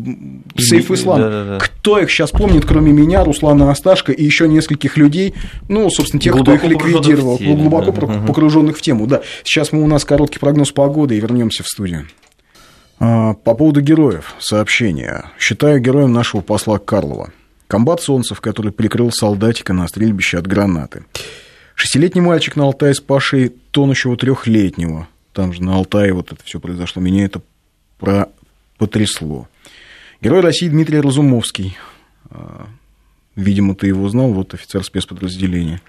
Сейф 0.56 0.90
Ислам. 0.90 1.20
Да, 1.20 1.28
да, 1.28 1.44
да. 1.44 1.58
Кто 1.58 1.98
их 1.98 2.10
сейчас 2.10 2.30
помнит, 2.30 2.64
кроме 2.64 2.92
меня, 2.92 3.22
Руслана 3.22 3.70
Асташка 3.70 4.12
и 4.12 4.24
еще 4.24 4.48
нескольких 4.48 4.96
людей, 4.96 5.34
ну, 5.68 5.90
собственно, 5.90 6.20
тех, 6.20 6.32
глубоко 6.32 6.56
кто 6.56 6.66
их 6.68 6.72
ликвидировал, 6.72 7.36
теме, 7.36 7.54
глубоко 7.54 7.92
да. 7.92 8.22
погруженных 8.26 8.78
в 8.78 8.80
тему. 8.80 9.06
Да. 9.06 9.20
Сейчас 9.44 9.72
мы 9.72 9.82
у 9.82 9.86
нас 9.86 10.06
короткий 10.06 10.38
прогноз 10.38 10.72
погоды 10.72 11.18
и 11.18 11.20
вернемся 11.20 11.62
в 11.62 11.66
студию. 11.66 12.08
А, 12.98 13.34
по 13.34 13.54
поводу 13.54 13.82
героев 13.82 14.34
сообщение. 14.38 15.26
Считаю 15.38 15.80
героем 15.80 16.14
нашего 16.14 16.40
посла 16.40 16.78
Карлова. 16.78 17.30
Комбат 17.68 18.00
Солнцев, 18.00 18.40
который 18.40 18.72
прикрыл 18.72 19.10
солдатика 19.12 19.74
на 19.74 19.86
стрельбище 19.86 20.38
от 20.38 20.46
гранаты. 20.46 21.04
Шестилетний 21.76 22.22
мальчик 22.22 22.56
на 22.56 22.64
Алтае 22.64 22.94
спасший 22.94 23.50
тонущего 23.70 24.16
трехлетнего. 24.16 25.08
Там 25.34 25.52
же 25.52 25.62
на 25.62 25.74
Алтае 25.74 26.14
вот 26.14 26.32
это 26.32 26.42
все 26.42 26.58
произошло. 26.58 27.02
Меня 27.02 27.26
это 27.26 27.42
про... 27.98 28.30
потрясло. 28.78 29.46
Герой 30.22 30.40
России 30.40 30.68
Дмитрий 30.68 31.00
Разумовский. 31.00 31.76
А, 32.30 32.66
видимо, 33.36 33.74
ты 33.74 33.88
его 33.88 34.08
знал, 34.08 34.32
вот 34.32 34.54
офицер 34.54 34.82
спецподразделения. 34.82 35.82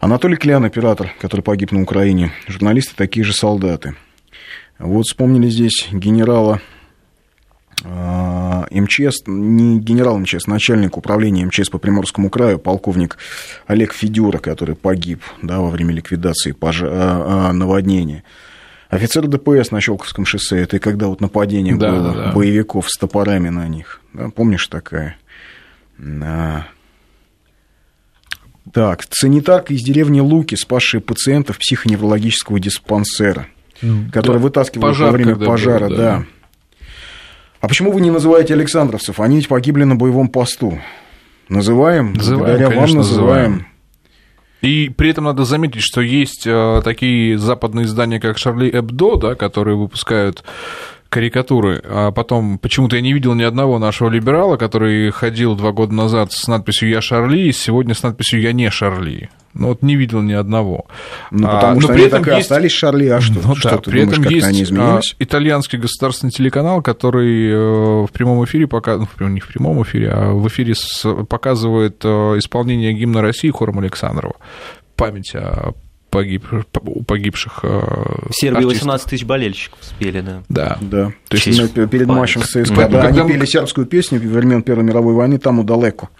Анатолий 0.00 0.36
Клян, 0.36 0.64
оператор, 0.64 1.12
который 1.20 1.42
погиб 1.42 1.72
на 1.72 1.82
Украине. 1.82 2.32
Журналисты 2.48 2.94
такие 2.96 3.22
же 3.22 3.34
солдаты. 3.34 3.94
Вот 4.78 5.04
вспомнили 5.04 5.50
здесь 5.50 5.88
генерала 5.92 6.62
МЧС, 7.84 9.22
не 9.26 9.80
генерал 9.80 10.18
МЧС, 10.18 10.46
начальник 10.46 10.96
управления 10.96 11.44
МЧС 11.46 11.68
по 11.68 11.78
Приморскому 11.78 12.30
краю, 12.30 12.58
полковник 12.58 13.18
Олег 13.66 13.92
Федюра, 13.92 14.38
который 14.38 14.76
погиб 14.76 15.22
да, 15.42 15.60
во 15.60 15.70
время 15.70 15.92
ликвидации 15.94 16.52
пожа... 16.52 16.88
А, 16.88 17.48
а, 17.48 17.52
наводнения. 17.52 18.22
Офицер 18.88 19.26
ДПС 19.26 19.70
на 19.70 19.80
Щелковском 19.80 20.26
шоссе, 20.26 20.58
это 20.58 20.76
и 20.76 20.78
когда 20.78 21.06
вот 21.06 21.20
нападение 21.20 21.74
да, 21.76 21.90
было 21.90 22.14
да. 22.14 22.32
боевиков 22.32 22.88
с 22.88 22.98
топорами 22.98 23.48
на 23.48 23.66
них. 23.66 24.00
Да, 24.12 24.28
помнишь 24.28 24.66
такая? 24.66 25.16
Да. 25.98 26.68
Так, 28.72 29.02
санитарка 29.10 29.74
из 29.74 29.82
деревни 29.82 30.20
Луки, 30.20 30.54
спасшая 30.54 31.00
пациентов 31.00 31.58
психоневрологического 31.58 32.60
диспансера, 32.60 33.48
который 34.12 34.36
да, 34.36 34.42
вытаскивал 34.42 34.92
во 34.92 35.10
время 35.10 35.36
пожара, 35.36 35.88
был, 35.88 35.96
да. 35.96 36.18
да 36.18 36.26
а 37.62 37.68
почему 37.68 37.92
вы 37.92 38.00
не 38.00 38.10
называете 38.10 38.54
Александровцев? 38.54 39.20
Они 39.20 39.36
ведь 39.36 39.46
погибли 39.46 39.84
на 39.84 39.94
боевом 39.94 40.28
посту. 40.28 40.80
Называем, 41.48 42.12
называем 42.12 42.38
благодаря 42.40 42.66
конечно, 42.66 42.80
вам 42.80 42.96
называем. 42.96 43.50
называем. 43.52 43.66
И 44.62 44.90
при 44.96 45.10
этом 45.10 45.24
надо 45.24 45.44
заметить, 45.44 45.82
что 45.82 46.00
есть 46.00 46.44
э, 46.44 46.82
такие 46.84 47.38
западные 47.38 47.84
издания, 47.84 48.18
как 48.18 48.36
Шарли 48.36 48.68
Эбдо, 48.68 49.14
да, 49.16 49.34
которые 49.36 49.76
выпускают 49.76 50.42
карикатуры, 51.12 51.78
а 51.84 52.10
потом 52.10 52.58
почему-то 52.58 52.96
я 52.96 53.02
не 53.02 53.12
видел 53.12 53.34
ни 53.34 53.42
одного 53.42 53.78
нашего 53.78 54.08
либерала, 54.08 54.56
который 54.56 55.10
ходил 55.10 55.54
два 55.54 55.70
года 55.70 55.92
назад 55.92 56.32
с 56.32 56.48
надписью 56.48 56.88
«Я 56.88 57.02
Шарли», 57.02 57.48
и 57.48 57.52
сегодня 57.52 57.94
с 57.94 58.02
надписью 58.02 58.40
«Я 58.40 58.52
не 58.52 58.70
Шарли». 58.70 59.28
Ну, 59.52 59.68
вот 59.68 59.82
не 59.82 59.94
видел 59.94 60.22
ни 60.22 60.32
одного. 60.32 60.86
Ну, 61.30 61.46
потому 61.46 61.76
а, 61.76 61.80
что 61.82 61.92
при 61.92 62.04
этом 62.06 62.24
так 62.24 62.32
и 62.32 62.36
есть... 62.36 62.50
остались 62.50 62.72
Шарли, 62.72 63.08
а 63.08 63.20
что? 63.20 63.46
Ну, 63.46 63.54
что 63.54 63.68
да, 63.68 63.76
ты 63.76 63.90
при 63.90 64.00
думаешь, 64.00 64.18
этом 64.20 64.32
есть 64.32 64.46
они 64.46 64.62
изменились? 64.62 65.16
итальянский 65.18 65.78
государственный 65.78 66.30
телеканал, 66.30 66.80
который 66.80 67.50
э, 67.50 68.06
в 68.06 68.10
прямом 68.10 68.42
эфире, 68.46 68.66
пока... 68.66 68.96
ну, 68.96 69.28
не 69.28 69.40
в 69.40 69.48
прямом 69.48 69.82
эфире, 69.82 70.08
а 70.08 70.32
в 70.32 70.48
эфире 70.48 70.72
показывает 71.28 72.02
э, 72.02 72.08
исполнение 72.38 72.94
гимна 72.94 73.20
России 73.20 73.50
хором 73.50 73.80
Александрова. 73.80 74.36
Память 74.96 75.34
о 75.34 75.74
погиб, 76.12 76.44
погибших 77.06 77.60
э, 77.64 77.68
В 78.28 78.32
Сербии 78.32 78.58
артистов. 78.58 78.82
18 78.82 79.08
тысяч 79.08 79.24
болельщиков 79.24 79.78
спели, 79.82 80.20
да. 80.20 80.42
Да. 80.48 80.78
да. 80.80 81.12
То 81.28 81.36
есть 81.36 81.44
Честь 81.44 81.74
перед 81.90 82.06
матчем 82.06 82.42
с 82.42 82.50
ЦСКА, 82.50 82.88
да, 82.88 83.02
они 83.02 83.26
пели 83.26 83.46
сербскую 83.46 83.86
песню 83.86 84.20
времен 84.20 84.62
Первой 84.62 84.84
мировой 84.84 85.14
войны, 85.14 85.38
там 85.38 85.58
удалеко. 85.58 86.10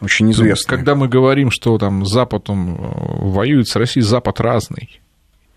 Очень 0.00 0.30
известно. 0.32 0.76
Когда 0.76 0.94
мы 0.94 1.08
говорим, 1.08 1.50
что 1.50 1.78
там 1.78 2.04
Запад 2.04 2.50
он 2.50 2.74
э, 2.74 2.76
воюет 2.76 3.68
с 3.68 3.76
Россией, 3.76 4.04
Запад 4.04 4.40
разный. 4.40 5.00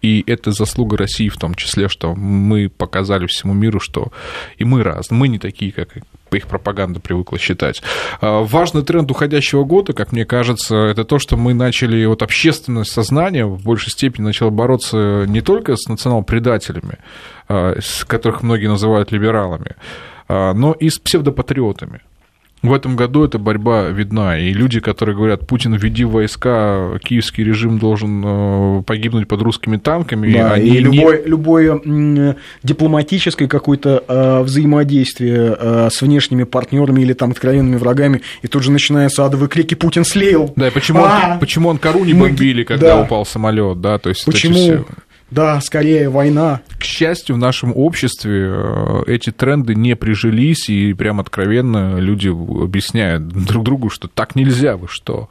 И 0.01 0.23
это 0.25 0.51
заслуга 0.51 0.97
России 0.97 1.29
в 1.29 1.37
том 1.37 1.53
числе, 1.55 1.87
что 1.87 2.15
мы 2.15 2.69
показали 2.69 3.27
всему 3.27 3.53
миру, 3.53 3.79
что 3.79 4.11
и 4.57 4.63
мы 4.63 4.83
разные, 4.83 5.19
мы 5.19 5.27
не 5.27 5.39
такие, 5.39 5.71
как 5.71 5.89
их 6.31 6.47
пропаганда 6.47 6.99
привыкла 6.99 7.37
считать. 7.37 7.81
А, 8.19 8.41
важный 8.41 8.83
тренд 8.83 9.11
уходящего 9.11 9.63
года, 9.63 9.93
как 9.93 10.11
мне 10.11 10.25
кажется, 10.25 10.75
это 10.75 11.03
то, 11.03 11.19
что 11.19 11.37
мы 11.37 11.53
начали, 11.53 12.05
вот 12.05 12.23
общественное 12.23 12.83
сознание 12.83 13.45
в 13.45 13.63
большей 13.63 13.91
степени 13.91 14.25
начало 14.25 14.49
бороться 14.49 15.25
не 15.27 15.41
только 15.41 15.75
с 15.75 15.87
национал-предателями, 15.87 16.97
а, 17.47 17.77
которых 18.07 18.43
многие 18.43 18.67
называют 18.67 19.11
либералами, 19.11 19.75
а, 20.27 20.53
но 20.53 20.73
и 20.73 20.89
с 20.89 20.97
псевдопатриотами. 20.99 22.01
В 22.61 22.73
этом 22.73 22.95
году 22.95 23.23
эта 23.23 23.39
борьба 23.39 23.87
видна, 23.87 24.37
и 24.37 24.53
люди, 24.53 24.79
которые 24.79 25.15
говорят, 25.15 25.47
Путин, 25.47 25.73
введи 25.73 26.03
войска, 26.03 26.99
киевский 27.03 27.43
режим 27.43 27.79
должен 27.79 28.23
э, 28.23 28.83
погибнуть 28.83 29.27
под 29.27 29.41
русскими 29.41 29.77
танками. 29.77 30.31
Да, 30.31 30.53
они 30.53 30.69
и 30.69 30.79
любое, 30.79 31.23
не... 31.23 31.27
любое 31.27 32.35
дипломатическое 32.61 33.47
какое-то 33.47 34.03
э, 34.07 34.41
взаимодействие 34.43 35.57
э, 35.57 35.89
с 35.91 36.03
внешними 36.03 36.43
партнерами 36.43 37.01
или 37.01 37.13
там 37.13 37.31
откровенными 37.31 37.77
врагами, 37.77 38.21
и 38.43 38.47
тут 38.47 38.61
же 38.61 38.71
начинаются 38.71 39.25
адовые 39.25 39.49
крики 39.49 39.73
«Путин 39.73 40.05
слеил!» 40.05 40.53
Да, 40.55 40.67
и 40.67 40.71
почему, 40.71 41.01
он, 41.01 41.39
почему 41.39 41.69
он 41.69 41.79
кору 41.79 42.05
не 42.05 42.13
бомбили, 42.13 42.63
когда 42.63 42.97
да. 42.97 43.01
упал 43.01 43.25
самолет, 43.25 43.81
да, 43.81 43.97
то 43.97 44.09
есть 44.09 44.23
почему... 44.23 44.85
Да, 45.31 45.59
скорее 45.61 46.09
война. 46.09 46.61
К 46.77 46.83
счастью, 46.83 47.35
в 47.37 47.39
нашем 47.39 47.71
обществе 47.75 48.51
э, 48.53 49.03
эти 49.07 49.31
тренды 49.31 49.75
не 49.75 49.95
прижились, 49.95 50.69
и 50.69 50.93
прям 50.93 51.21
откровенно 51.21 51.97
люди 51.99 52.27
объясняют 52.27 53.29
друг 53.29 53.63
другу, 53.63 53.89
что 53.89 54.09
так 54.09 54.35
нельзя, 54.35 54.75
вы 54.75 54.87
что. 54.89 55.29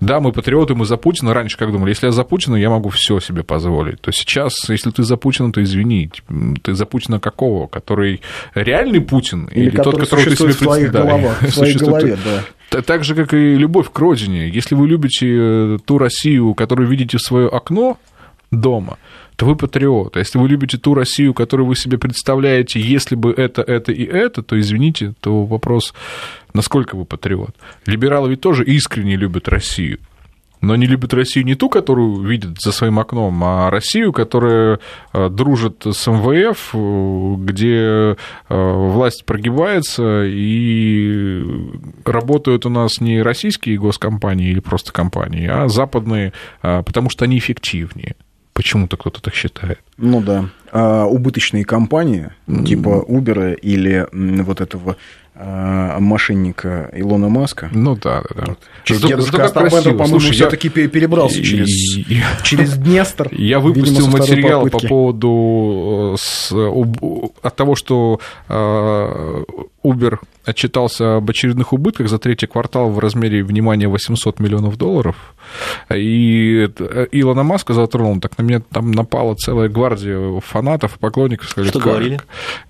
Да, 0.00 0.20
мы 0.20 0.32
патриоты, 0.32 0.74
мы 0.74 0.84
за 0.84 0.96
Путина. 0.96 1.34
Раньше 1.34 1.56
как 1.56 1.72
думали, 1.72 1.90
если 1.90 2.06
я 2.06 2.12
за 2.12 2.24
Путина, 2.24 2.56
я 2.56 2.70
могу 2.70 2.88
все 2.88 3.18
себе 3.20 3.42
позволить. 3.42 4.00
То 4.00 4.12
сейчас, 4.12 4.68
если 4.68 4.90
ты 4.90 5.02
за 5.02 5.16
Путина, 5.16 5.52
то 5.52 5.62
извини. 5.62 6.10
Ты 6.62 6.74
за 6.74 6.86
Путина 6.86 7.18
какого? 7.18 7.66
Который 7.66 8.20
реальный 8.54 9.00
Путин? 9.00 9.46
Или, 9.46 9.68
или 9.68 9.76
тот, 9.76 9.98
который 9.98 10.24
ты 10.26 10.36
себе 10.36 10.46
представляешь? 10.46 11.40
В 11.40 11.50
своей 11.50 11.76
голове, 11.76 12.16
да. 12.70 12.82
Так 12.82 13.02
же, 13.02 13.14
как 13.14 13.34
и 13.34 13.54
любовь 13.56 13.90
к 13.90 13.98
родине. 13.98 14.48
Если 14.48 14.74
вы 14.74 14.86
любите 14.86 15.26
э, 15.26 15.78
ту 15.84 15.98
Россию, 15.98 16.54
которую 16.54 16.88
видите 16.88 17.18
в 17.18 17.22
свое 17.22 17.48
окно 17.48 17.98
дома, 18.50 18.98
то 19.38 19.46
вы 19.46 19.54
патриот. 19.54 20.16
А 20.16 20.18
если 20.18 20.36
вы 20.36 20.48
любите 20.48 20.78
ту 20.78 20.94
Россию, 20.94 21.32
которую 21.32 21.68
вы 21.68 21.76
себе 21.76 21.96
представляете, 21.96 22.80
если 22.80 23.14
бы 23.14 23.30
это, 23.30 23.62
это 23.62 23.92
и 23.92 24.04
это, 24.04 24.42
то, 24.42 24.58
извините, 24.58 25.14
то 25.20 25.44
вопрос, 25.44 25.94
насколько 26.54 26.96
вы 26.96 27.04
патриот. 27.04 27.54
Либералы 27.86 28.30
ведь 28.30 28.40
тоже 28.40 28.64
искренне 28.64 29.14
любят 29.14 29.46
Россию. 29.46 30.00
Но 30.60 30.72
они 30.72 30.86
любят 30.86 31.14
Россию 31.14 31.46
не 31.46 31.54
ту, 31.54 31.68
которую 31.68 32.20
видят 32.22 32.60
за 32.60 32.72
своим 32.72 32.98
окном, 32.98 33.40
а 33.44 33.70
Россию, 33.70 34.12
которая 34.12 34.80
э, 35.12 35.28
дружит 35.28 35.86
с 35.86 36.08
МВФ, 36.08 37.44
где 37.44 37.76
э, 37.78 38.16
власть 38.48 39.24
прогибается, 39.24 40.24
и 40.26 41.44
работают 42.04 42.66
у 42.66 42.70
нас 42.70 43.00
не 43.00 43.22
российские 43.22 43.78
госкомпании 43.78 44.50
или 44.50 44.58
просто 44.58 44.92
компании, 44.92 45.46
а 45.46 45.68
западные, 45.68 46.32
э, 46.64 46.82
потому 46.84 47.08
что 47.08 47.24
они 47.24 47.38
эффективнее 47.38 48.16
Почему-то 48.58 48.96
кто-то 48.96 49.22
так 49.22 49.34
считает. 49.34 49.78
Ну 49.98 50.20
да. 50.20 50.48
А 50.72 51.04
убыточные 51.04 51.64
компании, 51.64 52.30
типа 52.66 53.04
Uber 53.08 53.54
или 53.54 54.04
вот 54.42 54.60
этого 54.60 54.96
а, 55.36 56.00
мошенника 56.00 56.90
Илона 56.92 57.28
Маска. 57.28 57.68
Ну 57.70 57.94
да, 57.94 58.24
да, 58.34 58.44
да. 58.46 58.56
Через 58.82 59.02
дедушка 59.02 59.44
Астарбендер, 59.44 59.96
по-моему, 59.96 60.18
все-таки 60.18 60.66
я... 60.74 60.88
перебрался 60.88 61.40
через, 61.40 61.68
через 62.42 62.76
Днестр. 62.76 63.28
Я 63.32 63.60
выпустил 63.60 64.06
видимо, 64.06 64.18
материал 64.18 64.66
по 64.66 64.80
поводу 64.80 66.14
э, 66.14 66.16
с, 66.18 66.50
от 66.50 67.54
того, 67.54 67.76
что 67.76 68.18
э, 68.48 69.44
Uber 69.88 70.18
отчитался 70.44 71.16
об 71.16 71.28
очередных 71.28 71.72
убытках 71.72 72.08
за 72.08 72.18
третий 72.18 72.46
квартал 72.46 72.90
в 72.90 72.98
размере, 72.98 73.42
внимания 73.42 73.88
800 73.88 74.40
миллионов 74.40 74.76
долларов. 74.78 75.34
И 75.94 76.68
Илона 77.12 77.42
Маска 77.42 77.74
затронул, 77.74 78.20
так 78.20 78.38
на 78.38 78.42
меня 78.42 78.60
там 78.60 78.92
напала 78.92 79.34
целая 79.34 79.68
гвардия 79.68 80.40
фанатов, 80.40 80.98
поклонников. 80.98 81.48
Сказали, 81.50 81.70
что 81.70 81.78
как? 81.80 81.88
говорили? 81.88 82.20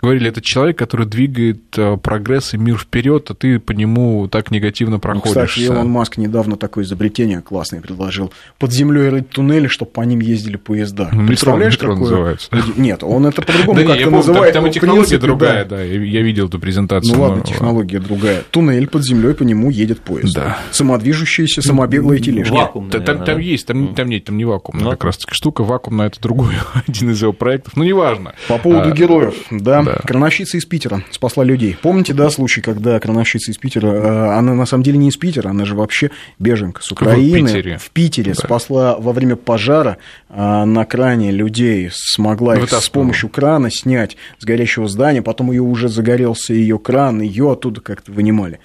Говорили, 0.02 0.28
это 0.28 0.40
человек, 0.40 0.78
который 0.78 1.06
двигает 1.06 1.60
э, 1.76 1.96
прогресс 1.96 2.54
и 2.54 2.58
мир 2.58 2.78
вперед, 2.78 3.30
а 3.30 3.34
ты 3.34 3.58
по 3.58 3.72
нему 3.72 4.28
так 4.28 4.50
негативно 4.50 4.98
проходишь. 4.98 5.36
Ну, 5.36 5.46
кстати, 5.46 5.60
Илон 5.60 5.90
Маск 5.90 6.16
недавно 6.16 6.56
такое 6.56 6.84
изобретение 6.84 7.40
классное 7.40 7.80
предложил. 7.80 8.32
Под 8.58 8.72
землей 8.72 9.08
рыть 9.08 9.30
туннели, 9.30 9.68
чтобы 9.68 9.90
по 9.90 10.02
ним 10.02 10.20
ездили 10.20 10.56
поезда. 10.56 11.08
Ну, 11.12 11.26
Представляешь, 11.26 11.74
метро, 11.74 11.94
метро 11.94 12.06
такое? 12.06 12.10
называется. 12.10 12.80
Нет, 12.80 13.02
он 13.02 13.26
это 13.26 13.42
по-другому 13.42 13.86
как-то 13.86 14.10
называет. 14.10 14.54
Там, 14.54 14.62
там 14.64 14.70
и 14.70 14.74
технология 14.74 15.18
другая, 15.18 15.64
да. 15.64 15.82
Я 15.82 16.22
видел 16.22 16.48
эту 16.48 16.58
презентацию. 16.58 17.07
Ну 17.12 17.22
ладно, 17.22 17.42
технология 17.42 17.98
другая. 17.98 18.42
Туннель 18.50 18.86
под 18.86 19.04
землей 19.04 19.34
по 19.34 19.42
нему 19.42 19.70
едет 19.70 20.00
поезд. 20.00 20.34
Да. 20.34 20.58
Самодвижущаяся, 20.70 21.62
самобеглая 21.62 22.18
тележка. 22.18 22.54
Вакуум, 22.54 22.90
там, 22.90 23.04
там, 23.04 23.24
там 23.24 23.38
есть, 23.38 23.66
там, 23.66 23.94
там 23.94 24.08
нет, 24.08 24.24
там 24.24 24.36
не 24.36 24.44
вакуумная 24.44 24.84
ну, 24.84 24.90
как 24.92 25.04
раз 25.04 25.18
таки 25.18 25.34
штука. 25.34 25.62
Вакуумная 25.62 26.08
это 26.08 26.20
другой, 26.20 26.54
один 26.86 27.10
из 27.10 27.20
его 27.20 27.32
проектов. 27.32 27.76
Ну, 27.76 27.84
неважно. 27.84 28.34
По 28.48 28.58
поводу 28.58 28.90
а, 28.90 28.92
героев, 28.92 29.34
да. 29.50 29.82
да. 29.82 29.94
Крановщица 30.04 30.56
из 30.56 30.64
Питера 30.64 31.02
спасла 31.10 31.44
людей. 31.44 31.76
Помните, 31.80 32.14
да, 32.14 32.30
случай, 32.30 32.60
когда 32.60 32.98
крановщица 33.00 33.50
из 33.50 33.58
Питера, 33.58 33.88
э, 33.88 34.38
она 34.38 34.54
на 34.54 34.66
самом 34.66 34.84
деле 34.84 34.98
не 34.98 35.08
из 35.08 35.16
Питера, 35.16 35.50
она 35.50 35.64
же 35.64 35.74
вообще 35.74 36.10
беженка 36.38 36.82
с 36.82 36.90
Украины. 36.92 37.48
В 37.48 37.52
Питере. 37.52 37.78
В 37.78 37.90
Питере 37.90 38.34
да. 38.34 38.42
спасла 38.42 38.96
во 38.98 39.12
время 39.12 39.36
пожара 39.36 39.98
э, 40.28 40.64
на 40.64 40.84
кране 40.84 41.30
людей, 41.30 41.90
смогла 41.92 42.56
их 42.56 42.70
с 42.70 42.88
помощью 42.88 43.28
крана 43.28 43.70
снять 43.70 44.16
с 44.38 44.44
горящего 44.44 44.88
здания, 44.88 45.22
потом 45.22 45.50
ее 45.50 45.62
уже 45.62 45.88
загорелся 45.88 46.54
ее 46.54 46.78
кран, 46.88 47.20
ее 47.20 47.52
оттуда 47.52 47.82
как-то 47.82 48.12
вынимали. 48.12 48.60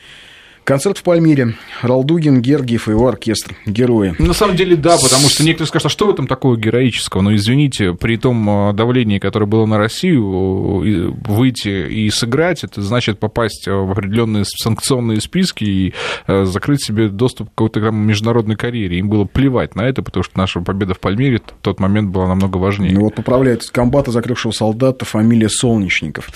Концерт 0.64 0.98
в 0.98 1.04
Пальмире. 1.04 1.56
Ралдугин, 1.82 2.42
Гергиев 2.42 2.88
и 2.88 2.92
его 2.92 3.10
оркестр. 3.10 3.58
Герои. 3.66 4.16
На 4.18 4.32
самом 4.32 4.56
деле, 4.56 4.78
да, 4.78 4.96
потому 4.96 5.28
что 5.28 5.44
некоторые 5.44 5.68
скажут, 5.68 5.88
а 5.88 5.90
что 5.90 6.08
в 6.08 6.12
этом 6.12 6.26
такого 6.26 6.56
героического? 6.56 7.20
Но 7.20 7.36
извините, 7.36 7.94
при 7.94 8.16
том 8.16 8.50
а, 8.50 8.72
давлении, 8.72 9.20
которое 9.20 9.46
было 9.46 9.66
на 9.66 9.78
Россию, 9.78 11.14
выйти 11.28 11.68
и 11.68 12.10
сыграть, 12.10 12.64
это 12.64 12.82
значит 12.82 13.20
попасть 13.20 13.68
в 13.68 13.92
определенные 13.92 14.46
санкционные 14.46 15.20
списки 15.20 15.66
и 15.66 15.94
а, 16.28 16.46
закрыть 16.46 16.82
себе 16.82 17.10
доступ 17.10 17.50
к 17.50 17.56
какой-то 17.56 17.82
международной 17.92 18.56
карьере. 18.56 19.00
Им 19.00 19.10
было 19.10 19.26
плевать 19.26 19.76
на 19.76 19.82
это, 19.82 20.02
потому 20.02 20.24
что 20.24 20.38
наша 20.38 20.62
победа 20.62 20.94
в 20.94 21.02
Пальмире 21.02 21.40
в 21.40 21.62
тот 21.62 21.82
момент 21.82 22.10
была 22.12 22.30
намного 22.30 22.56
важнее. 22.56 22.94
Ну 22.94 23.02
вот 23.02 23.16
поправляет 23.16 23.70
комбата, 23.70 24.12
закрывшего 24.12 24.54
солдата, 24.54 25.04
фамилия 25.04 25.50
Солнечников. 25.50 26.30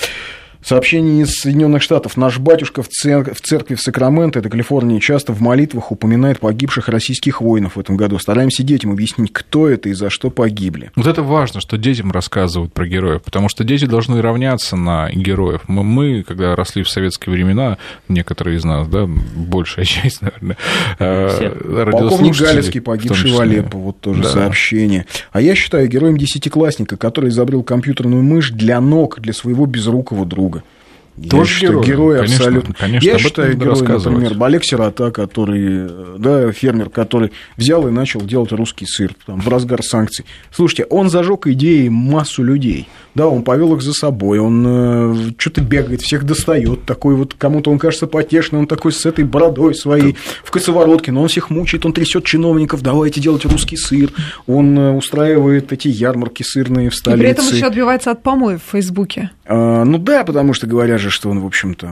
Сообщение 0.62 1.24
из 1.24 1.36
Соединенных 1.36 1.82
Штатов. 1.82 2.18
Наш 2.18 2.40
батюшка 2.40 2.84
в, 2.84 2.90
цер... 2.90 3.34
в 3.34 3.42
церкви 3.42 3.76
в 3.76 3.82
Сакраменто, 3.82 4.40
это 4.40 4.50
Калифорния, 4.50 5.00
часто 5.00 5.34
в 5.34 5.42
молитвах 5.42 5.92
упоминает 5.92 6.40
погибших 6.40 6.90
российских 6.90 7.42
воинов 7.42 7.76
в 7.76 7.80
этом 7.80 7.98
году. 7.98 8.20
Стараемся 8.20 8.64
детям 8.64 8.92
объяснить, 8.92 9.32
кто 9.32 9.70
это 9.70 9.90
и 9.90 9.94
за 9.94 10.10
что 10.10 10.30
погибли. 10.30 10.92
Вот 10.96 11.08
это 11.08 11.24
важно, 11.24 11.62
что 11.62 11.78
детям 11.78 12.12
рассказывают 12.12 12.74
про 12.74 12.88
героев, 12.88 13.22
потому 13.24 13.50
что 13.50 13.64
дети 13.64 13.86
должны 13.86 14.22
равняться 14.22 14.76
на 14.76 15.10
героев. 15.12 15.62
Мы, 15.68 15.84
мы 15.84 16.24
когда 16.24 16.56
росли 16.56 16.84
в 16.84 16.90
советские 16.90 17.34
времена, 17.34 17.78
некоторые 18.08 18.58
из 18.58 18.64
нас, 18.64 18.88
да, 18.88 19.08
большая 19.08 19.86
часть, 19.86 20.22
наверное, 20.22 20.58
э, 21.00 21.88
Полковник 21.92 22.36
Галицкий, 22.38 22.82
погибший 22.82 23.32
в, 23.32 23.36
в 23.36 23.40
Алеппо, 23.40 23.78
вот 23.78 24.00
тоже 24.00 24.24
да. 24.24 24.30
сообщение. 24.30 25.06
А 25.32 25.42
я 25.42 25.56
считаю 25.56 25.88
героем 25.88 26.18
десятиклассника, 26.18 26.98
который 26.98 27.30
изобрел 27.30 27.64
компьютерную 27.64 28.24
мышь 28.24 28.52
для 28.52 28.82
ног, 28.82 29.20
для 29.20 29.34
своего 29.34 29.66
безрукого 29.66 30.26
друга. 30.26 30.57
Тоже 31.30 31.66
я 31.66 31.70
герой, 31.70 31.86
герой 31.86 32.16
конечно, 32.18 32.36
абсолютно. 32.36 32.74
Конечно, 32.76 33.06
я 33.08 33.18
считаю 33.18 33.58
герой, 33.58 33.82
например, 33.82 34.44
Олег 34.44 34.64
Сирота, 34.64 35.12
который, 35.12 35.90
да, 36.20 36.52
фермер, 36.52 36.90
который 36.90 37.32
взял 37.56 37.88
и 37.88 37.92
начал 37.92 38.22
делать 38.22 38.52
русский 38.52 38.86
сыр 38.86 39.16
там, 39.26 39.42
в 39.42 39.48
разгар 39.48 39.82
санкций. 39.82 40.26
Слушайте, 40.52 40.86
он 40.86 41.10
зажег 41.10 41.48
идеи 41.48 41.88
массу 41.88 42.44
людей. 42.44 42.88
Да, 43.18 43.28
он 43.28 43.42
повел 43.42 43.74
их 43.74 43.82
за 43.82 43.94
собой, 43.94 44.38
он 44.38 44.64
э, 44.68 45.32
что-то 45.40 45.62
бегает, 45.62 46.04
всех 46.04 46.24
достает, 46.24 46.86
такой 46.86 47.16
вот, 47.16 47.34
кому-то 47.36 47.72
он 47.72 47.80
кажется 47.80 48.06
потешный, 48.06 48.60
он 48.60 48.68
такой 48.68 48.92
с 48.92 49.08
этой 49.08 49.26
бородой 49.26 49.74
своей 49.74 50.16
в 50.44 50.52
косоворотке, 50.52 51.12
но 51.12 51.24
он 51.24 51.28
всех 51.28 51.50
мучает, 51.50 51.84
он 51.88 51.94
трясет 51.94 52.26
чиновников, 52.26 52.84
давайте 52.84 53.20
делать 53.20 53.44
русский 53.46 53.76
сыр, 53.76 54.12
он 54.46 54.78
э, 54.78 54.92
устраивает 54.92 55.74
эти 55.74 55.88
ярмарки 55.88 56.44
сырные 56.44 56.92
в 56.92 56.96
столице. 56.96 57.18
И 57.18 57.24
при 57.24 57.32
этом 57.32 57.48
еще 57.48 57.66
отбивается 57.66 58.12
от 58.12 58.22
помоев 58.22 58.62
в 58.64 58.72
Фейсбуке. 58.72 59.32
А, 59.46 59.84
ну 59.84 59.98
да, 59.98 60.24
потому 60.24 60.54
что 60.54 60.68
говорят 60.68 61.02
же, 61.02 61.10
что 61.10 61.32
он, 61.32 61.40
в 61.40 61.48
общем-то, 61.48 61.92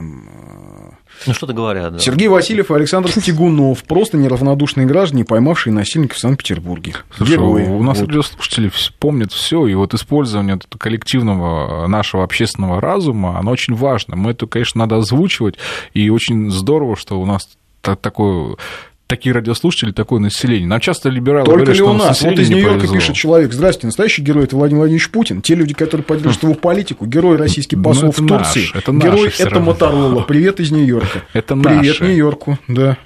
ну, 1.26 1.34
что-то 1.34 1.52
говорят, 1.52 1.94
да. 1.94 1.98
Сергей 1.98 2.28
Васильев 2.28 2.70
и 2.70 2.74
Александр 2.74 3.10
Тягунов, 3.12 3.84
просто 3.84 4.16
неравнодушные 4.16 4.86
граждане, 4.86 5.24
поймавшие 5.24 5.72
насильников 5.72 6.18
в 6.18 6.20
Санкт-Петербурге. 6.20 6.94
Слушай, 7.16 7.32
Герои. 7.32 7.64
У 7.66 7.82
нас 7.82 7.98
вот. 7.98 8.08
радиослушатели 8.08 8.70
помнят 8.98 9.32
все, 9.32 9.66
и 9.66 9.74
вот 9.74 9.94
использование 9.94 10.58
коллективного 10.78 11.86
нашего 11.86 12.24
общественного 12.24 12.80
разума, 12.80 13.38
оно 13.38 13.50
очень 13.50 13.74
важно. 13.74 14.16
Мы 14.16 14.32
это, 14.32 14.46
конечно, 14.46 14.80
надо 14.80 14.96
озвучивать, 14.96 15.56
и 15.94 16.10
очень 16.10 16.50
здорово, 16.50 16.96
что 16.96 17.20
у 17.20 17.26
нас 17.26 17.48
такое 17.80 18.56
такие 19.06 19.34
радиослушатели, 19.34 19.92
такое 19.92 20.20
население. 20.20 20.66
Нам 20.66 20.80
часто 20.80 21.08
либералы 21.08 21.44
Только 21.44 21.64
говорят, 21.64 21.76
ли 21.76 21.82
у 21.82 21.92
нас? 21.92 22.22
Вот 22.22 22.38
из 22.38 22.50
Нью-Йорка 22.50 22.88
пишет 22.88 23.14
человек, 23.14 23.52
здрасте, 23.52 23.86
настоящий 23.86 24.22
герой 24.22 24.44
это 24.44 24.56
Владимир 24.56 24.80
Владимирович 24.80 25.10
Путин. 25.10 25.42
Те 25.42 25.54
люди, 25.54 25.74
которые 25.74 26.04
поддерживают 26.04 26.42
его 26.42 26.54
политику, 26.54 27.06
герой 27.06 27.36
российский 27.36 27.76
посол 27.76 28.12
ну, 28.16 28.24
в 28.24 28.28
Турции. 28.28 28.66
Наш, 28.72 28.74
это 28.74 28.92
герой 28.92 29.32
это 29.38 29.60
Моторола. 29.60 30.22
Привет 30.22 30.60
из 30.60 30.70
Нью-Йорка. 30.70 31.22
Это 31.32 31.56
Привет 31.56 32.00
Нью-Йорку, 32.00 32.58
да. 32.68 32.98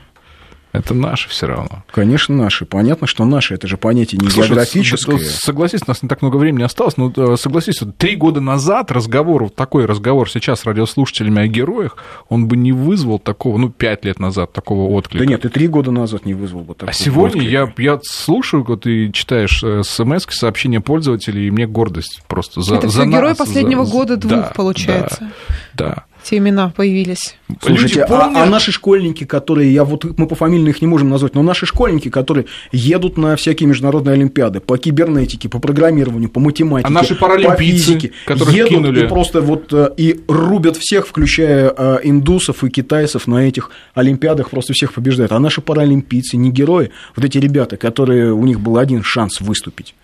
Это 0.73 0.95
наши 0.95 1.29
все 1.29 1.47
равно. 1.47 1.83
Конечно, 1.91 2.35
наши. 2.35 2.64
Понятно, 2.64 3.09
что 3.09 3.25
наши. 3.25 3.55
Это 3.55 3.66
же 3.66 3.77
понятие 3.77 4.21
не 4.21 4.31
Слушай, 4.31 4.49
географическое. 4.49 5.18
Согласись, 5.18 5.81
у 5.85 5.91
нас 5.91 6.03
не 6.03 6.09
так 6.09 6.23
много 6.23 6.37
времени 6.37 6.62
осталось, 6.62 6.97
но 6.97 7.12
э, 7.14 7.37
согласись, 7.37 7.81
вот 7.81 7.97
три 7.97 8.14
года 8.14 8.41
назад 8.41 8.93
разговор, 8.93 9.45
вот 9.45 9.57
такой 9.57 9.87
разговор 9.87 10.31
сейчас 10.31 10.61
с 10.61 10.64
радиослушателями 10.64 11.43
о 11.43 11.49
героях, 11.49 11.97
он 12.29 12.47
бы 12.47 12.57
не 12.57 12.73
вызвал 12.73 13.18
такого, 13.18 13.59
ну, 13.59 13.68
пять 13.68 14.05
лет 14.05 14.21
назад 14.21 14.53
такого 14.53 14.91
отклика. 14.93 15.25
Да 15.25 15.31
нет, 15.31 15.45
и 15.45 15.49
три 15.49 15.66
года 15.66 15.91
назад 15.91 16.25
не 16.25 16.35
вызвал 16.35 16.61
бы 16.61 16.75
такого 16.75 16.91
А 16.91 16.93
сегодня 16.93 17.43
я, 17.43 17.73
я 17.79 17.99
слушаю, 18.05 18.64
вот 18.64 18.83
ты 18.83 19.11
читаешь 19.11 19.62
э, 19.64 19.83
смс 19.83 20.27
сообщения 20.31 20.81
пользователей, 20.81 21.49
и 21.49 21.51
мне 21.51 21.66
гордость 21.66 22.23
просто 22.29 22.61
за 22.61 22.77
Это 22.77 22.89
за 22.89 23.07
герой 23.07 23.35
последнего 23.35 23.85
за... 23.85 23.93
года 23.93 24.16
двух, 24.16 24.33
да, 24.33 24.53
получается. 24.55 25.31
Да, 25.75 25.87
да 25.89 26.05
те 26.23 26.39
имена 26.39 26.73
появились. 26.77 27.37
Слушайте, 27.61 28.03
а, 28.03 28.43
а 28.43 28.47
наши 28.47 28.73
школьники, 28.73 29.25
которые, 29.25 29.73
я 29.73 29.85
вот 29.85 30.05
мы 30.18 30.27
по 30.27 30.35
фамилии 30.35 30.71
их 30.71 30.81
не 30.81 30.87
можем 30.87 31.09
назвать, 31.09 31.35
но 31.35 31.43
наши 31.43 31.66
школьники, 31.66 32.09
которые 32.09 32.47
едут 32.73 33.16
на 33.18 33.37
всякие 33.37 33.68
международные 33.68 34.14
олимпиады 34.14 34.61
по 34.61 34.79
кибернетике, 34.79 35.49
по 35.49 35.59
программированию, 35.59 36.29
по 36.29 36.41
математике, 36.41 36.89
а 36.89 36.91
наши 36.91 37.14
по 37.14 37.57
физике, 37.57 38.12
которые 38.25 38.59
едут 38.59 38.71
кинули... 38.71 39.05
и 39.05 39.09
просто 39.09 39.41
вот 39.41 39.73
э, 39.73 39.91
и 39.97 40.21
рубят 40.29 40.77
всех, 40.77 41.07
включая 41.07 41.73
э, 41.77 41.99
индусов 42.05 42.64
и 42.64 42.71
китайцев 42.71 43.27
на 43.27 43.47
этих 43.47 43.71
олимпиадах, 43.95 44.51
просто 44.51 44.73
всех 44.73 44.93
побеждают. 44.93 45.33
А 45.33 45.39
наши 45.39 45.61
паралимпийцы 45.61 46.37
не 46.37 46.51
герои, 46.51 46.91
вот 47.16 47.25
эти 47.25 47.39
ребята, 47.39 47.77
которые 47.77 48.33
у 48.33 48.45
них 48.45 48.61
был 48.61 48.79
один 48.79 49.03
шанс 49.03 49.41
выступить. 49.41 49.95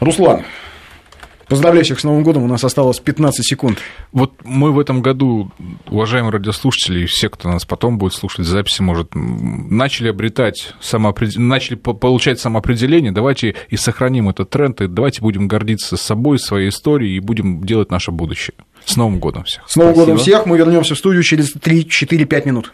Руслан, 0.00 0.42
Поздравляю 1.52 1.84
всех 1.84 2.00
с 2.00 2.04
Новым 2.04 2.22
годом, 2.22 2.44
у 2.44 2.46
нас 2.46 2.64
осталось 2.64 2.98
15 2.98 3.46
секунд. 3.46 3.78
Вот 4.10 4.32
мы 4.42 4.72
в 4.72 4.78
этом 4.78 5.02
году, 5.02 5.50
уважаемые 5.86 6.32
радиослушатели, 6.32 7.00
и 7.00 7.06
все, 7.06 7.28
кто 7.28 7.50
нас 7.50 7.66
потом 7.66 7.98
будет 7.98 8.14
слушать 8.14 8.46
записи, 8.46 8.80
может, 8.80 9.10
начали 9.14 10.08
обретать 10.08 10.72
самоопред... 10.80 11.36
начали 11.36 11.74
получать 11.74 12.40
самоопределение, 12.40 13.12
давайте 13.12 13.54
и 13.68 13.76
сохраним 13.76 14.30
этот 14.30 14.48
тренд, 14.48 14.80
и 14.80 14.86
давайте 14.86 15.20
будем 15.20 15.46
гордиться 15.46 15.98
собой, 15.98 16.38
своей 16.38 16.70
историей, 16.70 17.16
и 17.16 17.20
будем 17.20 17.62
делать 17.64 17.90
наше 17.90 18.12
будущее. 18.12 18.54
С 18.86 18.96
Новым 18.96 19.18
годом 19.18 19.44
всех. 19.44 19.62
С 19.68 19.76
Новым 19.76 19.92
Спасибо. 19.92 20.12
годом 20.12 20.22
всех, 20.22 20.46
мы 20.46 20.56
вернемся 20.56 20.94
в 20.94 20.98
студию 20.98 21.22
через 21.22 21.54
3-4-5 21.54 22.46
минут. 22.46 22.72